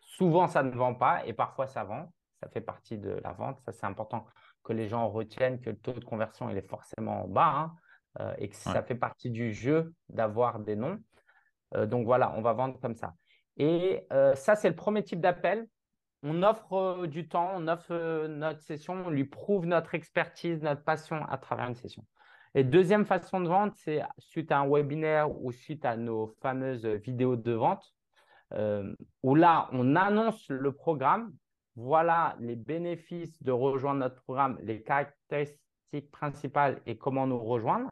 Souvent, 0.00 0.46
ça 0.46 0.62
ne 0.62 0.70
vend 0.70 0.94
pas 0.94 1.24
et 1.26 1.32
parfois, 1.32 1.66
ça 1.66 1.84
vend. 1.84 2.12
Ça 2.42 2.48
fait 2.48 2.60
partie 2.60 2.98
de 2.98 3.18
la 3.24 3.32
vente. 3.32 3.60
Ça, 3.60 3.72
c'est 3.72 3.86
important 3.86 4.26
que 4.62 4.74
les 4.74 4.88
gens 4.88 5.08
retiennent 5.08 5.60
que 5.60 5.70
le 5.70 5.76
taux 5.76 5.92
de 5.92 6.04
conversion, 6.04 6.50
il 6.50 6.56
est 6.58 6.68
forcément 6.68 7.26
bas 7.28 7.54
hein, 7.56 7.76
euh, 8.20 8.34
et 8.38 8.48
que 8.48 8.56
ça 8.56 8.82
fait 8.82 8.94
partie 8.94 9.30
du 9.30 9.52
jeu 9.52 9.94
d'avoir 10.08 10.60
des 10.60 10.76
noms. 10.76 10.98
Euh, 11.74 11.86
donc 11.86 12.04
voilà, 12.04 12.34
on 12.36 12.42
va 12.42 12.52
vendre 12.52 12.78
comme 12.80 12.94
ça. 12.94 13.14
Et 13.56 14.06
euh, 14.12 14.34
ça, 14.34 14.56
c'est 14.56 14.68
le 14.68 14.76
premier 14.76 15.02
type 15.02 15.20
d'appel. 15.20 15.66
On 16.22 16.42
offre 16.42 17.06
du 17.06 17.28
temps, 17.28 17.50
on 17.54 17.66
offre 17.66 18.26
notre 18.28 18.60
session, 18.60 19.06
on 19.06 19.10
lui 19.10 19.24
prouve 19.24 19.66
notre 19.66 19.94
expertise, 19.94 20.62
notre 20.62 20.84
passion 20.84 21.24
à 21.26 21.36
travers 21.36 21.66
une 21.66 21.74
session. 21.74 22.04
Et 22.54 22.64
deuxième 22.64 23.06
façon 23.06 23.40
de 23.40 23.48
vendre, 23.48 23.72
c'est 23.74 24.02
suite 24.18 24.52
à 24.52 24.58
un 24.58 24.68
webinaire 24.68 25.30
ou 25.42 25.50
suite 25.52 25.84
à 25.84 25.96
nos 25.96 26.28
fameuses 26.40 26.86
vidéos 26.86 27.36
de 27.36 27.52
vente. 27.52 27.92
Euh, 28.54 28.94
où 29.22 29.34
là, 29.34 29.68
on 29.72 29.96
annonce 29.96 30.48
le 30.48 30.72
programme. 30.72 31.32
Voilà 31.74 32.36
les 32.38 32.56
bénéfices 32.56 33.42
de 33.42 33.50
rejoindre 33.50 34.00
notre 34.00 34.22
programme, 34.22 34.58
les 34.62 34.82
caractéristiques 34.82 36.10
principales 36.10 36.82
et 36.84 36.98
comment 36.98 37.26
nous 37.26 37.38
rejoindre. 37.38 37.90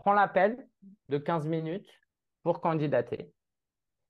Prends 0.00 0.12
l'appel 0.12 0.66
de 1.08 1.18
15 1.18 1.46
minutes 1.46 1.88
pour 2.42 2.60
candidater. 2.60 3.32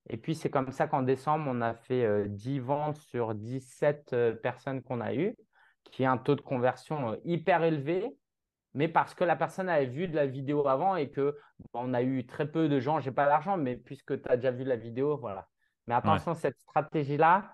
Et 0.09 0.17
puis, 0.17 0.35
c'est 0.35 0.51
comme 0.51 0.73
ça 0.73 0.87
qu'en 0.87 1.03
décembre, 1.03 1.45
on 1.49 1.61
a 1.61 1.75
fait 1.75 2.29
10 2.29 2.59
euh, 2.59 2.63
ventes 2.63 2.97
sur 2.97 3.35
17 3.35 4.13
euh, 4.13 4.33
personnes 4.33 4.83
qu'on 4.83 5.01
a 5.01 5.15
eues, 5.15 5.37
qui 5.91 6.05
est 6.05 6.07
un 6.07 6.17
taux 6.19 6.35
de 6.35 6.41
conversion 6.41 7.19
hyper 7.25 7.63
élevé 7.63 8.17
mais 8.75 8.89
parce 8.89 9.15
que 9.15 9.25
la 9.25 9.37
personne 9.37 9.69
avait 9.69 9.87
vu 9.87 10.09
de 10.09 10.15
la 10.15 10.27
vidéo 10.27 10.67
avant 10.69 10.97
et 10.97 11.11
que 11.11 11.37
on 11.75 11.93
a 11.93 12.03
eu 12.03 12.27
très 12.27 12.51
peu 12.51 12.69
de 12.69 12.79
gens, 12.79 13.01
j'ai 13.01 13.11
pas 13.11 13.27
d'argent, 13.27 13.57
mais 13.57 13.77
puisque 13.77 14.23
tu 14.23 14.29
as 14.29 14.37
déjà 14.37 14.51
vu 14.51 14.65
la 14.65 14.77
vidéo, 14.77 15.17
voilà. 15.19 15.49
Mais 15.87 15.95
attention, 15.95 16.35
cette 16.35 16.59
stratégie-là, 16.59 17.51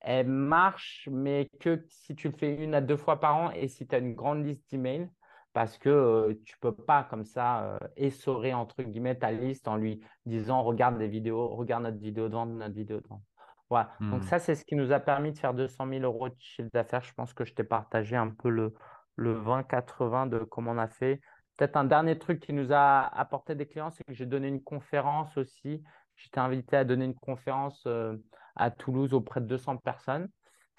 elle 0.00 0.28
marche, 0.28 1.08
mais 1.10 1.48
que 1.60 1.84
si 1.88 2.14
tu 2.14 2.28
le 2.28 2.36
fais 2.36 2.54
une 2.54 2.74
à 2.74 2.80
deux 2.80 2.96
fois 2.96 3.18
par 3.18 3.36
an 3.36 3.50
et 3.52 3.68
si 3.68 3.86
tu 3.86 3.94
as 3.94 3.98
une 3.98 4.14
grande 4.14 4.44
liste 4.44 4.70
d'emails, 4.70 5.08
parce 5.52 5.78
que 5.78 5.88
euh, 5.88 6.34
tu 6.44 6.54
ne 6.56 6.70
peux 6.70 6.74
pas 6.74 7.04
comme 7.04 7.24
ça 7.24 7.64
euh, 7.64 7.78
essorer 7.96 8.54
entre 8.54 8.82
guillemets 8.82 9.16
ta 9.16 9.32
liste 9.32 9.68
en 9.68 9.76
lui 9.76 10.04
disant 10.26 10.62
regarde 10.62 10.98
des 10.98 11.08
vidéos, 11.08 11.48
regarde 11.48 11.84
notre 11.84 11.98
vidéo 11.98 12.28
de 12.28 12.34
vente, 12.34 12.50
notre 12.50 12.74
vidéo 12.74 13.00
de 13.00 13.06
vente. 13.08 13.22
Voilà. 13.70 13.90
Donc 14.00 14.22
hmm. 14.22 14.26
ça, 14.26 14.38
c'est 14.38 14.54
ce 14.54 14.64
qui 14.64 14.76
nous 14.76 14.92
a 14.92 15.00
permis 15.00 15.32
de 15.32 15.38
faire 15.38 15.52
200 15.52 15.88
000 15.88 16.02
euros 16.02 16.28
de 16.28 16.34
chiffre 16.38 16.70
d'affaires. 16.72 17.02
Je 17.02 17.12
pense 17.12 17.34
que 17.34 17.44
je 17.44 17.52
t'ai 17.52 17.64
partagé 17.64 18.16
un 18.16 18.30
peu 18.30 18.48
le, 18.48 18.74
le 19.16 19.34
20-80 19.34 20.28
de 20.30 20.38
comment 20.38 20.70
on 20.70 20.78
a 20.78 20.88
fait. 20.88 21.20
Peut-être 21.56 21.76
un 21.76 21.84
dernier 21.84 22.18
truc 22.18 22.40
qui 22.40 22.52
nous 22.52 22.72
a 22.72 23.00
apporté 23.00 23.54
des 23.54 23.66
clients, 23.66 23.90
c'est 23.90 24.04
que 24.04 24.14
j'ai 24.14 24.26
donné 24.26 24.48
une 24.48 24.62
conférence 24.62 25.36
aussi. 25.36 25.82
J'étais 26.16 26.38
invité 26.38 26.76
à 26.76 26.84
donner 26.84 27.04
une 27.04 27.14
conférence 27.14 27.82
euh, 27.86 28.16
à 28.56 28.70
Toulouse 28.70 29.12
auprès 29.12 29.40
de 29.40 29.46
200 29.46 29.78
personnes. 29.78 30.28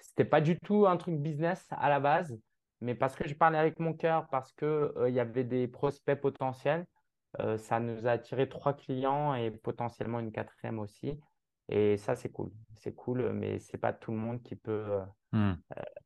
Ce 0.00 0.08
n'était 0.10 0.28
pas 0.28 0.40
du 0.40 0.58
tout 0.58 0.86
un 0.86 0.96
truc 0.96 1.16
business 1.16 1.66
à 1.70 1.90
la 1.90 2.00
base, 2.00 2.36
mais 2.80 2.94
parce 2.94 3.14
que 3.16 3.28
je 3.28 3.34
parlais 3.34 3.58
avec 3.58 3.78
mon 3.78 3.92
cœur, 3.92 4.28
parce 4.28 4.52
qu'il 4.52 4.66
euh, 4.68 5.10
y 5.10 5.20
avait 5.20 5.44
des 5.44 5.68
prospects 5.68 6.20
potentiels, 6.20 6.86
euh, 7.40 7.58
ça 7.58 7.80
nous 7.80 8.06
a 8.06 8.12
attiré 8.12 8.48
trois 8.48 8.74
clients 8.74 9.34
et 9.34 9.50
potentiellement 9.50 10.20
une 10.20 10.32
quatrième 10.32 10.78
aussi. 10.78 11.20
Et 11.68 11.96
ça, 11.96 12.16
c'est 12.16 12.30
cool. 12.30 12.50
C'est 12.74 12.94
cool, 12.94 13.32
mais 13.32 13.60
ce 13.60 13.72
n'est 13.72 13.80
pas 13.80 13.92
tout 13.92 14.10
le 14.10 14.16
monde 14.16 14.42
qui 14.42 14.56
peut 14.56 15.00
Mmh. 15.32 15.52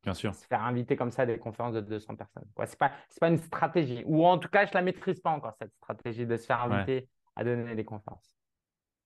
Bien 0.02 0.14
sûr. 0.14 0.34
Se 0.34 0.46
faire 0.46 0.62
inviter 0.62 0.96
comme 0.96 1.10
ça 1.10 1.22
à 1.22 1.26
des 1.26 1.38
conférences 1.38 1.74
de 1.74 1.80
200 1.80 2.16
personnes. 2.16 2.44
Ce 2.56 2.62
n'est 2.62 2.76
pas, 2.76 2.92
pas 3.20 3.28
une 3.28 3.38
stratégie. 3.38 4.02
Ou 4.06 4.26
en 4.26 4.38
tout 4.38 4.48
cas, 4.48 4.64
je 4.66 4.70
ne 4.70 4.74
la 4.74 4.82
maîtrise 4.82 5.20
pas 5.20 5.30
encore, 5.30 5.54
cette 5.58 5.72
stratégie 5.74 6.26
de 6.26 6.36
se 6.36 6.46
faire 6.46 6.60
inviter 6.62 7.08
à 7.36 7.44
donner 7.44 7.74
des 7.74 7.84
conférences. 7.84 8.36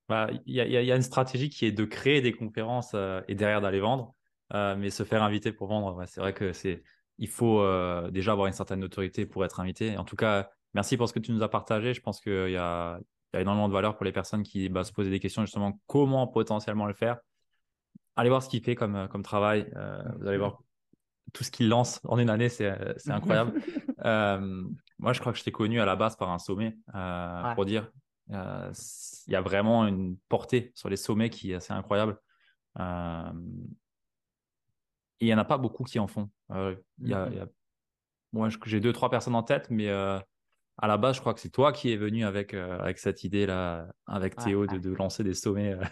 Bah, 0.09 0.29
il 0.47 0.55
y, 0.55 0.57
y, 0.57 0.93
a 0.93 0.97
une 0.97 1.03
stratégie 1.03 1.51
qui 1.51 1.67
est 1.67 1.73
de 1.73 1.85
créer 1.85 2.23
des 2.23 2.33
conférences 2.33 2.93
euh, 2.95 3.21
et 3.29 3.35
derrière 3.35 3.61
d'aller 3.61 3.81
vendre. 3.81 4.15
Euh, 4.55 4.75
mais 4.77 4.89
se 4.89 5.03
faire 5.03 5.23
inviter 5.23 5.53
pour 5.53 5.69
vendre, 5.69 6.03
c'est 6.07 6.23
vrai 6.23 6.33
que 6.33 6.55
c'est 6.55 6.83
il 7.19 7.29
faut 7.29 7.63
déjà 8.11 8.33
avoir 8.33 8.47
une 8.47 8.53
certaine 8.53 8.85
autorité 8.85 9.27
pour 9.27 9.45
être 9.45 9.61
invité. 9.61 9.97
En 9.99 10.05
tout 10.05 10.17
cas, 10.17 10.51
merci 10.75 10.97
pour 10.97 11.09
ce 11.09 11.13
que 11.13 11.19
tu 11.19 11.33
nous 11.33 11.43
as 11.43 11.49
partagé. 11.49 11.95
Je 11.95 12.01
pense 12.01 12.21
qu'il 12.21 12.51
y 12.51 12.57
a, 12.57 12.99
il 13.33 13.37
y 13.37 13.39
a 13.39 13.41
énormément 13.43 13.69
de 13.69 13.75
valeur 13.75 13.97
pour 13.97 14.05
les 14.05 14.13
personnes 14.13 14.43
qui 14.43 14.69
bah, 14.69 14.85
se 14.85 14.93
posaient 14.93 15.11
des 15.11 15.21
questions 15.21 15.43
justement 15.43 15.81
comment 15.87 16.27
potentiellement 16.27 16.87
le 16.87 16.95
faire. 16.95 17.19
Allez 18.17 18.31
voir 18.31 18.43
ce 18.43 18.49
qu'il 18.49 18.63
fait 18.63 18.75
comme, 18.75 18.97
euh, 18.97 19.07
comme 19.07 19.23
travail. 19.23 19.71
Euh, 19.77 20.03
vous 20.19 20.27
allez 20.27 20.39
voir 20.39 20.63
tout 21.35 21.45
ce 21.45 21.51
qu'il 21.51 21.69
lance 21.69 22.01
en 22.05 22.19
une 22.19 22.31
année, 22.31 22.49
c'est 22.49 22.73
incroyable. 23.09 23.61
Euh, 24.05 24.63
moi, 25.01 25.13
je 25.13 25.19
crois 25.19 25.33
que 25.33 25.39
je 25.41 25.43
t'ai 25.43 25.51
connu 25.51 25.81
à 25.81 25.85
la 25.85 25.97
base 25.97 26.15
par 26.15 26.31
un 26.31 26.39
sommet 26.39 26.79
pour 27.57 27.65
dire 27.65 27.91
il 28.29 29.33
y 29.33 29.35
a 29.35 29.41
vraiment 29.41 29.89
une 29.89 30.17
portée 30.29 30.71
sur 30.77 30.89
les 30.89 30.97
sommets 30.97 31.31
qui 31.31 31.51
est 31.51 31.57
assez 31.57 31.73
incroyable. 31.73 32.17
Et 35.21 35.25
il 35.25 35.27
n'y 35.27 35.35
en 35.35 35.39
a 35.39 35.45
pas 35.45 35.59
beaucoup 35.59 35.85
qui 35.85 35.99
en 35.99 36.07
font. 36.07 36.31
Il 36.51 36.77
y 37.01 37.15
a, 37.15 37.27
mm-hmm. 37.27 37.49
moi, 38.33 38.49
j'ai 38.65 38.81
deux, 38.81 38.93
trois 38.93 39.11
personnes 39.11 39.35
en 39.35 39.43
tête, 39.43 39.69
mais 39.71 39.89
à 40.79 40.87
la 40.87 40.97
base, 40.97 41.17
je 41.17 41.21
crois 41.21 41.35
que 41.35 41.41
c'est 41.41 41.51
toi 41.51 41.73
qui 41.73 41.93
es 41.93 41.97
venu 41.97 42.25
avec, 42.25 42.55
euh, 42.55 42.79
avec 42.79 42.99
cette 42.99 43.25
idée-là, 43.25 43.89
avec 44.07 44.37
Théo, 44.37 44.67
De, 44.67 44.79
de, 44.79 44.91
lancer 44.91 45.25
des 45.25 45.35
sommets. 45.35 45.73
Euh. 45.73 45.85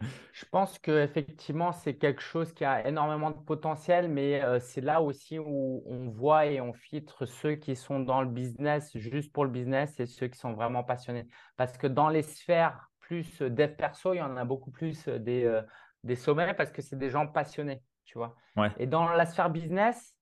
Je 0.32 0.44
pense 0.50 0.78
qu'effectivement, 0.78 1.72
c'est 1.72 1.96
quelque 1.96 2.22
chose 2.22 2.52
qui 2.52 2.64
a 2.64 2.86
énormément 2.86 3.30
de 3.30 3.36
potentiel, 3.36 4.08
mais 4.08 4.42
euh, 4.42 4.60
c'est 4.60 4.80
là 4.80 5.00
aussi 5.02 5.38
où 5.40 5.82
on 5.86 6.08
voit 6.08 6.46
et 6.46 6.60
on 6.60 6.72
filtre 6.72 7.26
ceux 7.26 7.56
qui 7.56 7.74
sont 7.74 7.98
dans 7.98 8.22
le 8.22 8.28
business 8.28 8.96
juste 8.96 9.32
pour 9.32 9.44
le 9.44 9.50
business 9.50 9.98
et 9.98 10.06
ceux 10.06 10.28
qui 10.28 10.38
sont 10.38 10.52
vraiment 10.52 10.84
passionnés. 10.84 11.26
Parce 11.56 11.76
que 11.76 11.88
dans 11.88 12.08
les 12.08 12.22
sphères 12.22 12.90
plus 13.00 13.40
dev 13.40 13.74
perso, 13.74 14.14
il 14.14 14.18
y 14.18 14.22
en 14.22 14.36
a 14.36 14.44
beaucoup 14.44 14.70
plus 14.70 15.08
des, 15.08 15.62
des 16.04 16.14
sommets 16.14 16.54
parce 16.54 16.70
que 16.70 16.82
c'est 16.82 16.98
des 16.98 17.10
gens 17.10 17.26
passionnés, 17.26 17.82
tu 18.08 18.16
vois. 18.16 18.34
Et 18.78 18.86
dans 18.86 19.06
la 19.10 19.26
sphère 19.26 19.50
business, 19.50 20.14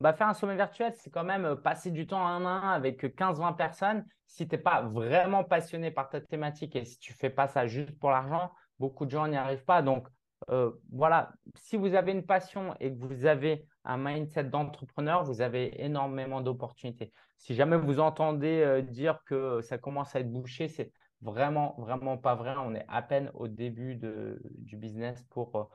bah, 0.00 0.12
faire 0.12 0.28
un 0.28 0.34
sommet 0.34 0.54
virtuel, 0.54 0.94
c'est 0.94 1.10
quand 1.10 1.24
même 1.24 1.44
euh, 1.44 1.56
passer 1.56 1.90
du 1.90 2.06
temps 2.06 2.24
un 2.24 2.46
à 2.46 2.48
un 2.48 2.70
avec 2.70 3.04
15-20 3.04 3.56
personnes. 3.56 4.06
Si 4.26 4.48
tu 4.48 4.54
n'es 4.54 4.62
pas 4.62 4.82
vraiment 4.82 5.42
passionné 5.42 5.90
par 5.90 6.08
ta 6.08 6.20
thématique 6.20 6.76
et 6.76 6.84
si 6.84 6.98
tu 6.98 7.12
ne 7.12 7.16
fais 7.16 7.30
pas 7.30 7.48
ça 7.48 7.66
juste 7.66 7.98
pour 7.98 8.10
l'argent, 8.10 8.52
beaucoup 8.78 9.04
de 9.04 9.10
gens 9.10 9.26
n'y 9.26 9.36
arrivent 9.36 9.64
pas. 9.64 9.82
Donc, 9.82 10.06
euh, 10.50 10.70
voilà, 10.92 11.32
si 11.56 11.76
vous 11.76 11.94
avez 11.94 12.12
une 12.12 12.24
passion 12.24 12.74
et 12.78 12.90
que 12.92 12.98
vous 12.98 13.26
avez 13.26 13.66
un 13.84 13.98
mindset 13.98 14.44
d'entrepreneur, 14.44 15.24
vous 15.24 15.40
avez 15.40 15.84
énormément 15.84 16.40
d'opportunités. 16.40 17.12
Si 17.38 17.54
jamais 17.54 17.76
vous 17.76 17.98
entendez 17.98 18.62
euh, 18.62 18.82
dire 18.82 19.18
que 19.26 19.60
ça 19.62 19.78
commence 19.78 20.14
à 20.14 20.20
être 20.20 20.30
bouché, 20.30 20.68
c'est 20.68 20.92
vraiment, 21.20 21.74
vraiment 21.78 22.16
pas 22.16 22.36
vrai. 22.36 22.54
On 22.56 22.74
est 22.74 22.86
à 22.88 23.02
peine 23.02 23.32
au 23.34 23.48
début 23.48 23.96
de, 23.96 24.40
du 24.58 24.76
business 24.76 25.22
pour 25.28 25.70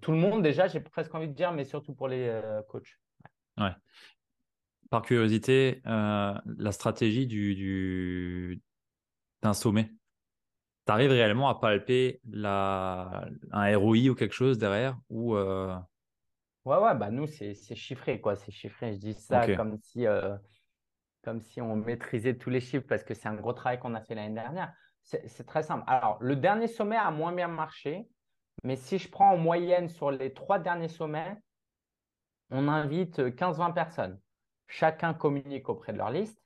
tout 0.00 0.12
le 0.12 0.18
monde 0.18 0.42
déjà, 0.42 0.66
j'ai 0.68 0.80
presque 0.80 1.14
envie 1.14 1.28
de 1.28 1.34
dire, 1.34 1.52
mais 1.52 1.64
surtout 1.64 1.94
pour 1.94 2.08
les 2.08 2.40
coachs. 2.68 2.98
Ouais. 3.58 3.72
Par 4.90 5.02
curiosité, 5.02 5.82
euh, 5.86 6.34
la 6.58 6.72
stratégie 6.72 7.28
du, 7.28 8.60
d'un 9.40 9.54
sommet, 9.54 9.92
tu 10.84 10.92
arrives 10.92 11.12
réellement 11.12 11.48
à 11.48 11.54
palper 11.54 12.20
la, 12.28 13.28
un 13.52 13.78
ROI 13.78 14.08
ou 14.10 14.14
quelque 14.16 14.34
chose 14.34 14.58
derrière 14.58 14.98
ou 15.08 15.36
euh 15.36 15.76
Ouais, 16.66 16.76
ouais, 16.76 16.94
bah 16.94 17.10
nous, 17.10 17.26
c'est, 17.26 17.54
chiffré, 17.74 18.20
quoi. 18.20 18.36
C'est 18.36 18.52
chiffré. 18.52 18.92
Je 18.92 18.98
dis 18.98 19.14
ça 19.14 19.46
comme, 19.56 19.78
si, 19.78 20.06
euh, 20.06 20.36
comme 21.22 21.40
si 21.40 21.60
on 21.62 21.74
maîtrisait 21.74 22.36
tous 22.36 22.50
les 22.50 22.60
chiffres 22.60 22.86
parce 22.86 23.02
que 23.02 23.14
c'est 23.14 23.28
un 23.28 23.34
gros 23.34 23.54
travail 23.54 23.78
qu'on 23.78 23.94
a 23.94 24.02
fait 24.02 24.14
l'année 24.14 24.34
dernière. 24.34 24.72
C'est 25.02 25.46
très 25.46 25.62
simple. 25.62 25.84
Alors, 25.86 26.18
le 26.20 26.36
dernier 26.36 26.66
sommet 26.66 26.96
a 26.96 27.10
moins 27.10 27.32
bien 27.32 27.48
marché, 27.48 28.06
mais 28.62 28.76
si 28.76 28.98
je 28.98 29.08
prends 29.08 29.32
en 29.32 29.36
moyenne 29.36 29.88
sur 29.88 30.10
les 30.10 30.32
trois 30.32 30.58
derniers 30.58 30.88
sommets, 30.88 31.36
on 32.50 32.68
invite 32.68 33.18
15-20 33.18 33.74
personnes. 33.74 34.20
Chacun 34.66 35.14
communique 35.14 35.68
auprès 35.68 35.92
de 35.92 35.98
leur 35.98 36.10
liste. 36.10 36.42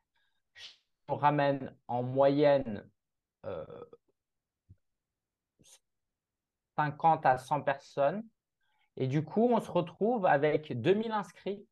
On 1.09 1.17
ramène 1.17 1.75
en 1.89 2.03
moyenne 2.03 2.89
50 6.77 7.27
euh, 7.27 7.29
à 7.29 7.39
100 7.39 7.63
personnes. 7.63 8.23
Et 8.97 9.07
du 9.07 9.25
coup, 9.25 9.51
on 9.53 9.61
se 9.61 9.71
retrouve 9.71 10.25
avec 10.25 10.81
2000 10.81 11.11
inscrits, 11.11 11.67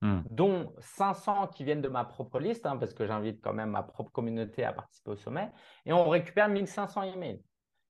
hmm. 0.00 0.20
dont 0.30 0.72
500 0.78 1.48
qui 1.48 1.64
viennent 1.64 1.82
de 1.82 1.88
ma 1.88 2.04
propre 2.04 2.38
liste, 2.38 2.66
hein, 2.66 2.76
parce 2.76 2.94
que 2.94 3.06
j'invite 3.06 3.42
quand 3.42 3.52
même 3.52 3.70
ma 3.70 3.82
propre 3.82 4.12
communauté 4.12 4.64
à 4.64 4.72
participer 4.72 5.10
au 5.10 5.16
sommet. 5.16 5.50
Et 5.84 5.92
on 5.92 6.08
récupère 6.08 6.48
1500 6.48 7.02
emails. 7.02 7.42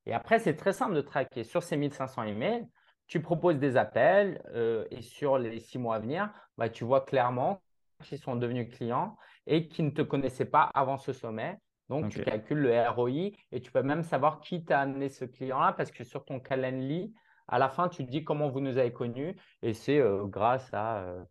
Et 0.07 0.12
après, 0.12 0.38
c'est 0.38 0.57
très 0.57 0.73
simple 0.73 0.95
de 0.95 1.01
traquer. 1.01 1.45
Sur 1.45 1.62
ces 1.62 1.77
1500 1.77 2.25
emails, 2.25 2.67
tu 3.07 3.21
proposes 3.21 3.59
des 3.59 3.77
appels 3.77 4.43
euh, 4.55 4.85
et 4.91 5.03
sur 5.03 5.38
les 5.38 5.61
six 5.61 5.79
mois 5.79 5.97
à 5.97 5.99
venir, 5.99 6.31
bah, 6.57 6.69
tu 6.69 6.85
vois 6.85 7.03
clairement 7.03 7.61
qu'ils 8.03 8.19
sont 8.19 8.37
devenus 8.37 8.75
clients 8.75 9.17
et 9.47 9.69
qui 9.69 9.83
ne 9.83 9.91
te 9.91 10.03
connaissaient 10.03 10.47
pas 10.47 10.71
avant 10.75 10.97
ce 10.97 11.12
sommet. 11.12 11.59
Donc, 11.88 12.09
tu 12.09 12.23
calcules 12.23 12.59
le 12.59 12.88
ROI 12.88 13.33
et 13.51 13.61
tu 13.61 13.71
peux 13.71 13.83
même 13.83 14.03
savoir 14.03 14.41
qui 14.41 14.65
t'a 14.65 14.81
amené 14.81 15.11
ce 15.11 15.27
client-là 15.27 15.75
parce 15.75 15.91
que 15.91 16.05
sur 16.05 16.25
ton 16.25 16.41
Calendly, 16.41 17.12
à 17.49 17.59
la 17.59 17.69
fin, 17.69 17.88
tu 17.88 18.05
dis 18.05 18.25
comment 18.25 18.49
vous 18.49 18.61
nous 18.61 18.79
avez 18.79 18.93
connus 18.93 19.37
et 19.61 19.75
c'est 19.75 19.99
euh, 19.99 20.25
grâce 20.25 20.73
à 20.73 21.01
euh, 21.01 21.23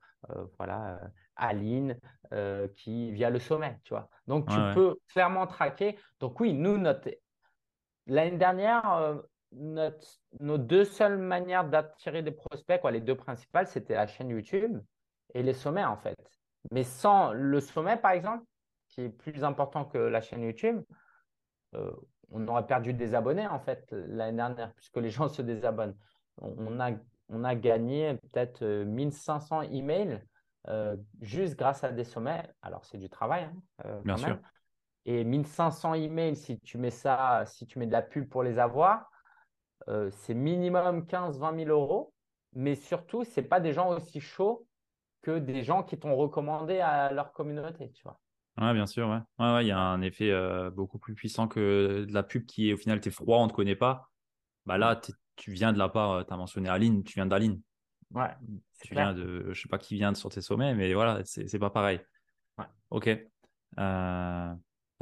voilà, 0.60 1.00
Aline 1.36 1.98
qui 2.76 3.12
via 3.12 3.30
le 3.30 3.40
sommet, 3.40 3.80
tu 3.84 3.94
vois. 3.94 4.08
Donc, 4.28 4.48
tu 4.48 4.58
peux 4.74 4.96
clairement 5.12 5.48
traquer. 5.48 5.98
Donc, 6.20 6.40
oui, 6.40 6.54
nous, 6.54 6.78
notre... 6.78 7.10
l'année 8.12 8.38
dernière, 8.38 9.21
nos 9.54 10.58
deux 10.58 10.86
seules 10.86 11.17
manières 11.17 11.65
d'attirer 11.65 12.21
des 12.21 12.32
prospects, 12.32 12.80
quoi, 12.80 12.91
les 12.91 13.02
deux 13.02 13.15
principales, 13.15 13.67
c'était 13.67 13.95
la 13.95 14.08
chaîne 14.08 14.30
YouTube 14.30 14.80
et 15.34 15.43
les 15.43 15.54
sommets 15.54 15.84
en 15.84 15.97
fait. 15.97 16.17
Mais 16.71 16.84
sans 16.84 17.34
le 17.34 17.60
sommet, 17.60 17.97
par 17.97 18.12
exemple, 18.12 18.43
qui 18.89 19.02
est 19.02 19.10
plus 19.10 19.43
important 19.43 19.86
que 19.86 19.97
la 19.97 20.21
chaîne 20.21 20.43
YouTube, 20.43 20.84
euh, 21.76 21.91
on 22.30 22.47
aurait 22.47 22.65
perdu 22.65 22.93
des 22.93 23.15
abonnés 23.15 23.47
en 23.47 23.60
fait 23.60 23.88
l'année 23.91 24.38
dernière, 24.38 24.74
puisque 24.74 24.97
les 24.97 25.10
gens 25.10 25.28
se 25.28 25.41
désabonnent. 25.41 25.95
On 26.38 26.80
a, 26.80 26.91
on 27.30 27.43
a 27.43 27.56
gagné 27.56 28.15
peut-être 28.15 28.63
1500 28.63 29.62
euh, 29.62 29.63
emails 29.71 30.21
euh, 30.67 30.95
juste 31.21 31.58
grâce 31.58 31.84
à 31.84 31.91
des 31.91 32.04
sommets. 32.04 32.47
Alors, 32.62 32.86
c'est 32.86 32.97
du 32.97 33.10
travail. 33.10 33.50
Hein, 33.84 34.02
Bien 34.04 34.17
sûr. 34.17 34.38
Et 35.06 35.24
1500 35.24 35.96
emails, 35.96 36.36
si 36.36 36.60
tu 36.60 36.78
mets 36.78 36.92
ça, 36.92 37.44
si 37.46 37.66
tu 37.66 37.80
mets 37.80 37.88
de 37.88 37.92
la 37.92 38.02
pub 38.02 38.30
pour 38.30 38.44
les 38.44 38.60
avoir, 38.60 39.10
euh, 39.88 40.10
c'est 40.12 40.34
minimum 40.34 41.06
15-20 41.06 41.66
000 41.66 41.70
euros, 41.70 42.14
mais 42.54 42.76
surtout, 42.76 43.24
ce 43.24 43.40
n'est 43.40 43.48
pas 43.48 43.60
des 43.60 43.74
gens 43.74 43.90
aussi 43.90 44.20
chauds 44.20 44.68
que 45.22 45.40
des 45.40 45.64
gens 45.64 45.84
qui 45.84 45.98
t'ont 45.98 46.16
recommandé 46.16 46.80
à 46.80 47.12
leur 47.12 47.32
communauté, 47.34 47.92
tu 47.92 48.04
vois. 48.04 48.20
Ouais, 48.60 48.74
bien 48.74 48.86
sûr, 48.86 49.08
ouais. 49.08 49.20
Ouais, 49.40 49.54
ouais, 49.54 49.66
il 49.66 49.68
y 49.70 49.72
a 49.72 49.80
un 49.80 50.02
effet 50.02 50.30
euh, 50.30 50.70
beaucoup 50.70 51.00
plus 51.00 51.16
puissant 51.16 51.48
que 51.48 52.06
de 52.08 52.14
la 52.14 52.24
pub 52.24 52.46
qui 52.46 52.70
est 52.70 52.74
au 52.74 52.78
final, 52.78 53.00
tu 53.00 53.10
es 53.10 53.12
froid, 53.12 53.38
on 53.38 53.46
ne 53.46 53.50
te 53.50 53.56
connaît 53.56 53.76
pas. 53.76 54.10
Bah 54.66 54.78
là, 54.78 55.00
tu 55.36 55.52
viens 55.52 55.74
de 55.74 55.78
la 55.78 55.90
part, 55.90 56.12
euh, 56.12 56.24
tu 56.24 56.34
as 56.34 56.38
mentionné 56.38 56.70
Aline, 56.70 57.04
tu 57.04 57.14
viens 57.16 57.26
d'Aline. 57.26 57.62
Ouais. 58.14 58.30
Tu 58.84 58.94
viens 58.94 59.14
de, 59.14 59.52
je 59.54 59.62
sais 59.62 59.70
pas 59.70 59.78
qui 59.78 59.96
vient 59.96 60.14
sur 60.14 60.30
tes 60.30 60.42
sommets, 60.42 60.76
mais 60.76 60.94
voilà, 60.94 61.22
c'est 61.24 61.60
pas 61.60 61.70
pareil. 61.70 62.02
Ouais. 62.58 62.66
Ok. 62.90 63.10
Euh, 63.80 64.54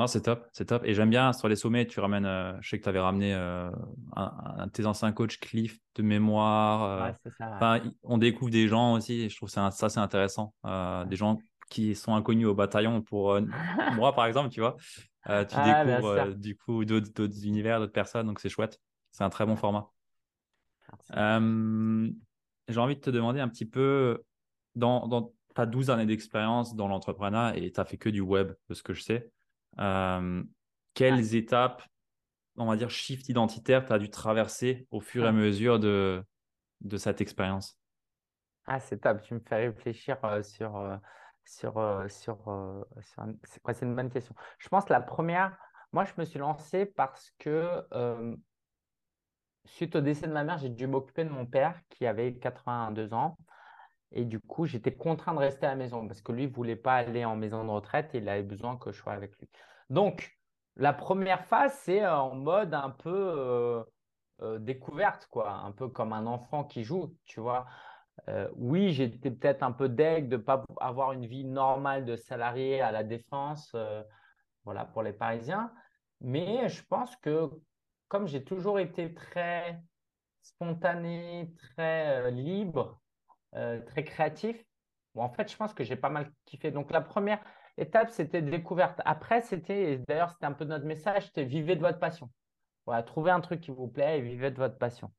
c'est 0.08 0.22
top, 0.22 0.48
c'est 0.54 0.66
top. 0.66 0.84
Et 0.86 0.94
j'aime 0.94 1.10
bien 1.10 1.34
sur 1.34 1.48
les 1.48 1.56
sommets, 1.56 1.86
tu 1.86 2.00
ramènes, 2.00 2.26
euh, 2.26 2.54
je 2.62 2.70
sais 2.70 2.78
que 2.78 2.84
tu 2.84 2.90
avais 2.90 3.00
ramené 3.00 3.34
euh, 3.34 3.70
un, 4.16 4.66
de 4.66 4.72
tes 4.72 4.86
anciens 4.86 5.12
coachs, 5.12 5.38
Cliff, 5.40 5.78
de 5.96 6.04
mémoire. 6.04 6.84
Euh, 6.84 7.30
ça, 7.38 7.82
On 8.04 8.18
découvre 8.18 8.52
des 8.52 8.68
gens 8.68 8.94
aussi, 8.94 9.22
et 9.22 9.30
je 9.30 9.36
trouve 9.36 9.50
ça, 9.50 9.72
ça 9.72 9.90
c'est 9.90 10.00
intéressant. 10.00 10.54
Des 11.08 11.16
gens 11.16 11.38
qui 11.70 11.96
sont 11.96 12.16
inconnus 12.16 12.48
au 12.48 12.56
bataillon 12.56 13.02
pour 13.02 13.40
moi, 13.96 14.14
par 14.16 14.26
exemple, 14.26 14.50
tu 14.50 14.62
vois. 14.62 14.78
tu 15.26 15.56
découvres 15.64 16.36
du 16.36 16.56
coup 16.56 16.86
d'autres 16.86 17.46
univers, 17.46 17.80
d'autres 17.80 17.92
personnes, 17.92 18.28
donc 18.28 18.40
c'est 18.40 18.50
chouette. 18.50 18.80
C'est 19.12 19.24
un 19.24 19.30
très 19.30 19.46
bon 19.46 19.56
format. 19.56 19.90
J'ai 21.12 22.80
envie 22.80 22.96
de 22.96 23.02
te 23.02 23.10
demander 23.10 23.40
un 23.40 23.50
petit 23.50 23.66
peu, 23.66 24.24
dans, 24.76 25.08
dans 25.08 25.34
ta 25.56 25.66
12 25.66 25.90
années 25.90 26.06
d'expérience 26.06 26.76
dans 26.76 26.88
l'entrepreneuriat, 26.88 27.58
et 27.58 27.72
tu 27.72 27.80
as 27.80 27.86
fait 27.86 27.98
que 27.98 28.10
du 28.10 28.22
web, 28.22 28.54
de 28.70 28.74
ce 28.74 28.84
que 28.84 28.94
je 28.94 29.02
sais. 29.02 29.32
Euh, 29.80 30.44
quelles 30.94 31.36
étapes, 31.36 31.84
on 32.58 32.66
va 32.66 32.76
dire, 32.76 32.90
shift 32.90 33.30
identitaire 33.30 33.86
tu 33.86 33.94
as 33.94 34.00
dû 34.00 34.10
traverser 34.10 34.88
au 34.92 35.00
fur 35.00 35.26
et 35.26 35.28
à 35.28 35.32
mesure 35.32 35.80
de, 35.80 36.24
de 36.82 36.98
cette 36.98 37.22
expérience? 37.22 37.78
Ah, 38.66 38.80
c'est 38.80 39.00
top. 39.00 39.22
Tu 39.22 39.34
me 39.34 39.40
fais 39.40 39.68
réfléchir 39.68 40.18
euh, 40.26 40.44
sur, 40.44 40.78
euh, 40.78 40.98
sur, 41.46 42.06
sur, 42.10 42.86
c'est 43.44 43.62
quoi 43.62 43.74
C'est 43.74 43.86
une 43.86 43.96
bonne 43.96 44.10
question. 44.10 44.36
Je 44.58 44.70
pense 44.70 44.86
que 44.86 44.94
la 44.94 45.02
première, 45.02 45.58
moi, 45.92 46.06
je 46.06 46.14
me 46.18 46.26
suis 46.26 46.40
lancé 46.40 46.86
parce 46.86 47.32
que 47.40 47.84
suite 49.66 49.96
au 49.96 50.02
décès 50.02 50.28
de 50.28 50.34
ma 50.34 50.44
mère, 50.44 50.58
j'ai 50.58 50.70
dû 50.70 50.88
m'occuper 50.88 51.24
de 51.24 51.30
mon 51.30 51.46
père 51.46 51.80
qui 51.90 52.06
avait 52.06 52.34
82 52.34 53.14
ans. 53.14 53.38
Et 54.12 54.26
du 54.26 54.40
coup, 54.40 54.66
j'étais 54.66 54.94
contraint 54.96 55.34
de 55.34 55.40
rester 55.40 55.66
à 55.66 55.70
la 55.70 55.76
maison 55.76 56.08
parce 56.08 56.22
que 56.22 56.32
lui 56.32 56.48
ne 56.48 56.52
voulait 56.54 56.76
pas 56.76 56.96
aller 56.96 57.26
en 57.26 57.36
maison 57.36 57.64
de 57.64 57.70
retraite 57.70 58.16
et 58.16 58.18
il 58.20 58.30
avait 58.30 58.44
besoin 58.44 58.78
que 58.78 58.92
je 58.92 58.98
sois 58.98 59.14
avec 59.14 59.38
lui. 59.38 59.48
Donc, 59.90 60.40
la 60.76 60.94
première 60.94 61.46
phase, 61.46 61.74
c'est 61.84 62.06
en 62.08 62.36
mode 62.36 62.74
un 62.74 62.90
peu 62.90 63.86
découverte, 64.60 65.28
quoi, 65.30 65.52
un 65.52 65.72
peu 65.72 65.90
comme 65.90 66.14
un 66.14 66.26
enfant 66.26 66.64
qui 66.64 66.84
joue, 66.84 67.16
tu 67.26 67.40
vois? 67.40 67.68
oui, 68.56 68.92
j'étais 68.92 69.32
peut-être 69.32 69.64
un 69.64 69.72
peu 69.72 69.90
deg 69.90 70.28
de 70.28 70.38
ne 70.38 70.42
pas 70.42 70.64
avoir 70.80 71.14
une 71.14 71.26
vie 71.26 71.46
normale 71.46 72.06
de 72.06 72.16
salarié 72.16 72.82
à 72.82 72.92
la 72.92 73.04
défense, 73.04 73.76
voilà, 74.66 74.86
pour 74.86 75.04
les 75.04 75.14
Parisiens. 75.14 75.72
Mais 76.22 76.68
je 76.68 76.84
pense 76.86 77.16
que 77.18 77.50
comme 78.08 78.28
j'ai 78.28 78.44
toujours 78.44 78.80
été 78.80 79.14
très 79.14 79.82
spontané, 80.42 81.54
très 81.58 82.32
libre, 82.32 83.02
très 83.52 84.04
créatif, 84.04 84.64
bon, 85.16 85.24
en 85.24 85.30
fait, 85.30 85.52
je 85.52 85.58
pense 85.58 85.74
que 85.74 85.84
j'ai 85.84 85.96
pas 85.96 86.10
mal 86.10 86.32
kiffé. 86.46 86.72
Donc, 86.72 86.92
la 86.92 87.02
première 87.02 87.40
étape, 87.78 88.10
c'était 88.10 88.42
découverte. 88.42 89.02
Après, 89.06 89.42
c'était, 89.42 89.98
d'ailleurs, 90.08 90.32
c'était 90.32 90.46
un 90.46 90.54
peu 90.54 90.66
notre 90.66 90.86
message, 90.86 91.28
c'était 91.28 91.46
vivez 91.46 91.76
de 91.76 91.82
votre 91.82 92.00
passion. 92.00 92.30
Voilà, 92.86 93.04
trouvez 93.04 93.32
un 93.32 93.42
truc 93.42 93.62
qui 93.62 93.72
vous 93.72 93.88
plaît 93.88 94.20
et 94.20 94.22
vivez 94.22 94.52
de 94.52 94.58
votre 94.58 94.78
passion. 94.78 95.12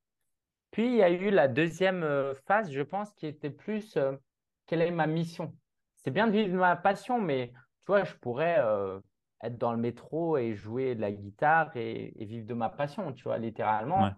Puis, 0.71 0.87
il 0.87 0.97
y 0.97 1.03
a 1.03 1.11
eu 1.11 1.31
la 1.31 1.49
deuxième 1.49 2.03
euh, 2.03 2.35
phase, 2.47 2.71
je 2.71 2.83
pense, 2.83 3.13
qui 3.15 3.27
était 3.27 3.51
plus 3.51 3.97
euh, 3.97 4.17
quelle 4.67 4.83
est 4.83 4.91
ma 4.91 5.07
mission? 5.07 5.57
C'est 5.97 6.11
bien 6.11 6.27
de 6.27 6.33
vivre 6.33 6.53
de 6.53 6.59
ma 6.59 6.77
passion, 6.77 7.21
mais 7.21 7.49
tu 7.53 7.87
vois, 7.89 8.05
je 8.05 8.15
pourrais 8.15 8.59
euh, 8.61 9.01
être 9.43 9.59
dans 9.59 9.73
le 9.73 9.79
métro 9.79 10.37
et 10.37 10.55
jouer 10.55 10.95
de 10.95 11.01
la 11.01 11.13
guitare 11.13 11.77
et, 11.77 12.13
vivre 12.25 12.47
de 12.47 12.55
ma 12.55 12.69
passion, 12.69 13.13
tu 13.13 13.25
vois, 13.25 13.39
littéralement. 13.39 14.11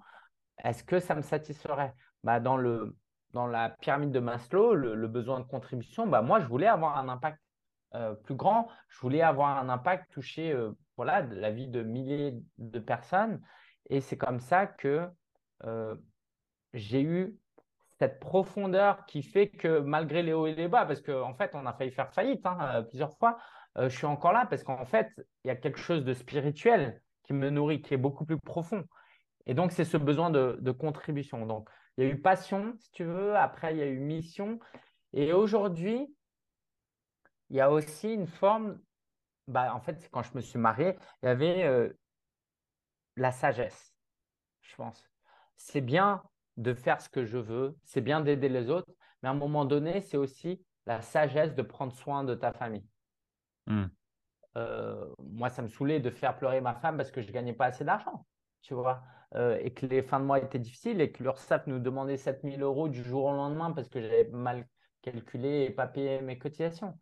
Est-ce 0.62 0.84
que 0.84 1.00
ça 1.00 1.14
me 1.14 1.22
satisferait? 1.22 1.94
Bah, 2.22 2.38
dans, 2.38 2.56
le, 2.56 2.94
dans 3.32 3.46
la 3.46 3.70
pyramide 3.70 4.12
de 4.12 4.20
Maslow, 4.20 4.74
le, 4.74 5.08
besoin 5.08 5.40
de 5.40 5.44
contribution, 5.44 6.06
bah, 6.06 6.22
moi, 6.22 6.40
je 6.40 6.46
voulais 6.46 6.66
avoir 6.66 6.98
un 6.98 7.08
impact 7.08 7.38
plus 8.24 8.34
grand. 8.34 8.68
Je 8.88 8.98
voulais 9.00 9.20
avoir 9.20 9.58
un 9.58 9.68
impact, 9.68 10.10
toucher 10.12 10.56
voilà, 10.96 11.20
la 11.22 11.50
vie 11.50 11.68
de 11.68 11.82
milliers 11.82 12.40
de 12.58 12.78
personnes. 12.78 13.40
Et 13.90 14.00
c'est 14.00 14.16
comme 14.16 14.40
ça 14.40 14.66
que 14.66 15.08
j'ai 16.74 17.02
eu 17.02 17.36
cette 18.02 18.18
profondeur 18.18 19.06
qui 19.06 19.22
fait 19.22 19.48
que 19.48 19.78
malgré 19.78 20.24
les 20.24 20.32
hauts 20.32 20.48
et 20.48 20.56
les 20.56 20.66
bas, 20.66 20.84
parce 20.86 21.00
qu'en 21.00 21.34
fait, 21.34 21.52
on 21.54 21.66
a 21.66 21.72
failli 21.72 21.92
faire 21.92 22.12
faillite 22.12 22.44
hein, 22.44 22.58
euh, 22.60 22.82
plusieurs 22.82 23.16
fois, 23.16 23.38
euh, 23.78 23.88
je 23.88 23.96
suis 23.96 24.06
encore 24.06 24.32
là 24.32 24.44
parce 24.44 24.64
qu'en 24.64 24.84
fait, 24.84 25.08
il 25.44 25.48
y 25.48 25.50
a 25.50 25.54
quelque 25.56 25.78
chose 25.78 26.04
de 26.04 26.12
spirituel 26.12 27.00
qui 27.22 27.32
me 27.32 27.48
nourrit, 27.48 27.80
qui 27.80 27.94
est 27.94 27.98
beaucoup 27.98 28.24
plus 28.24 28.38
profond. 28.38 28.84
Et 29.46 29.54
donc, 29.54 29.70
c'est 29.70 29.84
ce 29.84 29.96
besoin 29.96 30.30
de, 30.30 30.70
contribution. 30.72 31.46
Donc, 31.46 31.68
il 31.96 32.04
y 32.04 32.06
a 32.06 32.10
eu 32.10 32.20
passion, 32.20 32.74
si 32.78 32.90
tu 32.92 33.04
veux, 33.04 33.36
après, 33.36 33.74
il 33.74 33.78
y 33.78 33.82
a 33.82 33.86
eu 33.86 33.98
mission. 33.98 34.58
Et 35.12 35.32
aujourd'hui, 35.32 36.14
il 37.50 37.56
y 37.56 37.60
a 37.60 37.70
aussi 37.70 38.12
une 38.12 38.26
forme, 38.26 38.80
bah, 39.46 39.74
en 39.74 39.80
fait, 39.80 40.08
quand 40.10 40.22
je 40.22 40.34
me 40.34 40.40
suis 40.40 40.58
marié, 40.58 40.96
il 41.22 41.26
y 41.26 41.28
avait 41.28 41.64
euh, 41.64 41.92
la 43.16 43.30
sagesse, 43.30 43.94
je 44.62 44.74
pense. 44.76 45.06
C'est 45.56 45.82
bien 45.82 46.22
de 46.56 46.74
faire 46.74 47.00
ce 47.00 47.08
que 47.08 47.24
je 47.24 47.38
veux, 47.38 47.76
c'est 47.84 48.00
bien 48.00 48.20
d'aider 48.20 48.48
les 48.48 48.70
autres, 48.70 48.90
mais 49.22 49.28
à 49.28 49.32
un 49.32 49.36
moment 49.36 49.64
donné, 49.64 50.00
c'est 50.00 50.16
aussi 50.16 50.64
la 50.86 51.02
sagesse 51.02 51.54
de 51.54 51.62
prendre 51.62 51.92
soin 51.92 52.24
de 52.24 52.34
ta 52.34 52.52
famille. 52.52 52.86
Hmm. 53.66 53.86
Euh, 54.56 55.08
moi, 55.18 55.48
ça 55.48 55.62
me 55.62 55.68
saoulait 55.68 56.00
de 56.00 56.10
faire 56.10 56.36
pleurer 56.36 56.60
ma 56.60 56.74
femme 56.74 56.96
parce 56.96 57.10
que 57.10 57.20
je 57.20 57.28
ne 57.28 57.32
gagnais 57.32 57.54
pas 57.54 57.66
assez 57.66 57.84
d'argent, 57.84 58.26
tu 58.62 58.74
vois, 58.74 59.02
euh, 59.34 59.58
et 59.60 59.72
que 59.72 59.86
les 59.86 60.02
fins 60.02 60.20
de 60.20 60.24
mois 60.24 60.38
étaient 60.38 60.58
difficiles 60.58 61.00
et 61.00 61.10
que 61.10 61.22
l'URSSAF 61.22 61.66
nous 61.66 61.78
demandait 61.78 62.16
7000 62.16 62.62
euros 62.62 62.88
du 62.88 63.02
jour 63.02 63.24
au 63.24 63.32
lendemain 63.32 63.72
parce 63.72 63.88
que 63.88 64.00
j'avais 64.00 64.28
mal 64.30 64.66
calculé 65.00 65.64
et 65.64 65.70
pas 65.70 65.86
payé 65.86 66.20
mes 66.20 66.38
cotisations. 66.38 66.98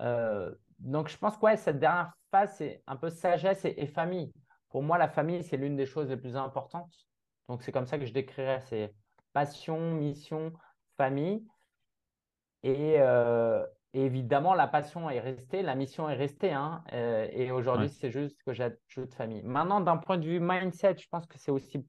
Euh, 0.00 0.54
donc, 0.78 1.08
je 1.08 1.16
pense 1.16 1.36
que 1.36 1.56
cette 1.56 1.78
dernière 1.78 2.12
phase, 2.30 2.56
c'est 2.56 2.82
un 2.86 2.96
peu 2.96 3.08
sagesse 3.08 3.64
et 3.64 3.86
famille. 3.86 4.32
Pour 4.68 4.82
moi, 4.82 4.98
la 4.98 5.08
famille, 5.08 5.42
c'est 5.44 5.56
l'une 5.56 5.76
des 5.76 5.86
choses 5.86 6.08
les 6.08 6.16
plus 6.16 6.36
importantes. 6.36 6.92
Donc, 7.48 7.62
c'est 7.62 7.72
comme 7.72 7.86
ça 7.86 7.98
que 7.98 8.06
je 8.06 8.12
décrirais. 8.12 8.60
C'est 8.62 8.94
passion, 9.32 9.94
mission, 9.94 10.52
famille. 10.96 11.46
Et, 12.62 12.96
euh, 12.98 13.64
évidemment, 13.94 14.54
la 14.54 14.66
passion 14.66 15.10
est 15.10 15.20
restée, 15.20 15.62
la 15.62 15.74
mission 15.74 16.08
est 16.08 16.14
restée. 16.14 16.52
Hein, 16.52 16.84
euh, 16.92 17.28
et 17.32 17.50
aujourd'hui, 17.50 17.88
c'est 17.88 18.10
juste 18.10 18.42
que 18.44 18.52
j'ajoute 18.52 19.14
famille. 19.14 19.42
Maintenant, 19.42 19.80
d'un 19.80 19.96
point 19.96 20.18
de 20.18 20.24
vue 20.26 20.40
mindset, 20.40 20.96
je 20.98 21.08
pense 21.08 21.26
que 21.26 21.38
c'est 21.38 21.50
aussi 21.50 21.86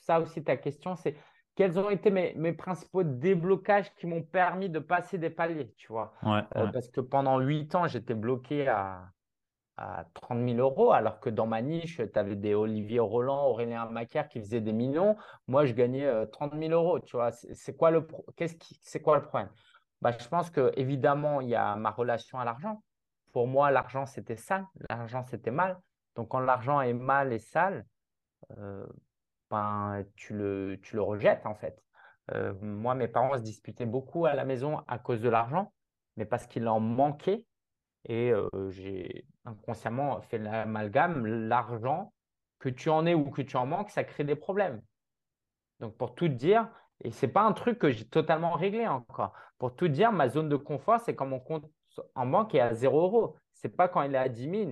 ça 0.00 0.20
aussi 0.20 0.42
ta 0.42 0.56
question. 0.56 0.96
C'est 0.96 1.16
quels 1.54 1.78
ont 1.78 1.90
été 1.90 2.10
mes, 2.10 2.34
mes 2.34 2.52
principaux 2.52 3.02
déblocages 3.02 3.92
qui 3.94 4.06
m'ont 4.06 4.22
permis 4.22 4.70
de 4.70 4.78
passer 4.78 5.18
des 5.18 5.30
paliers, 5.30 5.74
tu 5.76 5.88
vois? 5.92 6.14
Euh, 6.56 6.66
parce 6.68 6.88
que 6.88 7.00
pendant 7.00 7.40
huit 7.40 7.74
ans, 7.74 7.86
j'étais 7.88 8.14
bloqué 8.14 8.68
à, 8.68 9.10
à 9.76 10.06
30 10.14 10.48
000 10.48 10.58
euros, 10.60 10.92
alors 10.92 11.20
que 11.20 11.30
dans 11.30 11.46
ma 11.46 11.62
niche, 11.62 11.96
tu 11.96 12.18
avais 12.18 12.36
des 12.36 12.54
Olivier 12.54 13.00
Roland, 13.00 13.46
Aurélien 13.46 13.86
Macaire 13.86 14.28
qui 14.28 14.40
faisaient 14.40 14.60
des 14.60 14.72
millions. 14.72 15.16
Moi, 15.46 15.66
je 15.66 15.72
gagnais 15.74 16.26
30 16.28 16.54
euh, 16.54 16.58
000 16.58 16.72
euros. 16.72 17.00
Tu 17.00 17.16
vois, 17.16 17.32
c'est 17.32 17.76
quoi 17.76 17.90
le 17.90 18.06
qu'est-ce 18.36 18.56
qui 18.56 18.78
c'est 18.82 19.00
quoi 19.00 19.16
le 19.16 19.22
problème? 19.22 19.50
Bah, 20.02 20.12
je 20.18 20.28
pense 20.28 20.50
que 20.50 20.72
évidemment, 20.76 21.40
il 21.40 21.48
y 21.48 21.54
a 21.54 21.76
ma 21.76 21.90
relation 21.90 22.38
à 22.38 22.44
l'argent. 22.44 22.82
Pour 23.32 23.46
moi, 23.46 23.70
l'argent 23.70 24.06
c'était 24.06 24.36
sale, 24.36 24.66
l'argent 24.88 25.24
c'était 25.24 25.50
mal. 25.50 25.78
Donc 26.14 26.28
quand 26.28 26.40
l'argent 26.40 26.80
est 26.80 26.94
mal 26.94 27.32
et 27.32 27.38
sale, 27.38 27.86
euh, 28.58 28.86
ben 29.50 30.04
tu 30.16 30.34
le 30.34 30.78
tu 30.82 30.96
le 30.96 31.02
rejettes 31.02 31.46
en 31.46 31.54
fait. 31.54 31.82
Euh, 32.32 32.54
moi, 32.60 32.94
mes 32.94 33.08
parents 33.08 33.36
se 33.36 33.42
disputaient 33.42 33.86
beaucoup 33.86 34.26
à 34.26 34.34
la 34.34 34.44
maison 34.44 34.82
à 34.86 34.98
cause 34.98 35.20
de 35.20 35.28
l'argent, 35.28 35.72
mais 36.16 36.26
parce 36.26 36.46
qu'il 36.46 36.68
en 36.68 36.80
manquait 36.80 37.46
et 38.04 38.32
j'ai 38.70 39.26
inconsciemment 39.44 40.20
fait 40.22 40.38
l'amalgame, 40.38 41.26
l'argent, 41.26 42.12
que 42.58 42.68
tu 42.68 42.90
en 42.90 43.06
aies 43.06 43.14
ou 43.14 43.30
que 43.30 43.42
tu 43.42 43.56
en 43.56 43.66
manques, 43.66 43.90
ça 43.90 44.04
crée 44.04 44.24
des 44.24 44.36
problèmes. 44.36 44.82
Donc 45.80 45.96
pour 45.96 46.14
tout 46.14 46.28
dire, 46.28 46.68
et 47.04 47.10
ce 47.10 47.26
n'est 47.26 47.32
pas 47.32 47.42
un 47.42 47.52
truc 47.52 47.78
que 47.78 47.90
j'ai 47.90 48.04
totalement 48.04 48.52
réglé 48.52 48.86
encore. 48.86 49.32
Pour 49.58 49.74
tout 49.74 49.88
dire, 49.88 50.12
ma 50.12 50.28
zone 50.28 50.48
de 50.48 50.56
confort, 50.56 51.00
c'est 51.00 51.14
quand 51.14 51.26
mon 51.26 51.40
compte 51.40 51.64
en 52.14 52.26
banque 52.26 52.54
est 52.54 52.60
à 52.60 52.74
0 52.74 53.00
euros. 53.00 53.36
Ce 53.54 53.66
n'est 53.66 53.72
pas 53.72 53.88
quand 53.88 54.02
il 54.02 54.14
est 54.14 54.18
à 54.18 54.28
10 54.28 54.50
000. 54.50 54.70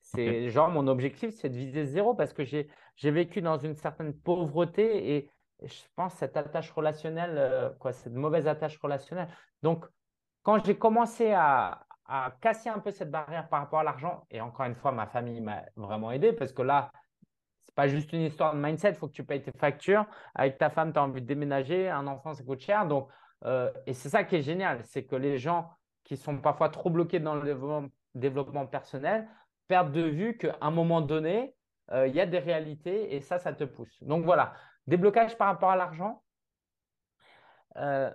C'est 0.00 0.48
genre 0.48 0.68
mon 0.68 0.86
objectif, 0.88 1.34
c'est 1.34 1.48
de 1.50 1.56
viser 1.56 1.84
zéro 1.84 2.14
parce 2.14 2.32
que 2.32 2.42
j'ai 2.44 2.66
vécu 3.10 3.42
dans 3.42 3.58
une 3.58 3.74
certaine 3.74 4.14
pauvreté 4.14 5.16
et, 5.16 5.30
je 5.62 5.82
pense 5.94 6.14
cette 6.14 6.38
attache 6.38 6.70
relationnelle, 6.70 7.76
quoi, 7.80 7.92
cette 7.92 8.14
mauvaise 8.14 8.48
attache 8.48 8.78
relationnelle. 8.78 9.28
Donc, 9.62 9.84
quand 10.42 10.64
j'ai 10.64 10.78
commencé 10.78 11.32
à, 11.32 11.84
à 12.10 12.32
casser 12.40 12.68
un 12.68 12.80
peu 12.80 12.90
cette 12.90 13.10
barrière 13.10 13.48
par 13.48 13.60
rapport 13.60 13.78
à 13.78 13.84
l'argent. 13.84 14.26
Et 14.30 14.40
encore 14.40 14.66
une 14.66 14.74
fois, 14.74 14.90
ma 14.90 15.06
famille 15.06 15.40
m'a 15.40 15.62
vraiment 15.76 16.10
aidé 16.10 16.32
parce 16.32 16.52
que 16.52 16.62
là, 16.62 16.90
juste 17.88 18.12
une 18.12 18.22
histoire 18.22 18.54
de 18.54 18.60
mindset. 18.60 18.90
Il 18.90 18.94
faut 18.94 19.08
que 19.08 19.12
tu 19.12 19.24
payes 19.24 19.42
tes 19.42 19.52
factures. 19.52 20.06
Avec 20.34 20.58
ta 20.58 20.70
femme, 20.70 20.92
tu 20.92 20.98
as 20.98 21.02
envie 21.02 21.22
de 21.22 21.26
déménager. 21.26 21.88
Un 21.88 22.06
enfant, 22.06 22.34
ça 22.34 22.42
coûte 22.42 22.60
cher. 22.60 22.86
Donc, 22.86 23.08
euh, 23.44 23.70
et 23.86 23.94
c'est 23.94 24.08
ça 24.08 24.24
qui 24.24 24.36
est 24.36 24.42
génial. 24.42 24.82
C'est 24.84 25.04
que 25.04 25.16
les 25.16 25.38
gens 25.38 25.70
qui 26.04 26.16
sont 26.16 26.38
parfois 26.38 26.68
trop 26.68 26.90
bloqués 26.90 27.20
dans 27.20 27.34
le 27.34 27.90
développement, 28.14 28.66
personnel 28.66 29.28
perdent 29.68 29.92
de 29.92 30.02
vue 30.02 30.36
qu'à 30.36 30.56
un 30.60 30.70
moment 30.70 31.00
donné, 31.00 31.54
euh, 31.92 32.08
il 32.08 32.14
y 32.14 32.20
a 32.20 32.26
des 32.26 32.38
réalités 32.38 33.14
et 33.14 33.20
ça, 33.20 33.38
ça 33.38 33.52
te 33.52 33.64
pousse. 33.64 34.02
Donc 34.02 34.24
voilà, 34.24 34.54
déblocage 34.86 35.36
par 35.38 35.48
rapport 35.48 35.70
à 35.70 35.76
l'argent. 35.76 36.22
Euh, 37.76 38.10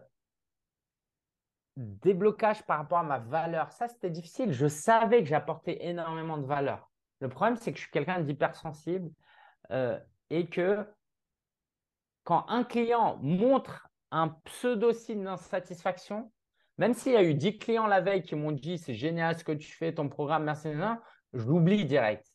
déblocage 1.77 2.63
par 2.63 2.79
rapport 2.79 2.99
à 2.99 3.03
ma 3.03 3.19
valeur. 3.19 3.71
Ça, 3.71 3.87
c'était 3.87 4.09
difficile. 4.09 4.51
Je 4.51 4.67
savais 4.67 5.19
que 5.19 5.29
j'apportais 5.29 5.85
énormément 5.85 6.37
de 6.37 6.45
valeur. 6.45 6.89
Le 7.19 7.29
problème, 7.29 7.55
c'est 7.55 7.71
que 7.71 7.77
je 7.77 7.83
suis 7.83 7.91
quelqu'un 7.91 8.19
d'hypersensible 8.19 9.09
euh, 9.71 9.99
et 10.29 10.47
que 10.47 10.85
quand 12.23 12.45
un 12.49 12.63
client 12.63 13.17
montre 13.21 13.87
un 14.11 14.29
pseudo-signe 14.45 15.23
d'insatisfaction, 15.23 16.31
même 16.77 16.93
s'il 16.93 17.13
y 17.13 17.17
a 17.17 17.23
eu 17.23 17.35
10 17.35 17.57
clients 17.57 17.87
la 17.87 18.01
veille 18.01 18.23
qui 18.23 18.35
m'ont 18.35 18.51
dit 18.51 18.77
c'est 18.77 18.93
génial 18.93 19.37
ce 19.37 19.43
que 19.43 19.51
tu 19.51 19.71
fais, 19.71 19.93
ton 19.93 20.09
programme, 20.09 20.43
merci, 20.43 20.69
je 21.33 21.43
l'oublie 21.45 21.85
direct. 21.85 22.25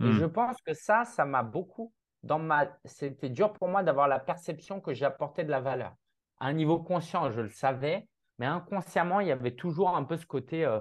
Et 0.00 0.04
hmm. 0.04 0.12
je 0.12 0.24
pense 0.26 0.60
que 0.62 0.74
ça, 0.74 1.04
ça 1.04 1.24
m'a 1.24 1.42
beaucoup 1.42 1.92
dans 2.22 2.38
ma. 2.38 2.68
C'était 2.84 3.30
dur 3.30 3.52
pour 3.52 3.68
moi 3.68 3.82
d'avoir 3.82 4.08
la 4.08 4.18
perception 4.18 4.80
que 4.80 4.94
j'apportais 4.94 5.44
de 5.44 5.50
la 5.50 5.60
valeur. 5.60 5.94
À 6.38 6.46
un 6.46 6.52
niveau 6.52 6.78
conscient, 6.78 7.30
je 7.30 7.40
le 7.40 7.50
savais, 7.50 8.06
mais 8.38 8.46
inconsciemment, 8.46 9.20
il 9.20 9.28
y 9.28 9.32
avait 9.32 9.54
toujours 9.54 9.96
un 9.96 10.04
peu 10.04 10.16
ce 10.16 10.26
côté, 10.26 10.64
euh, 10.64 10.80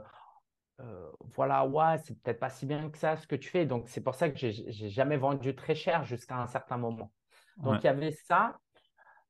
euh, 0.80 1.11
voilà, 1.36 1.65
ouais, 1.65 1.97
c'est 1.99 2.21
peut-être 2.21 2.39
pas 2.39 2.49
si 2.49 2.65
bien 2.65 2.89
que 2.89 2.97
ça 2.97 3.17
ce 3.17 3.28
que 3.28 3.36
tu 3.36 3.49
fais. 3.49 3.65
Donc, 3.65 3.89
c'est 3.89 4.01
pour 4.01 4.15
ça 4.15 4.30
que 4.30 4.38
j'ai 4.38 4.89
jamais 4.89 5.17
vendu 5.17 5.55
très 5.55 5.75
cher 5.75 6.03
jusqu'à 6.03 6.38
un 6.38 6.47
certain 6.47 6.78
moment. 6.78 7.11
Donc, 7.57 7.84
il 7.84 7.86
y 7.86 7.89
avait 7.89 8.11
ça. 8.11 8.57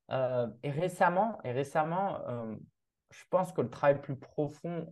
Euh, 0.10 0.48
et 0.64 0.72
récemment, 0.72 1.38
et 1.44 1.52
récemment 1.52 2.22
je 3.12 3.24
pense 3.30 3.52
que 3.52 3.62
le 3.62 3.70
travail 3.70 4.02
plus 4.02 4.16
profond, 4.16 4.92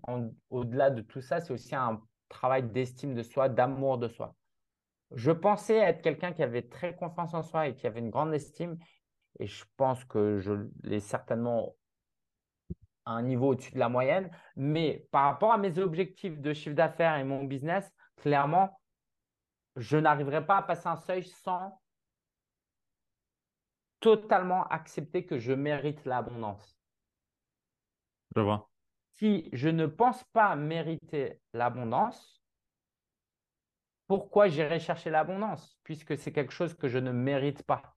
au-delà 0.49 0.89
de 0.89 1.01
tout 1.01 1.21
ça, 1.21 1.41
c'est 1.41 1.53
aussi 1.53 1.75
un 1.75 2.01
travail 2.29 2.63
d'estime 2.63 3.13
de 3.13 3.23
soi, 3.23 3.49
d'amour 3.49 3.97
de 3.97 4.07
soi. 4.07 4.35
Je 5.11 5.31
pensais 5.31 5.77
être 5.77 6.01
quelqu'un 6.01 6.33
qui 6.33 6.43
avait 6.43 6.63
très 6.63 6.95
confiance 6.95 7.33
en 7.33 7.43
soi 7.43 7.67
et 7.67 7.75
qui 7.75 7.87
avait 7.87 7.99
une 7.99 8.09
grande 8.09 8.33
estime. 8.33 8.77
Et 9.39 9.47
je 9.47 9.65
pense 9.77 10.03
que 10.05 10.39
je 10.39 10.53
l'ai 10.83 10.99
certainement 10.99 11.75
un 13.05 13.21
niveau 13.21 13.49
au-dessus 13.49 13.73
de 13.73 13.79
la 13.79 13.89
moyenne. 13.89 14.31
Mais 14.55 15.07
par 15.11 15.25
rapport 15.25 15.53
à 15.53 15.57
mes 15.57 15.77
objectifs 15.77 16.39
de 16.39 16.53
chiffre 16.53 16.75
d'affaires 16.75 17.17
et 17.17 17.23
mon 17.23 17.43
business, 17.43 17.91
clairement, 18.17 18.79
je 19.75 19.97
n'arriverai 19.97 20.45
pas 20.45 20.57
à 20.57 20.63
passer 20.63 20.87
un 20.87 20.95
seuil 20.95 21.23
sans 21.23 21.79
totalement 23.99 24.67
accepter 24.67 25.25
que 25.25 25.39
je 25.39 25.51
mérite 25.51 26.05
l'abondance. 26.05 26.77
Je 28.35 28.41
vois. 28.41 28.69
Si 29.15 29.49
je 29.53 29.69
ne 29.69 29.85
pense 29.85 30.23
pas 30.25 30.55
mériter 30.55 31.41
l'abondance, 31.53 32.43
pourquoi 34.07 34.47
j'irai 34.47 34.79
chercher 34.79 35.09
l'abondance 35.09 35.79
Puisque 35.83 36.17
c'est 36.17 36.31
quelque 36.31 36.53
chose 36.53 36.75
que 36.75 36.87
je 36.87 36.99
ne 36.99 37.11
mérite 37.11 37.63
pas? 37.63 37.95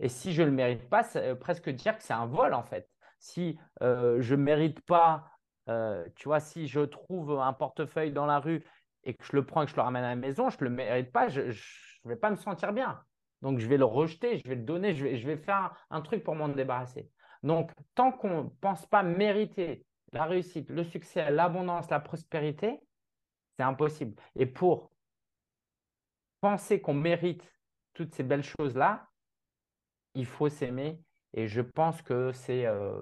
Et 0.00 0.08
si 0.08 0.32
je 0.32 0.42
ne 0.42 0.46
le 0.46 0.52
mérite 0.52 0.88
pas, 0.88 1.02
c'est 1.02 1.34
presque 1.36 1.68
dire 1.70 1.96
que 1.96 2.02
c'est 2.02 2.14
un 2.14 2.26
vol 2.26 2.54
en 2.54 2.62
fait. 2.62 2.88
Si 3.24 3.58
euh, 3.80 4.20
je 4.20 4.34
ne 4.34 4.42
mérite 4.42 4.82
pas, 4.82 5.24
euh, 5.70 6.06
tu 6.14 6.28
vois, 6.28 6.40
si 6.40 6.68
je 6.68 6.80
trouve 6.80 7.40
un 7.40 7.54
portefeuille 7.54 8.12
dans 8.12 8.26
la 8.26 8.38
rue 8.38 8.62
et 9.02 9.14
que 9.14 9.24
je 9.24 9.34
le 9.34 9.46
prends 9.46 9.62
et 9.62 9.64
que 9.64 9.70
je 9.70 9.76
le 9.76 9.82
ramène 9.82 10.04
à 10.04 10.10
la 10.10 10.16
maison, 10.16 10.50
je 10.50 10.58
ne 10.60 10.64
le 10.64 10.70
mérite 10.70 11.10
pas, 11.10 11.28
je 11.28 11.40
ne 11.40 12.08
vais 12.10 12.16
pas 12.16 12.28
me 12.28 12.36
sentir 12.36 12.74
bien. 12.74 13.02
Donc, 13.40 13.60
je 13.60 13.66
vais 13.66 13.78
le 13.78 13.86
rejeter, 13.86 14.36
je 14.36 14.46
vais 14.46 14.56
le 14.56 14.62
donner, 14.64 14.92
je 14.92 15.04
vais, 15.04 15.16
je 15.16 15.26
vais 15.26 15.38
faire 15.38 15.74
un 15.88 16.02
truc 16.02 16.22
pour 16.22 16.34
m'en 16.34 16.48
débarrasser. 16.48 17.10
Donc, 17.42 17.72
tant 17.94 18.12
qu'on 18.12 18.44
ne 18.44 18.48
pense 18.60 18.84
pas 18.84 19.02
mériter 19.02 19.86
la 20.12 20.26
réussite, 20.26 20.68
le 20.68 20.84
succès, 20.84 21.30
l'abondance, 21.30 21.88
la 21.88 22.00
prospérité, 22.00 22.78
c'est 23.56 23.64
impossible. 23.64 24.20
Et 24.36 24.44
pour 24.44 24.90
penser 26.42 26.82
qu'on 26.82 26.92
mérite 26.92 27.50
toutes 27.94 28.14
ces 28.14 28.22
belles 28.22 28.44
choses-là, 28.44 29.08
il 30.14 30.26
faut 30.26 30.50
s'aimer. 30.50 31.00
Et 31.34 31.46
je 31.48 31.60
pense 31.60 32.00
que 32.02 32.32
c'est 32.32 32.66
euh, 32.66 33.00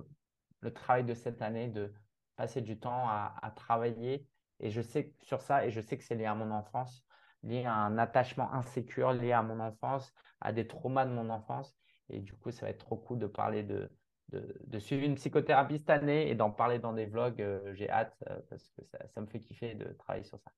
le 0.61 0.73
travail 0.73 1.05
de 1.05 1.15
cette 1.15 1.43
année 1.43 1.69
de 1.69 1.93
passer 2.37 2.61
du 2.61 2.79
temps 2.79 3.09
à, 3.09 3.35
à, 3.43 3.51
travailler. 3.51 4.27
Et 4.61 4.71
je 4.71 4.81
sais 4.81 5.15
sur 5.23 5.41
ça, 5.41 5.67
et 5.67 5.71
je 5.71 5.81
sais 5.81 5.97
que 5.97 6.05
c'est 6.05 6.15
lié 6.15 6.25
à 6.25 6.35
mon 6.35 6.51
enfance, 6.51 7.05
lié 7.43 7.65
à 7.65 7.75
un 7.75 7.99
attachement 7.99 8.53
insécure, 8.53 9.13
lié 9.13 9.33
à 9.33 9.43
mon 9.43 9.61
enfance, 9.61 10.13
à 10.41 10.53
des 10.53 10.67
traumas 10.67 11.05
de 11.05 11.13
mon 11.13 11.31
enfance. 11.31 11.77
Et 12.09 12.21
du 12.21 12.35
coup, 12.35 12.51
ça 12.51 12.67
va 12.67 12.71
être 12.71 12.85
trop 12.85 12.97
cool 12.97 13.19
de 13.19 13.27
parler 13.27 13.63
de, 13.63 13.91
de, 14.31 14.79
suivre 14.79 15.05
une 15.05 15.15
psychothérapie 15.15 15.79
cette 15.79 15.91
année 15.91 16.31
et 16.31 16.35
d'en 16.35 16.51
parler 16.51 16.79
dans 16.79 16.93
des 16.93 17.07
vlogs. 17.07 17.41
Euh, 17.41 17.75
j'ai 17.75 17.91
hâte 17.91 18.17
euh, 18.29 18.39
parce 18.49 18.71
que 18.71 18.83
ça, 18.85 19.21
me 19.21 19.27
fait 19.27 19.41
kiffer 19.41 19.75
de 19.75 19.85
travailler 19.99 20.25
sur 20.25 20.39
ça. 20.39 20.51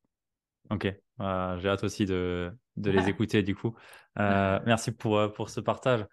Ok, 0.71 0.87
euh, 1.21 1.59
j'ai 1.59 1.69
hâte 1.69 1.85
aussi 1.85 2.07
de, 2.07 2.53
de 2.77 2.91
les 2.91 3.09
écouter 3.09 3.43
du 3.43 3.55
coup. 3.55 3.75
merci 4.17 4.93
pour, 4.93 5.33
pour 5.33 5.51
ce 5.51 5.61
partage. 5.61 6.07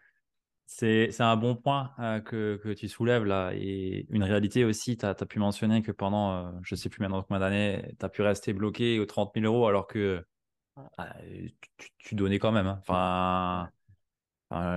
C'est 0.73 1.19
un 1.19 1.35
bon 1.35 1.55
point 1.55 1.93
que, 2.25 2.55
que, 2.63 2.69
tu 2.69 2.87
soulèves 2.87 3.25
là. 3.25 3.51
Et 3.53 4.07
une 4.09 4.23
réalité 4.23 4.63
aussi, 4.63 4.97
tu 4.97 5.05
as, 5.05 5.13
pu 5.13 5.37
mentionner 5.37 5.81
que 5.81 5.91
pendant, 5.91 6.63
je 6.63 6.75
ne 6.75 6.77
sais 6.77 6.89
plus 6.89 7.01
maintenant 7.01 7.21
combien 7.23 7.41
d'années, 7.41 7.93
tu 7.99 8.05
as 8.05 8.09
pu 8.09 8.21
rester 8.21 8.53
bloqué 8.53 8.97
aux 8.99 9.05
30 9.05 9.33
000 9.35 9.45
euros 9.45 9.67
alors 9.67 9.85
que 9.85 10.25
ah, 10.97 11.13
tu, 11.99 12.15
donnais 12.15 12.39
quand 12.39 12.53
même. 12.53 12.67
Hein. 12.67 12.79
Enfin, 12.81 13.69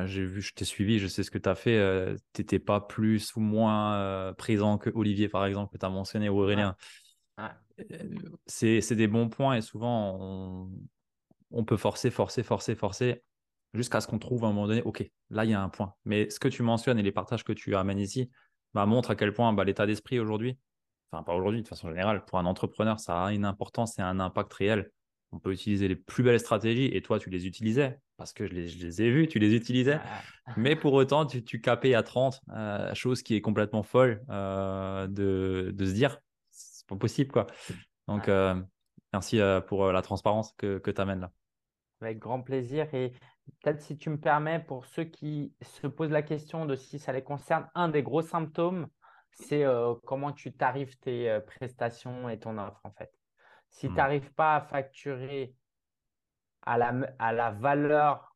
j'ai 0.07 0.25
vu, 0.25 0.43
je 0.43 0.53
t'ai 0.53 0.65
suivi, 0.65 0.99
je 0.99 1.07
sais 1.07 1.23
ce 1.23 1.31
que 1.31 1.39
tu 1.39 1.49
as 1.49 1.55
fait. 1.55 1.79
Euh, 1.79 2.17
tu 2.33 2.41
n'étais 2.41 2.59
pas 2.59 2.81
plus 2.81 3.35
ou 3.37 3.41
moins 3.41 3.95
euh, 3.97 4.33
présent 4.33 4.79
que 4.79 4.91
Olivier, 4.95 5.29
par 5.29 5.47
exemple, 5.47 5.73
que 5.73 5.79
tu 5.79 5.87
as 5.87 5.91
mentionné, 5.91 6.29
ou 6.29 6.41
Aurélien. 6.41 6.77
Euh, 7.39 7.49
c'est 8.47 8.95
des 8.95 9.07
bons 9.09 9.29
points 9.29 9.55
et 9.55 9.63
souvent, 9.63 10.19
on, 10.21 10.71
on, 11.53 11.65
peut 11.65 11.77
forcer, 11.77 12.11
forcer, 12.11 12.43
forcer, 12.43 12.75
forcer 12.75 13.23
jusqu'à 13.75 14.01
ce 14.01 14.07
qu'on 14.07 14.19
trouve 14.19 14.45
à 14.45 14.49
un 14.49 14.53
moment 14.53 14.69
donné, 14.69 14.83
OK, 14.83 15.09
là, 15.31 15.45
il 15.45 15.51
y 15.51 15.55
a 15.55 15.61
un 15.61 15.69
point. 15.69 15.95
Mais 16.05 16.31
ce 16.31 16.41
que 16.41 16.49
tu 16.49 16.63
mentionnes 16.63 16.99
et 16.99 17.03
les 17.03 17.13
partages 17.13 17.45
que 17.45 17.53
tu 17.53 17.77
amènes 17.77 17.99
ici 17.99 18.31
bah, 18.73 18.87
montrent 18.87 19.11
à 19.11 19.17
quel 19.17 19.33
point 19.33 19.53
bah, 19.53 19.65
l'état 19.65 19.87
d'esprit 19.87 20.19
aujourd'hui, 20.19 20.59
enfin, 21.13 21.23
pas 21.23 21.35
aujourd'hui, 21.35 21.63
de 21.63 21.69
façon 21.69 21.89
générale, 21.89 22.25
pour 22.25 22.39
un 22.39 22.47
entrepreneur, 22.47 22.99
ça 22.99 23.25
a 23.25 23.33
une 23.33 23.45
importance 23.45 23.99
et 23.99 24.03
un 24.03 24.21
impact 24.21 24.53
réel 24.55 24.91
on 25.35 25.39
peut 25.41 25.53
utiliser 25.53 25.89
les 25.89 25.97
plus 25.97 26.23
belles 26.23 26.41
stratégies 26.41 26.87
et 26.93 27.03
toi, 27.03 27.19
tu 27.19 27.29
les 27.29 27.47
utilisais 27.47 27.99
parce 28.17 28.33
que 28.33 28.47
je 28.47 28.53
les, 28.53 29.03
ai 29.03 29.11
vues, 29.11 29.27
tu 29.27 29.41
les 29.41 29.55
utilisais. 29.55 29.99
Mais 30.57 30.77
pour 30.77 30.93
autant, 30.93 31.27
tu, 31.27 31.43
tu 31.43 31.61
capais 31.61 31.95
à 31.95 32.05
30, 32.05 32.41
euh, 32.51 32.95
chose 32.95 33.23
qui 33.23 33.35
est 33.35 33.41
complètement 33.41 33.83
folle 33.83 34.23
euh, 34.31 35.09
de, 35.09 35.75
se 35.77 35.93
dire, 35.93 36.21
c'est 36.51 36.87
pas 36.87 36.97
possible. 36.97 37.33
quoi. 37.33 37.49
Donc, 38.07 38.29
euh, 38.29 38.55
merci 39.13 39.41
pour 39.67 39.91
la 39.91 40.03
transparence 40.03 40.55
que, 40.57 40.79
que 40.79 40.93
tu 40.93 41.01
amènes 41.01 41.21
là. 41.21 41.33
Avec 42.01 42.19
grand 42.19 42.41
plaisir. 42.41 42.87
Et 42.95 43.13
peut-être 43.61 43.81
si 43.81 43.97
tu 43.97 44.11
me 44.11 44.19
permets, 44.19 44.61
pour 44.61 44.87
ceux 44.87 45.05
qui 45.05 45.55
se 45.63 45.87
posent 45.87 46.11
la 46.11 46.23
question 46.23 46.67
de 46.67 46.77
si 46.77 46.99
ça 46.99 47.13
les 47.13 47.23
concerne, 47.23 47.69
un 47.75 47.89
des 47.89 48.03
gros 48.03 48.23
symptômes, 48.23 48.89
c'est 49.31 49.65
comment 50.05 50.33
tu 50.33 50.53
tarifes 50.53 50.99
tes 51.01 51.41
prestations 51.47 52.29
et 52.29 52.39
ton 52.39 52.57
offre 52.59 52.81
en 52.85 52.93
fait. 52.93 53.13
Si 53.69 53.89
tu 53.89 53.95
n'arrives 53.95 54.33
pas 54.33 54.57
à 54.57 54.61
facturer 54.61 55.57
à 56.63 56.79
la, 56.79 56.95
à 57.19 57.33
la 57.33 57.51
valeur 57.51 58.35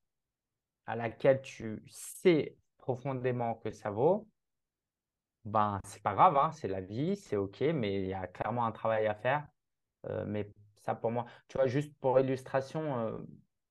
à 0.89 0.97
laquelle 0.97 1.43
tu 1.43 1.83
sais 1.87 2.57
profondément 2.79 3.55
que 3.57 3.71
ça 3.71 3.91
vaut, 3.91 4.27
ben 5.45 5.79
c'est 5.85 6.03
pas 6.03 6.15
grave, 6.15 6.37
hein, 6.37 6.51
c'est 6.53 6.67
la 6.67 6.81
vie, 6.81 7.15
c'est 7.15 7.37
ok, 7.37 7.61
mais 7.75 8.01
il 8.03 8.09
y 8.09 8.15
a 8.15 8.27
clairement 8.27 8.65
un 8.65 8.73
travail 8.73 9.07
à 9.07 9.15
faire. 9.15 9.47
Euh, 10.07 10.25
mais 10.27 10.51
ça 10.77 10.95
pour 10.95 11.11
moi, 11.11 11.27
tu 11.47 11.59
vois, 11.59 11.67
juste 11.67 11.95
pour 12.01 12.19
illustration, 12.19 12.99
euh, 13.01 13.19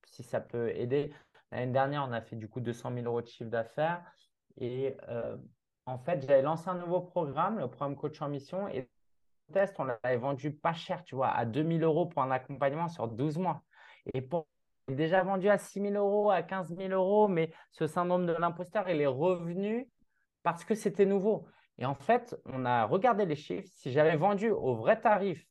si 0.06 0.22
ça 0.22 0.40
peut 0.40 0.70
aider, 0.70 1.12
l'année 1.52 1.72
dernière, 1.72 2.06
on 2.08 2.12
a 2.12 2.22
fait 2.22 2.36
du 2.36 2.48
coup 2.48 2.60
200 2.60 2.93
000 2.93 3.06
euros 3.06 3.22
de 3.22 3.28
chiffre 3.28 3.50
d'affaires 3.50 4.04
et 4.60 4.98
euh, 5.10 5.38
en 5.86 5.98
fait, 5.98 6.22
j'avais 6.28 6.41
lancé 6.41 6.68
un 6.70 6.76
nouveau 6.76 7.02
programme, 7.02 7.60
le 7.60 7.68
programme 7.70 7.95
Coach 7.95 8.22
en 8.22 8.28
Mission, 8.28 8.68
et 8.68 8.89
test, 9.54 9.76
on 9.80 9.86
l'avait 9.86 10.18
vendu 10.18 10.52
pas 10.52 10.74
cher, 10.74 11.04
tu 11.06 11.16
vois, 11.16 11.30
à 11.30 11.45
2000 11.45 11.84
euros 11.84 12.06
pour 12.06 12.22
un 12.22 12.32
accompagnement 12.32 12.89
sur 12.89 13.08
12 13.08 13.38
mois. 13.38 13.64
Et 14.14 14.22
pour 14.22 14.48
déjà 14.89 15.24
vendu 15.24 15.50
à 15.50 15.58
6 15.58 15.82
000 15.82 15.93
euros, 15.93 16.30
à 16.30 16.43
15 16.43 16.76
000 16.76 16.89
euros, 16.89 17.28
mais 17.28 17.52
ce 17.72 17.88
syndrome 17.88 18.26
de 18.26 18.34
l'imposteur, 18.34 18.89
il 18.89 19.00
est 19.00 19.08
revenu 19.08 19.89
parce 20.43 20.66
que 20.66 20.76
c'était 20.76 21.06
nouveau. 21.06 21.48
Et 21.78 21.86
en 21.86 21.95
fait, 21.95 22.36
on 22.45 22.66
a 22.66 22.86
regardé 22.86 23.26
les 23.26 23.36
chiffres. 23.36 23.70
Si 23.74 23.91
j'avais 23.91 24.16
vendu 24.16 24.50
au 24.50 24.76
vrai 24.76 25.00
tarif 25.00 25.45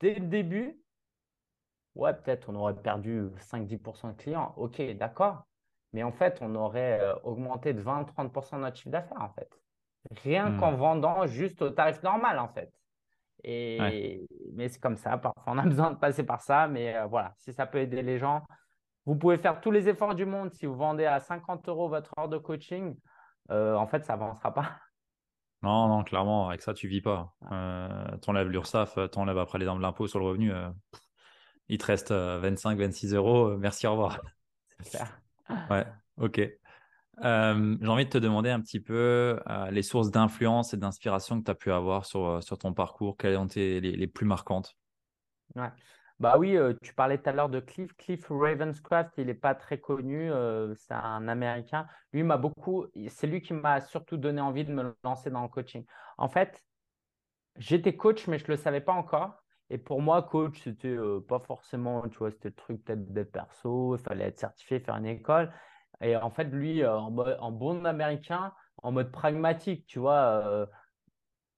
dès 0.00 0.14
le 0.14 0.26
début, 0.26 0.81
ouais, 1.94 2.14
peut-être 2.14 2.48
on 2.48 2.54
aurait 2.56 2.74
perdu 2.74 3.28
5-10% 3.38 4.12
de 4.12 4.16
clients. 4.16 4.54
Ok, 4.56 4.80
d'accord. 4.96 5.44
Mais 5.92 6.02
en 6.02 6.12
fait, 6.12 6.38
on 6.40 6.54
aurait 6.54 7.00
euh, 7.00 7.14
augmenté 7.24 7.74
de 7.74 7.82
20-30% 7.82 8.60
notre 8.60 8.76
chiffre 8.76 8.90
d'affaires, 8.90 9.20
en 9.20 9.30
fait. 9.30 9.50
Rien 10.22 10.50
hmm. 10.50 10.60
qu'en 10.60 10.72
vendant 10.72 11.26
juste 11.26 11.62
au 11.62 11.70
tarif 11.70 12.02
normal, 12.02 12.38
en 12.38 12.48
fait. 12.48 12.72
Et, 13.44 14.26
Mais 14.54 14.68
c'est 14.68 14.80
comme 14.80 14.96
ça, 14.96 15.18
parfois 15.18 15.52
on 15.52 15.58
a 15.58 15.62
besoin 15.66 15.90
de 15.90 15.96
passer 15.96 16.24
par 16.24 16.40
ça. 16.40 16.68
Mais 16.68 16.96
euh, 16.96 17.06
voilà, 17.06 17.34
si 17.38 17.52
ça 17.52 17.66
peut 17.66 17.78
aider 17.78 18.02
les 18.02 18.18
gens, 18.18 18.42
vous 19.04 19.16
pouvez 19.16 19.36
faire 19.36 19.60
tous 19.60 19.70
les 19.70 19.88
efforts 19.88 20.14
du 20.14 20.24
monde. 20.24 20.52
Si 20.52 20.66
vous 20.66 20.76
vendez 20.76 21.06
à 21.06 21.20
50 21.20 21.68
euros 21.68 21.88
votre 21.88 22.12
heure 22.18 22.28
de 22.28 22.38
coaching, 22.38 22.96
euh, 23.50 23.74
en 23.74 23.86
fait, 23.86 24.04
ça 24.04 24.14
avancera 24.14 24.54
pas. 24.54 24.70
Non, 25.62 25.88
non, 25.88 26.02
clairement, 26.02 26.48
avec 26.48 26.62
ça, 26.62 26.74
tu 26.74 26.88
vis 26.88 27.00
pas. 27.00 27.32
Euh, 27.52 28.16
t'enlèves 28.18 28.48
l'URSSAF, 28.48 28.98
t'enlèves 29.10 29.38
après 29.38 29.58
les 29.58 29.64
de 29.64 29.80
l'impôt 29.80 30.06
sur 30.08 30.18
le 30.18 30.24
revenu. 30.26 30.52
Euh, 30.52 30.68
il 31.68 31.78
te 31.78 31.86
reste 31.86 32.12
25, 32.12 32.78
26 32.78 33.14
euros. 33.14 33.56
Merci, 33.56 33.86
au 33.86 33.92
revoir. 33.92 34.20
Ouais, 35.70 35.84
ok. 36.16 36.40
Euh, 37.24 37.76
j'ai 37.80 37.88
envie 37.88 38.04
de 38.04 38.10
te 38.10 38.18
demander 38.18 38.50
un 38.50 38.60
petit 38.60 38.80
peu 38.80 39.38
euh, 39.48 39.70
les 39.70 39.82
sources 39.82 40.10
d'influence 40.10 40.74
et 40.74 40.76
d'inspiration 40.76 41.38
que 41.38 41.44
tu 41.44 41.50
as 41.50 41.54
pu 41.54 41.70
avoir 41.70 42.04
sur, 42.04 42.26
euh, 42.26 42.40
sur 42.40 42.58
ton 42.58 42.72
parcours. 42.72 43.16
Quelles 43.16 43.36
ont 43.36 43.46
été 43.46 43.80
les, 43.80 43.92
les 43.92 44.06
plus 44.06 44.26
marquantes? 44.26 44.76
Ouais. 45.54 45.70
Bah 46.18 46.36
oui, 46.38 46.56
tu 46.82 46.94
parlais 46.94 47.18
tout 47.18 47.28
à 47.28 47.32
l'heure 47.32 47.48
de 47.48 47.58
Cliff. 47.58 47.92
Cliff 47.96 48.26
Ravenscraft, 48.30 49.10
il 49.18 49.26
n'est 49.26 49.34
pas 49.34 49.56
très 49.56 49.80
connu, 49.80 50.30
c'est 50.76 50.94
un 50.94 51.26
Américain. 51.26 51.88
Lui 52.12 52.22
m'a 52.22 52.36
beaucoup, 52.36 52.86
c'est 53.08 53.26
lui 53.26 53.42
qui 53.42 53.54
m'a 53.54 53.80
surtout 53.80 54.16
donné 54.16 54.40
envie 54.40 54.64
de 54.64 54.72
me 54.72 54.94
lancer 55.02 55.30
dans 55.30 55.42
le 55.42 55.48
coaching. 55.48 55.84
En 56.18 56.28
fait, 56.28 56.62
j'étais 57.56 57.96
coach, 57.96 58.28
mais 58.28 58.38
je 58.38 58.44
ne 58.44 58.50
le 58.50 58.56
savais 58.56 58.80
pas 58.80 58.92
encore. 58.92 59.41
Et 59.70 59.78
pour 59.78 60.02
moi, 60.02 60.22
coach, 60.22 60.60
c'était 60.62 60.96
pas 61.28 61.38
forcément, 61.38 62.06
tu 62.08 62.18
vois, 62.18 62.30
c'était 62.30 62.50
le 62.50 62.54
truc 62.54 62.84
peut-être 62.84 63.12
des 63.12 63.24
perso, 63.24 63.96
il 63.96 64.02
fallait 64.02 64.26
être 64.26 64.38
certifié, 64.38 64.80
faire 64.80 64.96
une 64.96 65.06
école. 65.06 65.50
Et 66.02 66.16
en 66.16 66.30
fait, 66.30 66.44
lui, 66.44 66.82
euh, 66.82 66.98
en, 66.98 67.52
bon 67.52 67.84
américain, 67.86 68.52
en 68.82 68.92
mode 68.92 69.12
pragmatique, 69.12 69.86
tu 69.86 70.00
vois, 70.00 70.42
euh, 70.44 70.66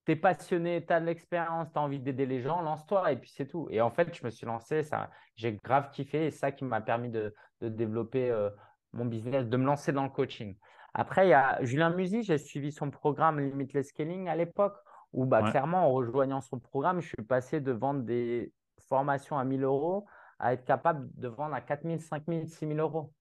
tu 0.06 0.12
es 0.12 0.16
passionné, 0.16 0.84
tu 0.84 0.92
as 0.92 1.00
de 1.00 1.06
l'expérience, 1.06 1.72
tu 1.72 1.78
as 1.78 1.82
envie 1.82 1.98
d'aider 1.98 2.26
les 2.26 2.42
gens, 2.42 2.60
lance-toi 2.60 3.12
et 3.12 3.16
puis 3.16 3.30
c'est 3.34 3.46
tout. 3.46 3.68
Et 3.70 3.80
en 3.80 3.90
fait, 3.90 4.14
je 4.14 4.24
me 4.24 4.30
suis 4.30 4.46
lancé, 4.46 4.82
ça, 4.82 5.10
j'ai 5.36 5.58
grave 5.64 5.90
kiffé 5.90 6.26
et 6.26 6.30
ça 6.30 6.52
qui 6.52 6.64
m'a 6.64 6.80
permis 6.82 7.10
de, 7.10 7.34
développer 7.62 8.30
euh, 8.30 8.50
mon 8.92 9.06
business, 9.06 9.46
de 9.46 9.56
me 9.56 9.64
lancer 9.64 9.92
dans 9.92 10.04
le 10.04 10.10
coaching. 10.10 10.56
Après, 10.92 11.26
il 11.26 11.30
y 11.30 11.34
a 11.34 11.58
Julien 11.64 11.90
Musy, 11.90 12.22
j'ai 12.22 12.38
suivi 12.38 12.70
son 12.70 12.90
programme 12.90 13.40
Limitless 13.40 13.88
Scaling 13.88 14.28
à 14.28 14.36
l'époque 14.36 14.76
où 15.14 15.24
bah, 15.24 15.50
clairement, 15.50 15.86
en 15.86 15.92
rejoignant 15.92 16.40
son 16.40 16.58
programme, 16.58 17.00
je 17.00 17.08
suis 17.08 17.22
passé 17.26 17.60
de 17.60 17.72
vendre 17.72 18.02
des 18.02 18.52
formations 18.88 19.38
à 19.38 19.44
1000 19.44 19.62
euros 19.62 20.06
à 20.38 20.52
être 20.52 20.64
capable 20.64 21.08
de 21.14 21.28
vendre 21.28 21.54
à 21.54 21.60
4000, 21.60 22.00
5000, 22.00 22.48
6000 22.48 22.80
euros. 22.80 23.12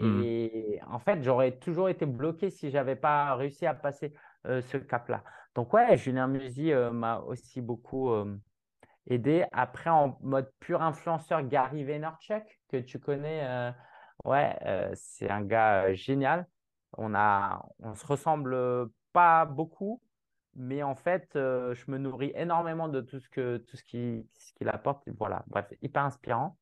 Mmh. 0.00 0.22
Et 0.22 0.80
en 0.86 0.98
fait, 0.98 1.22
j'aurais 1.22 1.52
toujours 1.52 1.88
été 1.88 2.04
bloqué 2.04 2.50
si 2.50 2.70
je 2.70 2.76
n'avais 2.76 2.96
pas 2.96 3.34
réussi 3.36 3.66
à 3.66 3.74
passer 3.74 4.14
euh, 4.46 4.60
ce 4.60 4.76
cap-là. 4.76 5.24
Donc, 5.54 5.72
ouais, 5.72 5.96
Julien 5.96 6.26
Musy 6.26 6.72
euh, 6.72 6.90
m'a 6.90 7.20
aussi 7.20 7.62
beaucoup 7.62 8.10
euh, 8.10 8.36
aidé. 9.06 9.46
Après, 9.52 9.88
en 9.88 10.18
mode 10.20 10.52
pur 10.60 10.82
influenceur, 10.82 11.42
Gary 11.42 11.84
Vaynerchuk, 11.84 12.44
que 12.68 12.76
tu 12.76 12.98
connais, 12.98 13.72
ouais, 14.24 14.58
c'est 14.94 15.30
un 15.30 15.42
gars 15.42 15.94
génial. 15.94 16.46
On 16.98 17.14
a, 17.14 17.64
on 17.78 17.94
se 17.94 18.06
ressemble 18.06 18.56
pas 19.12 19.44
beaucoup, 19.44 20.00
mais 20.56 20.82
en 20.82 20.94
fait, 20.94 21.30
je 21.34 21.90
me 21.90 21.98
nourris 21.98 22.32
énormément 22.34 22.88
de 22.88 23.00
tout 23.00 23.20
ce 23.20 23.28
que 23.28 23.58
tout 23.58 23.76
ce 23.76 23.84
qui 23.84 24.28
ce 24.34 24.52
qu'il 24.54 24.68
apporte. 24.68 25.08
Voilà, 25.18 25.44
bref, 25.48 25.66
hyper 25.82 26.04
inspirant. 26.04 26.56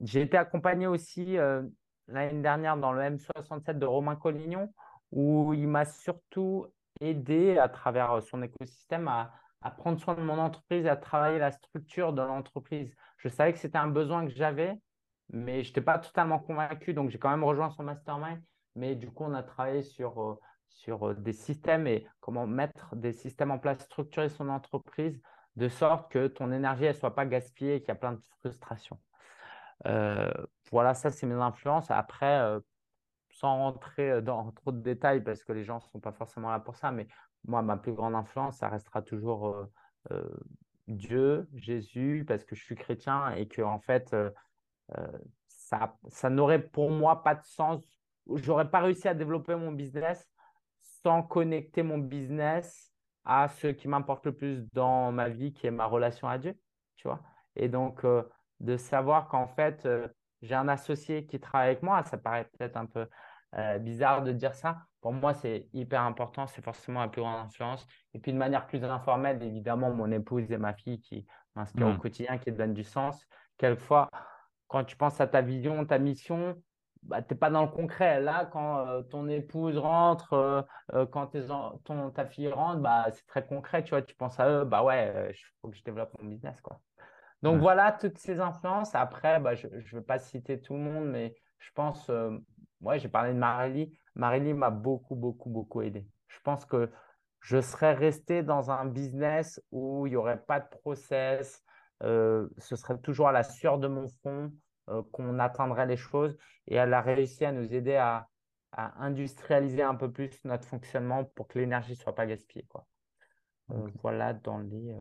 j'ai 0.00 0.20
été 0.20 0.36
accompagné 0.36 0.86
aussi 0.86 1.36
l'année 2.08 2.42
dernière 2.42 2.76
dans 2.76 2.92
le 2.92 3.02
M67 3.02 3.78
de 3.78 3.86
Romain 3.86 4.16
Collignon, 4.16 4.72
où 5.12 5.54
il 5.54 5.68
m'a 5.68 5.84
surtout 5.84 6.66
aidé 7.00 7.58
à 7.58 7.68
travers 7.68 8.22
son 8.22 8.42
écosystème 8.42 9.08
à, 9.08 9.32
prendre 9.78 9.98
soin 9.98 10.14
de 10.14 10.20
mon 10.20 10.38
entreprise, 10.38 10.86
à 10.86 10.96
travailler 10.96 11.38
la 11.38 11.50
structure 11.50 12.12
de 12.12 12.20
l'entreprise. 12.20 12.94
Je 13.16 13.28
savais 13.28 13.52
que 13.52 13.58
c'était 13.58 13.78
un 13.78 13.88
besoin 13.88 14.26
que 14.26 14.32
j'avais, 14.32 14.78
mais 15.30 15.62
je 15.62 15.70
n'étais 15.70 15.80
pas 15.80 15.98
totalement 15.98 16.38
convaincu, 16.38 16.92
donc 16.92 17.08
j'ai 17.08 17.18
quand 17.18 17.30
même 17.30 17.44
rejoint 17.44 17.70
son 17.70 17.82
mastermind. 17.82 18.42
Mais 18.76 18.94
du 18.94 19.10
coup, 19.10 19.24
on 19.24 19.32
a 19.32 19.42
travaillé 19.42 19.82
sur, 19.82 20.20
euh, 20.22 20.38
sur 20.74 21.08
euh, 21.08 21.14
des 21.14 21.32
systèmes 21.32 21.86
et 21.86 22.06
comment 22.20 22.46
mettre 22.46 22.94
des 22.94 23.12
systèmes 23.12 23.50
en 23.50 23.58
place, 23.58 23.80
structurer 23.80 24.28
son 24.28 24.48
entreprise 24.48 25.20
de 25.56 25.68
sorte 25.68 26.10
que 26.10 26.26
ton 26.26 26.52
énergie 26.52 26.86
ne 26.86 26.92
soit 26.92 27.14
pas 27.14 27.26
gaspillée 27.26 27.76
et 27.76 27.80
qu'il 27.80 27.88
y 27.88 27.92
a 27.92 27.96
plein 27.96 28.12
de 28.12 28.20
frustrations. 28.40 28.98
Euh, 29.86 30.32
voilà, 30.70 30.94
ça, 30.94 31.10
c'est 31.10 31.26
mes 31.26 31.34
influences. 31.34 31.90
Après, 31.90 32.60
sans 33.30 33.56
rentrer 33.56 34.22
dans 34.22 34.50
trop 34.52 34.72
de 34.72 34.80
détails 34.80 35.22
parce 35.22 35.44
que 35.44 35.52
les 35.52 35.64
gens 35.64 35.76
ne 35.76 35.80
sont 35.80 36.00
pas 36.00 36.12
forcément 36.12 36.50
là 36.50 36.60
pour 36.60 36.76
ça, 36.76 36.90
mais 36.90 37.06
moi, 37.46 37.62
ma 37.62 37.76
plus 37.76 37.92
grande 37.92 38.14
influence, 38.14 38.58
ça 38.58 38.68
restera 38.68 39.02
toujours 39.02 39.48
euh, 39.48 39.70
euh, 40.12 40.28
Dieu, 40.88 41.48
Jésus, 41.54 42.24
parce 42.26 42.44
que 42.44 42.54
je 42.54 42.62
suis 42.62 42.74
chrétien 42.74 43.30
et 43.32 43.48
que, 43.48 43.62
en 43.62 43.78
fait, 43.78 44.14
euh, 44.14 44.30
ça, 45.46 45.96
ça 46.08 46.30
n'aurait 46.30 46.62
pour 46.62 46.90
moi 46.90 47.22
pas 47.22 47.34
de 47.34 47.44
sens. 47.44 47.82
J'aurais 48.34 48.70
pas 48.70 48.80
réussi 48.80 49.08
à 49.08 49.14
développer 49.14 49.54
mon 49.54 49.72
business 49.72 50.30
sans 51.04 51.22
connecter 51.22 51.82
mon 51.82 51.98
business 51.98 52.92
à 53.24 53.48
ce 53.48 53.68
qui 53.68 53.86
m'importe 53.86 54.26
le 54.26 54.34
plus 54.34 54.64
dans 54.72 55.12
ma 55.12 55.28
vie, 55.28 55.52
qui 55.52 55.66
est 55.66 55.70
ma 55.70 55.86
relation 55.86 56.28
à 56.28 56.38
Dieu, 56.38 56.58
tu 56.96 57.06
vois? 57.06 57.20
Et 57.56 57.68
donc, 57.68 58.04
de 58.60 58.76
savoir 58.76 59.28
qu'en 59.28 59.46
fait, 59.46 59.88
j'ai 60.42 60.54
un 60.54 60.68
associé 60.68 61.26
qui 61.26 61.38
travaille 61.38 61.68
avec 61.68 61.82
moi, 61.82 62.02
ça 62.04 62.18
paraît 62.18 62.48
peut-être 62.58 62.76
un 62.76 62.86
peu 62.86 63.06
bizarre 63.80 64.22
de 64.22 64.32
dire 64.32 64.54
ça, 64.54 64.78
pour 65.04 65.12
moi, 65.12 65.34
c'est 65.34 65.68
hyper 65.74 66.00
important. 66.00 66.46
C'est 66.46 66.64
forcément 66.64 67.02
la 67.02 67.08
plus 67.08 67.20
grande 67.20 67.44
influence. 67.44 67.86
Et 68.14 68.18
puis, 68.18 68.32
de 68.32 68.38
manière 68.38 68.66
plus 68.66 68.82
informelle, 68.82 69.42
évidemment, 69.42 69.90
mon 69.90 70.10
épouse 70.10 70.50
et 70.50 70.56
ma 70.56 70.72
fille 70.72 70.98
qui 70.98 71.26
m'inspirent 71.54 71.88
au 71.88 71.92
hmm. 71.92 71.98
quotidien, 71.98 72.38
qui 72.38 72.50
donnent 72.50 72.72
du 72.72 72.84
sens. 72.84 73.22
Quelquefois, 73.58 74.08
quand 74.66 74.82
tu 74.84 74.96
penses 74.96 75.20
à 75.20 75.26
ta 75.26 75.42
vision, 75.42 75.84
ta 75.84 75.98
mission, 75.98 76.56
bah, 77.04 77.22
tu 77.22 77.34
n'es 77.34 77.38
pas 77.38 77.50
dans 77.50 77.62
le 77.62 77.68
concret. 77.68 78.20
Là, 78.20 78.46
quand 78.46 78.86
euh, 78.86 79.02
ton 79.02 79.28
épouse 79.28 79.76
rentre, 79.78 80.32
euh, 80.32 80.62
euh, 80.94 81.06
quand 81.06 81.32
ton, 81.84 82.10
ta 82.10 82.26
fille 82.26 82.48
rentre, 82.48 82.80
bah, 82.80 83.06
c'est 83.12 83.26
très 83.26 83.46
concret. 83.46 83.84
Tu 83.84 83.90
vois, 83.90 84.02
tu 84.02 84.14
penses 84.14 84.38
à 84.40 84.48
eux, 84.48 84.64
bah 84.64 84.82
ouais, 84.82 85.30
il 85.30 85.44
faut 85.60 85.68
que 85.68 85.76
je 85.76 85.82
développe 85.82 86.16
mon 86.20 86.28
business. 86.28 86.60
Quoi. 86.60 86.80
Donc 87.42 87.60
voilà 87.60 87.92
toutes 87.92 88.18
ces 88.18 88.40
influences. 88.40 88.94
Après, 88.94 89.40
bah, 89.40 89.54
je 89.54 89.66
ne 89.68 89.80
vais 89.80 90.00
pas 90.02 90.18
citer 90.18 90.60
tout 90.60 90.74
le 90.74 90.80
monde, 90.80 91.06
mais 91.06 91.34
je 91.58 91.70
pense, 91.74 92.10
ouais, 92.80 92.98
j'ai 92.98 93.08
parlé 93.08 93.32
de 93.32 93.38
Marélie. 93.38 93.98
Marilyn 94.14 94.54
m'a 94.54 94.70
beaucoup, 94.70 95.14
beaucoup, 95.16 95.50
beaucoup 95.50 95.82
aidé. 95.82 96.06
Je 96.28 96.38
pense 96.42 96.64
que 96.64 96.90
je 97.40 97.60
serais 97.60 97.92
resté 97.92 98.42
dans 98.42 98.70
un 98.70 98.86
business 98.86 99.60
où 99.70 100.06
il 100.06 100.10
n'y 100.10 100.16
aurait 100.16 100.40
pas 100.40 100.60
de 100.60 100.68
process, 100.68 101.62
euh, 102.02 102.48
ce 102.58 102.74
serait 102.74 102.98
toujours 102.98 103.28
à 103.28 103.32
la 103.32 103.42
sueur 103.42 103.78
de 103.78 103.86
mon 103.86 104.08
front 104.08 104.50
qu'on 105.12 105.38
atteindrait 105.38 105.86
les 105.86 105.96
choses 105.96 106.36
et 106.66 106.76
elle 106.76 106.92
a 106.94 107.00
réussi 107.00 107.44
à 107.44 107.52
nous 107.52 107.72
aider 107.74 107.96
à, 107.96 108.28
industrialiser 108.76 109.82
un 109.82 109.94
peu 109.94 110.10
plus 110.10 110.44
notre 110.44 110.66
fonctionnement 110.66 111.24
pour 111.24 111.46
que 111.46 111.60
l'énergie 111.60 111.92
ne 111.92 111.96
soit 111.96 112.14
pas 112.14 112.26
gaspillée. 112.26 112.66
Quoi. 112.68 112.84
Euh, 113.70 113.86
voilà 114.02 114.32
dans 114.32 114.58
les 114.58 114.96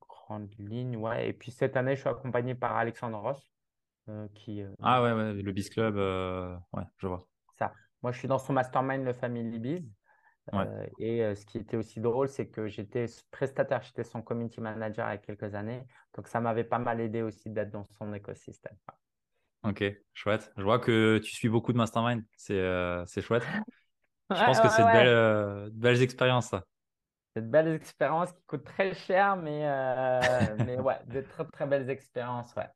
grandes 0.00 0.54
lignes. 0.58 0.96
Ouais. 0.96 1.28
Et 1.28 1.32
puis 1.32 1.50
cette 1.50 1.76
année, 1.76 1.96
je 1.96 2.02
suis 2.02 2.08
accompagné 2.08 2.54
par 2.54 2.76
Alexandre 2.76 3.18
Ross. 3.18 3.52
qui, 4.34 4.62
ah 4.80 5.02
ouais, 5.02 5.12
ouais, 5.12 5.32
le 5.32 5.52
Biz 5.52 5.70
Club, 5.70 5.96
ouais, 6.72 6.84
je 6.98 7.08
vois. 7.08 7.26
Ça. 7.58 7.72
Moi, 8.02 8.12
je 8.12 8.18
suis 8.20 8.28
dans 8.28 8.38
son 8.38 8.52
mastermind, 8.52 9.04
le 9.04 9.12
Family 9.12 9.58
Biz. 9.58 9.90
Euh, 10.54 10.86
et 10.98 11.24
euh, 11.24 11.34
ce 11.34 11.44
qui 11.44 11.58
était 11.58 11.76
aussi 11.76 12.00
drôle, 12.00 12.28
c'est 12.28 12.46
que 12.46 12.68
j'étais 12.68 13.06
prestataire, 13.30 13.82
j'étais 13.82 14.04
son 14.04 14.22
community 14.22 14.60
manager 14.60 15.08
il 15.08 15.12
y 15.12 15.14
a 15.14 15.18
quelques 15.18 15.54
années. 15.54 15.84
Donc, 16.14 16.28
ça 16.28 16.40
m'avait 16.40 16.64
pas 16.64 16.78
mal 16.78 17.00
aidé 17.00 17.22
aussi 17.22 17.50
d'être 17.50 17.70
dans 17.70 17.84
son 17.84 18.12
écosystème. 18.14 18.76
Ok, 19.66 19.84
chouette. 20.14 20.52
Je 20.56 20.62
vois 20.62 20.78
que 20.78 21.18
tu 21.18 21.34
suis 21.34 21.48
beaucoup 21.48 21.72
de 21.72 21.78
mastermind. 21.78 22.22
C'est 22.36 22.54
euh, 22.54 23.04
chouette. 23.06 23.42
Je 24.30 24.44
pense 24.44 24.60
que 24.60 24.68
c'est 24.68 24.82
de 24.82 25.70
belles, 25.72 26.02
expériences, 26.02 26.48
ça. 26.48 26.64
C'est 27.34 27.42
de 27.42 27.48
belles 27.48 27.74
expériences 27.74 28.32
qui 28.32 28.42
coûtent 28.46 28.64
très 28.64 28.94
cher, 28.94 29.36
mais, 29.36 29.60
mais 30.64 30.78
ouais, 30.78 30.98
de 31.06 31.20
très, 31.20 31.44
très 31.44 31.66
belles 31.66 31.90
expériences, 31.90 32.54
ouais. 32.56 32.68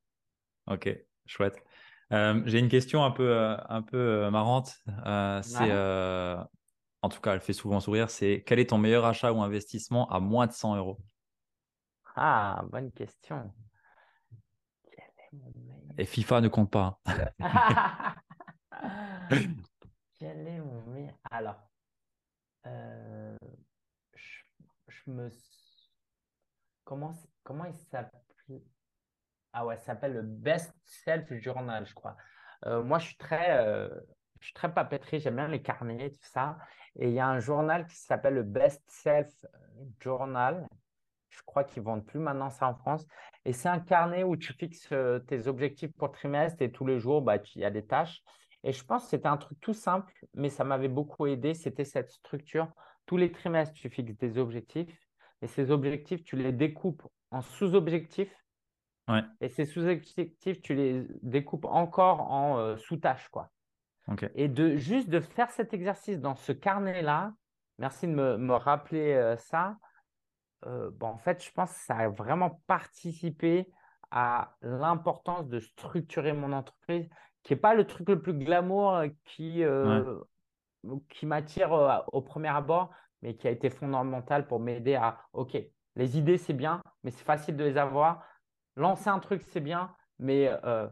Ok, 0.67 0.89
chouette. 1.27 1.63
Euh, 2.13 2.43
j'ai 2.47 2.59
une 2.59 2.69
question 2.69 3.05
un 3.05 3.11
peu, 3.11 3.31
euh, 3.31 3.57
un 3.69 3.83
peu 3.83 3.97
euh, 3.97 4.31
marrante. 4.31 4.75
c'est, 5.43 5.73
en 7.03 7.09
tout 7.09 7.21
cas, 7.21 7.35
elle 7.35 7.41
fait 7.41 7.53
souvent 7.53 7.81
sourire. 7.81 8.11
C'est 8.11 8.43
quel 8.47 8.59
est 8.59 8.71
ton 8.71 8.79
meilleur 8.79 9.05
achat 9.05 9.33
ou 9.33 9.43
investissement 9.43 10.09
à 10.11 10.21
moins 10.21 10.47
de 10.47 10.53
100 10.53 10.77
euros? 10.77 10.99
Ah, 12.17 12.63
bonne 12.71 12.91
question. 12.93 13.53
Et 15.99 16.05
FIFA 16.05 16.41
ne 16.41 16.49
compte 16.49 16.71
pas. 16.71 17.01
Quel 20.19 20.47
est 20.47 20.61
mon 20.61 20.83
meilleur? 20.83 21.15
Alors, 21.31 21.71
je, 22.65 23.37
me. 25.07 25.29
Comment, 26.85 27.13
comment 27.43 27.65
il 27.65 27.75
s'appelle? 27.75 28.21
Ah 29.53 29.67
ouais, 29.67 29.77
ça 29.79 29.87
s'appelle 29.87 30.15
le 30.15 30.23
Best 30.23 30.73
Self 30.85 31.33
Journal, 31.35 31.87
je 31.87 31.95
crois. 31.95 32.17
Euh, 32.67 32.83
moi, 32.83 32.99
je 32.99 33.07
suis 33.07 33.17
très, 33.17 33.59
euh, 33.59 33.89
je 34.39 34.47
suis 34.47 34.55
très 34.55 34.73
papeterie, 34.73 35.21
j'aime 35.21 35.37
bien 35.37 35.49
les 35.49 35.63
carnets, 35.63 36.11
tout 36.11 36.29
ça. 36.29 36.59
Et 36.97 37.09
il 37.09 37.15
y 37.15 37.21
a 37.21 37.27
un 37.27 37.41
journal 37.41 37.87
qui 37.87 37.97
s'appelle 37.97 38.35
le 38.35 38.43
Best 38.43 38.83
Self 38.89 39.29
Journal. 40.01 40.69
Je 41.31 41.41
crois 41.47 41.65
qu'ils 41.65 41.83
ne 41.83 41.87
vendent 41.87 42.05
plus 42.05 42.19
maintenant 42.19 42.51
ça 42.51 42.69
en 42.69 42.75
France. 42.75 43.07
Et 43.45 43.53
c'est 43.53 43.69
un 43.69 43.81
carnet 43.81 44.25
où 44.25 44.37
tu 44.37 44.53
fixes 44.53 44.89
euh, 44.93 45.19
tes 45.19 45.47
objectifs 45.47 45.93
pour 45.97 46.11
trimestre 46.13 46.61
et 46.63 46.71
tous 46.71 46.87
les 46.87 46.99
jours, 46.99 47.23
bah, 47.23 47.37
il 47.55 47.63
y 47.63 47.65
a 47.65 47.71
des 47.71 47.87
tâches. 47.87 48.23
Et 48.63 48.73
je 48.73 48.85
pense 48.85 49.05
que 49.05 49.11
c'était 49.11 49.29
un 49.29 49.39
truc 49.39 49.59
tout 49.61 49.73
simple, 49.73 50.13
mais 50.35 50.51
ça 50.51 50.65
m'avait 50.65 50.89
beaucoup 50.89 51.27
aidé. 51.27 51.55
C'était 51.55 51.85
cette 51.85 52.11
structure. 52.11 52.69
Tous 53.07 53.17
les 53.17 53.33
trimestres, 53.33 53.75
tu 53.75 53.89
fixes 53.89 54.19
des 54.19 54.39
objectifs. 54.39 54.95
Et 55.41 55.47
ces 55.47 55.71
objectifs, 55.71 56.23
tu 56.23 56.37
les 56.37 56.53
découpes 56.53 57.07
en 57.31 57.41
sous-objectifs 57.41 58.35
et 59.41 59.49
ces 59.49 59.65
sous-objectifs, 59.65 60.63
tu 60.63 60.75
les 60.75 61.07
découpes 61.23 61.65
encore 61.65 62.31
en 62.31 62.59
euh, 62.59 62.77
sous-tâches. 62.77 63.29
quoi. 63.29 63.51
Et 64.35 64.49
de 64.49 64.77
juste 64.77 65.09
de 65.09 65.21
faire 65.21 65.51
cet 65.51 65.73
exercice 65.73 66.19
dans 66.21 66.35
ce 66.35 66.53
carnet-là, 66.53 67.33
merci 67.79 68.07
de 68.07 68.13
me, 68.13 68.37
me 68.37 68.55
rappeler 68.55 69.13
euh, 69.13 69.37
ça. 69.37 69.77
Euh, 70.67 70.91
bon, 70.93 71.09
en 71.09 71.19
fait, 71.19 71.45
je 71.45 71.51
pense 71.53 71.73
que 71.73 71.79
ça 71.81 71.97
a 71.97 72.09
vraiment 72.09 72.63
participé 72.67 73.71
à 74.11 74.57
l'importance 74.63 75.49
de 75.49 75.61
structurer 75.61 76.33
mon 76.33 76.53
entreprise, 76.53 77.09
qui 77.43 77.53
n'est 77.53 77.61
pas 77.61 77.75
le 77.75 77.87
truc 77.87 78.09
le 78.09 78.21
plus 78.21 78.35
glamour 78.35 79.05
qui, 79.25 79.63
qui 81.09 81.27
m'attire 81.27 82.05
au 82.13 82.21
premier 82.21 82.49
abord, 82.49 82.91
mais 83.23 83.37
qui 83.37 83.47
a 83.47 83.51
été 83.51 83.71
fondamental 83.71 84.47
pour 84.47 84.59
m'aider 84.59 84.97
à, 84.97 85.21
OK, 85.33 85.57
les 85.97 86.19
idées, 86.19 86.39
c'est 86.39 86.55
bien, 86.55 86.83
mais 87.05 87.11
c'est 87.11 87.25
facile 87.25 87.57
de 87.57 87.65
les 87.65 87.77
avoir 87.77 88.25
lancer 88.77 89.09
un 89.09 89.19
truc, 89.19 89.43
c'est 89.51 89.61
bien, 89.61 89.95
mais 90.19 90.49
euh, 90.65 90.89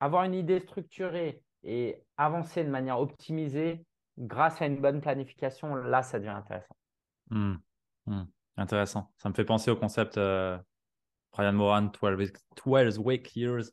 avoir 0.00 0.24
une 0.24 0.34
idée 0.34 0.60
structurée 0.60 1.42
et 1.62 2.02
avancer 2.16 2.64
de 2.64 2.70
manière 2.70 3.00
optimisée 3.00 3.84
grâce 4.18 4.60
à 4.62 4.66
une 4.66 4.80
bonne 4.80 5.00
planification, 5.00 5.74
là, 5.74 6.02
ça 6.02 6.18
devient 6.18 6.30
intéressant. 6.30 6.76
Hmm. 7.30 7.56
Hmm. 8.06 8.24
Intéressant. 8.58 9.12
Ça 9.16 9.28
me 9.28 9.34
fait 9.34 9.44
penser 9.44 9.70
au 9.70 9.76
concept 9.76 10.18
euh, 10.18 10.58
Brian 11.32 11.52
Moran, 11.52 11.90
12, 12.00 12.32
12 12.64 12.98
Wake 12.98 13.34
Years, 13.36 13.64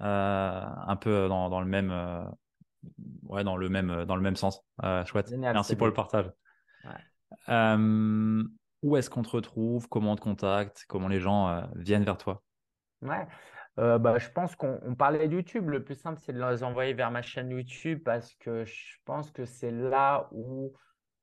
euh, 0.00 0.62
un 0.86 0.96
peu 0.96 1.26
dans, 1.28 1.48
dans 1.48 1.60
le 1.60 1.66
même, 1.66 1.92
ouais, 3.24 3.42
dans 3.42 3.56
le 3.56 3.68
même, 3.68 4.04
dans 4.04 4.16
le 4.16 4.22
même 4.22 4.36
sens. 4.36 4.62
chouette. 5.06 5.32
Merci 5.36 5.74
pour 5.74 5.86
le 5.86 5.92
partage. 5.92 6.30
où 8.82 8.96
est-ce 8.96 9.10
qu'on 9.10 9.22
te 9.22 9.30
retrouve? 9.30 9.88
Comment 9.88 10.12
on 10.12 10.16
te 10.16 10.20
contacte? 10.20 10.84
Comment 10.88 11.08
les 11.08 11.20
gens 11.20 11.68
viennent 11.74 12.04
vers 12.04 12.18
toi? 12.18 12.42
Ouais. 13.02 13.26
Euh, 13.78 13.98
bah, 13.98 14.18
je 14.18 14.28
pense 14.30 14.56
qu'on 14.56 14.94
parlait 14.96 15.28
de 15.28 15.34
YouTube. 15.34 15.68
Le 15.68 15.84
plus 15.84 15.94
simple, 15.94 16.18
c'est 16.24 16.32
de 16.32 16.42
les 16.42 16.62
envoyer 16.62 16.94
vers 16.94 17.10
ma 17.10 17.22
chaîne 17.22 17.50
YouTube 17.50 18.02
parce 18.04 18.34
que 18.34 18.64
je 18.64 18.96
pense 19.04 19.30
que 19.30 19.44
c'est 19.44 19.70
là 19.70 20.28
où 20.32 20.72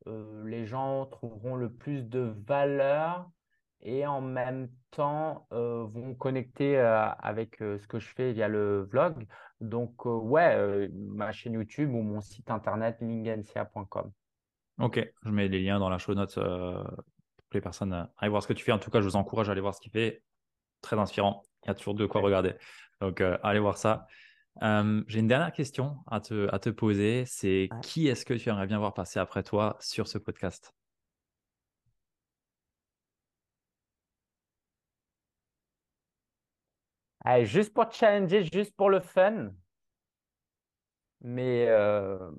euh, 0.07 0.43
les 0.45 0.65
gens 0.65 1.05
trouveront 1.05 1.55
le 1.55 1.71
plus 1.71 2.03
de 2.03 2.33
valeur 2.45 3.29
et 3.81 4.05
en 4.05 4.21
même 4.21 4.69
temps 4.91 5.47
euh, 5.51 5.83
vont 5.85 6.15
connecter 6.15 6.77
avec 6.77 7.57
ce 7.59 7.85
que 7.87 7.99
je 7.99 8.07
fais 8.07 8.31
via 8.33 8.47
le 8.47 8.83
vlog. 8.83 9.25
Donc, 9.59 10.05
ouais, 10.05 10.89
ma 10.93 11.31
chaîne 11.31 11.53
YouTube 11.53 11.93
ou 11.93 12.01
mon 12.01 12.21
site 12.21 12.49
internet 12.49 12.97
lingensia.com. 13.01 14.11
Ok, 14.79 15.13
je 15.23 15.29
mets 15.29 15.47
les 15.47 15.61
liens 15.61 15.79
dans 15.79 15.89
la 15.89 15.97
show 15.97 16.13
notes 16.13 16.35
pour 16.35 17.49
que 17.49 17.57
les 17.57 17.61
personnes 17.61 18.09
aillent 18.17 18.29
voir 18.29 18.41
ce 18.41 18.47
que 18.47 18.53
tu 18.53 18.63
fais. 18.63 18.71
En 18.71 18.79
tout 18.79 18.91
cas, 18.91 19.01
je 19.01 19.05
vous 19.05 19.15
encourage 19.15 19.49
à 19.49 19.51
aller 19.51 19.61
voir 19.61 19.75
ce 19.75 19.81
qu'il 19.81 19.91
fait. 19.91 20.23
Très 20.81 20.97
inspirant. 20.97 21.43
Il 21.63 21.67
y 21.67 21.71
a 21.71 21.75
toujours 21.75 21.93
de 21.93 22.05
quoi 22.05 22.21
regarder. 22.21 22.55
Donc, 23.01 23.21
allez 23.21 23.59
voir 23.59 23.77
ça. 23.77 24.07
J'ai 24.61 25.19
une 25.19 25.27
dernière 25.27 25.51
question 25.51 25.97
à 26.07 26.19
te, 26.19 26.53
à 26.53 26.59
te 26.59 26.69
poser. 26.69 27.25
C'est 27.25 27.69
qui 27.81 28.07
est-ce 28.07 28.25
que 28.25 28.33
tu 28.33 28.49
aimerais 28.49 28.67
bien 28.67 28.79
voir 28.79 28.93
passer 28.93 29.19
après 29.19 29.43
toi 29.43 29.77
sur 29.79 30.07
ce 30.07 30.17
podcast? 30.17 30.73
Allez, 37.25 37.45
juste 37.45 37.73
pour 37.73 37.89
challenger, 37.91 38.43
juste 38.51 38.75
pour 38.75 38.89
le 38.89 38.99
fun. 38.99 39.51
Mais 41.21 41.67
euh, 41.69 42.31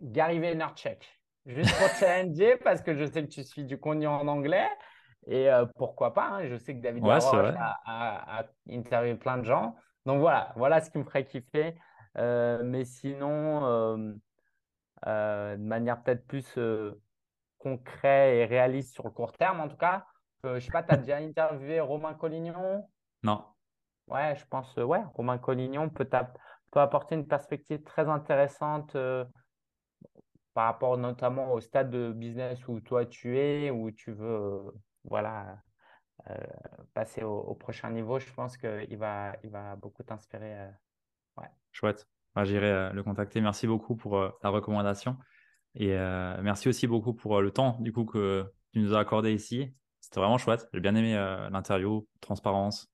Gary 0.00 0.38
Vaynerchuk. 0.38 1.04
Juste 1.46 1.76
pour 1.76 1.88
challenger, 1.98 2.56
parce 2.62 2.80
que 2.80 2.94
je 2.94 3.04
sais 3.04 3.24
que 3.24 3.28
tu 3.30 3.42
suis 3.42 3.64
du 3.64 3.78
contenu 3.78 4.06
en 4.06 4.28
anglais. 4.28 4.68
Et 5.26 5.50
euh, 5.50 5.66
pourquoi 5.76 6.14
pas 6.14 6.28
hein, 6.28 6.48
Je 6.48 6.56
sais 6.56 6.76
que 6.76 6.80
David 6.80 7.04
ouais, 7.04 7.18
a, 7.84 8.46
interviewé 8.70 9.16
plein 9.16 9.38
de 9.38 9.44
gens. 9.44 9.74
Donc 10.08 10.20
voilà, 10.20 10.52
voilà 10.56 10.80
ce 10.80 10.90
qui 10.90 10.98
me 10.98 11.04
ferait 11.04 11.24
kiffer. 11.24 11.76
Euh, 12.16 12.62
mais 12.64 12.84
sinon, 12.84 14.18
de 15.04 15.56
manière 15.56 16.02
peut-être 16.02 16.26
plus 16.26 16.58
concrète 17.58 18.34
et 18.34 18.44
réaliste 18.46 18.94
sur 18.94 19.04
le 19.04 19.10
court 19.10 19.32
terme, 19.34 19.60
en 19.60 19.68
tout 19.68 19.76
cas, 19.76 20.06
je 20.44 20.48
ne 20.48 20.60
sais 20.60 20.70
pas, 20.70 20.82
tu 20.82 20.92
as 20.92 20.96
déjà 20.96 21.18
interviewé 21.18 21.78
Romain 21.80 22.14
Collignon? 22.14 22.88
Non. 23.22 23.44
Ouais, 24.06 24.34
je 24.36 24.46
pense, 24.46 24.76
euh, 24.78 24.84
ouais, 24.84 25.02
Romain 25.14 25.36
Collignon 25.36 25.90
peut, 25.90 26.08
peut 26.70 26.80
apporter 26.80 27.14
une 27.14 27.26
perspective 27.26 27.82
très 27.82 28.08
intéressante 28.08 28.96
euh, 28.96 29.24
par 30.54 30.64
rapport 30.64 30.96
notamment 30.96 31.52
au 31.52 31.60
stade 31.60 31.90
de 31.90 32.10
business 32.12 32.66
où 32.68 32.80
toi 32.80 33.04
tu 33.04 33.38
es, 33.38 33.70
où 33.70 33.90
tu 33.90 34.12
veux 34.12 34.26
euh, 34.26 34.70
voilà, 35.04 35.58
passer 36.94 37.22
au, 37.22 37.54
prochain 37.54 37.90
niveau. 37.90 38.18
Je 38.18 38.32
pense 38.32 38.56
qu'il 38.56 38.96
va, 38.96 39.36
il 39.44 39.50
va 39.50 39.76
beaucoup 39.76 40.02
t'inspirer. 40.02 40.68
ouais. 41.36 41.48
Chouette. 41.72 42.08
J'irai 42.44 42.92
le 42.92 43.02
contacter. 43.02 43.40
Merci 43.40 43.66
beaucoup 43.66 43.96
pour 43.96 44.16
la 44.20 44.50
recommandation. 44.50 45.16
Et 45.74 45.88
merci 46.42 46.68
aussi 46.68 46.86
beaucoup 46.86 47.14
pour 47.14 47.40
le 47.40 47.50
temps 47.50 47.76
du 47.80 47.92
coup 47.92 48.04
que 48.04 48.44
tu 48.72 48.80
nous 48.80 48.94
as 48.94 49.00
accordé 49.00 49.32
ici. 49.32 49.74
C'était 50.00 50.20
vraiment 50.20 50.38
chouette. 50.38 50.68
J'ai 50.72 50.80
bien 50.80 50.94
aimé 50.94 51.14
l'interview, 51.50 52.06
transparence, 52.20 52.88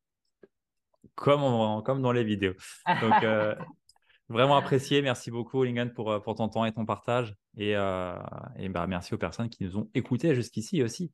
comme, 1.14 1.82
comme 1.82 2.02
dans 2.02 2.12
les 2.12 2.24
vidéos. 2.24 2.54
Donc, 3.00 3.22
euh, 3.22 3.54
vraiment 4.28 4.56
apprécié. 4.56 5.02
Merci 5.02 5.30
beaucoup, 5.30 5.62
Lingen, 5.64 5.92
pour, 5.92 6.10
euh, 6.10 6.20
pour 6.20 6.34
ton 6.34 6.48
temps 6.48 6.64
et 6.64 6.72
ton 6.72 6.84
partage. 6.84 7.36
Et, 7.56 7.76
euh, 7.76 8.16
et 8.56 8.68
bah, 8.68 8.86
merci 8.86 9.14
aux 9.14 9.18
personnes 9.18 9.48
qui 9.48 9.64
nous 9.64 9.78
ont 9.78 9.90
écoutés 9.94 10.34
jusqu'ici 10.34 10.82
aussi. 10.82 11.12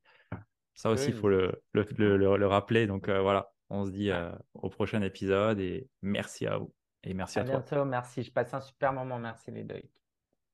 Ça 0.75 0.91
aussi, 0.91 1.09
il 1.09 1.15
faut 1.15 1.29
le, 1.29 1.63
le, 1.73 2.17
le, 2.17 2.47
rappeler. 2.47 2.87
Donc, 2.87 3.09
voilà, 3.09 3.53
on 3.69 3.85
se 3.85 3.91
dit 3.91 4.11
au 4.55 4.69
prochain 4.71 5.03
épisode 5.03 5.61
et 5.61 5.89
merci 6.03 6.47
à 6.47 6.59
vous. 6.59 6.73
Et 7.03 7.15
merci 7.15 7.39
à, 7.39 7.43
à 7.43 7.45
bientôt, 7.45 7.85
merci. 7.85 8.23
Je 8.23 8.33
passe 8.33 8.53
un 8.55 8.61
super 8.61 8.93
moment. 8.93 9.19
Merci, 9.19 9.51
les 9.51 9.65
deux. 9.65 9.83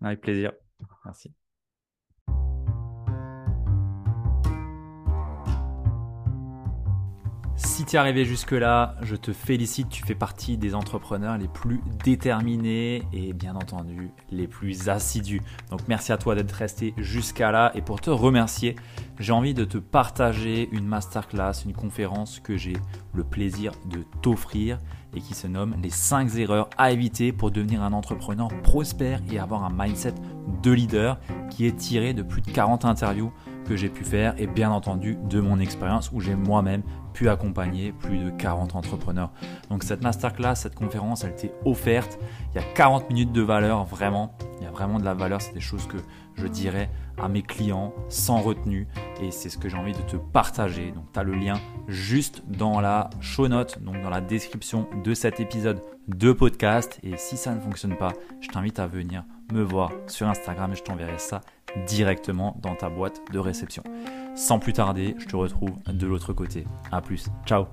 Avec 0.03 0.21
plaisir. 0.21 0.53
Merci. 1.05 1.33
Si 7.57 7.87
tu 7.87 7.97
es 7.97 7.99
arrivé 7.99 8.27
jusque-là, 8.27 8.97
je 9.01 9.17
te 9.17 9.33
félicite, 9.33 9.89
tu 9.89 10.05
fais 10.05 10.15
partie 10.15 10.59
des 10.59 10.75
entrepreneurs 10.75 11.39
les 11.39 11.49
plus 11.49 11.81
déterminés 12.05 13.03
et 13.15 13.33
bien 13.33 13.55
entendu 13.55 14.11
les 14.31 14.47
plus 14.47 14.91
assidus. 14.91 15.41
Donc 15.71 15.81
merci 15.89 16.13
à 16.13 16.19
toi 16.19 16.35
d'être 16.35 16.53
resté 16.53 16.93
jusqu'à 16.99 17.51
là 17.51 17.73
et 17.75 17.81
pour 17.81 18.03
te 18.03 18.11
remercier, 18.11 18.77
j'ai 19.19 19.33
envie 19.33 19.55
de 19.55 19.65
te 19.65 19.79
partager 19.79 20.69
une 20.71 20.87
masterclass, 20.87 21.65
une 21.65 21.73
conférence 21.73 22.41
que 22.41 22.59
j'ai 22.59 22.77
le 23.15 23.25
plaisir 23.25 23.73
de 23.87 24.05
t'offrir 24.21 24.79
et 25.15 25.21
qui 25.23 25.33
se 25.33 25.47
nomme 25.47 25.77
les 25.83 25.89
5 25.89 26.37
erreurs 26.37 26.69
à 26.77 26.93
éviter 26.93 27.33
pour 27.33 27.51
devenir 27.51 27.83
un 27.83 27.95
entrepreneur 27.95 28.49
prospère 28.63 29.23
et 29.33 29.39
avoir 29.39 29.65
un 29.65 29.71
mindset 29.71 30.15
de 30.63 30.71
leader 30.73 31.19
qui 31.49 31.67
est 31.67 31.77
tiré 31.77 32.13
de 32.13 32.23
plus 32.23 32.43
de 32.43 32.51
40 32.51 32.85
interviews 32.85 33.33
que 33.67 33.77
j'ai 33.77 33.89
pu 33.89 34.05
faire 34.05 34.35
et 34.39 34.47
bien 34.47 34.71
entendu 34.71 35.17
de 35.29 35.41
mon 35.41 35.59
expérience 35.59 36.11
où 36.13 36.21
j'ai 36.21 36.35
moi-même 36.35 36.83
pu 37.17 37.31
accompagner 37.31 37.93
plus 37.93 38.19
de 38.19 38.31
40 38.31 38.77
entrepreneurs. 38.77 39.33
Donc 39.71 39.85
cette 39.85 40.03
masterclass, 40.03 40.55
cette 40.55 40.75
conférence, 40.75 41.25
elle 41.25 41.35
t'est 41.35 41.53
offerte. 41.65 42.19
Il 42.55 42.61
y 42.61 42.65
a 42.65 42.75
40 42.75 43.09
minutes 43.09 43.33
de 43.33 43.41
valeur, 43.41 43.85
vraiment. 43.85 44.37
Il 44.59 44.65
y 44.65 44.67
a 44.67 44.71
vraiment 44.71 44.99
de 44.99 45.05
la 45.05 45.15
valeur. 45.15 45.41
C'est 45.41 45.55
des 45.55 45.61
choses 45.61 45.87
que 45.87 45.97
je 46.35 46.47
dirais 46.47 46.91
à 47.17 47.29
mes 47.29 47.41
clients 47.41 47.95
sans 48.11 48.43
retenue 48.43 48.87
et 49.23 49.31
c'est 49.31 49.49
ce 49.49 49.57
que 49.57 49.71
j'ai 49.71 49.79
envie 49.79 49.95
de 49.95 50.03
te 50.03 50.17
partager. 50.17 50.93
Donc 50.93 51.11
tu 51.15 51.19
as 51.19 51.23
le 51.23 51.35
lien 51.35 51.59
juste 51.89 52.43
dans 52.47 52.81
la 52.83 53.09
show 53.21 53.49
note, 53.49 53.83
donc 53.83 54.03
dans 54.03 54.11
la 54.11 54.21
description 54.21 54.87
de 55.03 55.15
cet 55.15 55.41
épisode 55.41 55.81
de 56.09 56.33
podcast 56.33 57.01
et 57.03 57.17
si 57.17 57.39
ça 57.39 57.55
ne 57.55 57.61
fonctionne 57.61 57.97
pas, 57.97 58.13
je 58.43 58.49
t'invite 58.49 58.79
à 58.79 58.87
venir 58.87 59.25
me 59.55 59.63
voir 59.63 59.91
sur 60.07 60.29
Instagram 60.29 60.73
et 60.73 60.77
je 60.77 60.83
t'enverrai 60.83 61.19
ça 61.19 61.41
directement 61.87 62.59
dans 62.61 62.75
ta 62.75 62.91
boîte 62.91 63.23
de 63.33 63.39
réception. 63.39 63.83
Sans 64.37 64.59
plus 64.59 64.75
tarder, 64.75 65.17
je 65.19 65.25
te 65.25 65.35
retrouve 65.35 65.73
de 65.91 66.07
l'autre 66.07 66.35
côté. 66.35 66.67
A 66.93 67.01
plus, 67.01 67.29
ciao 67.47 67.67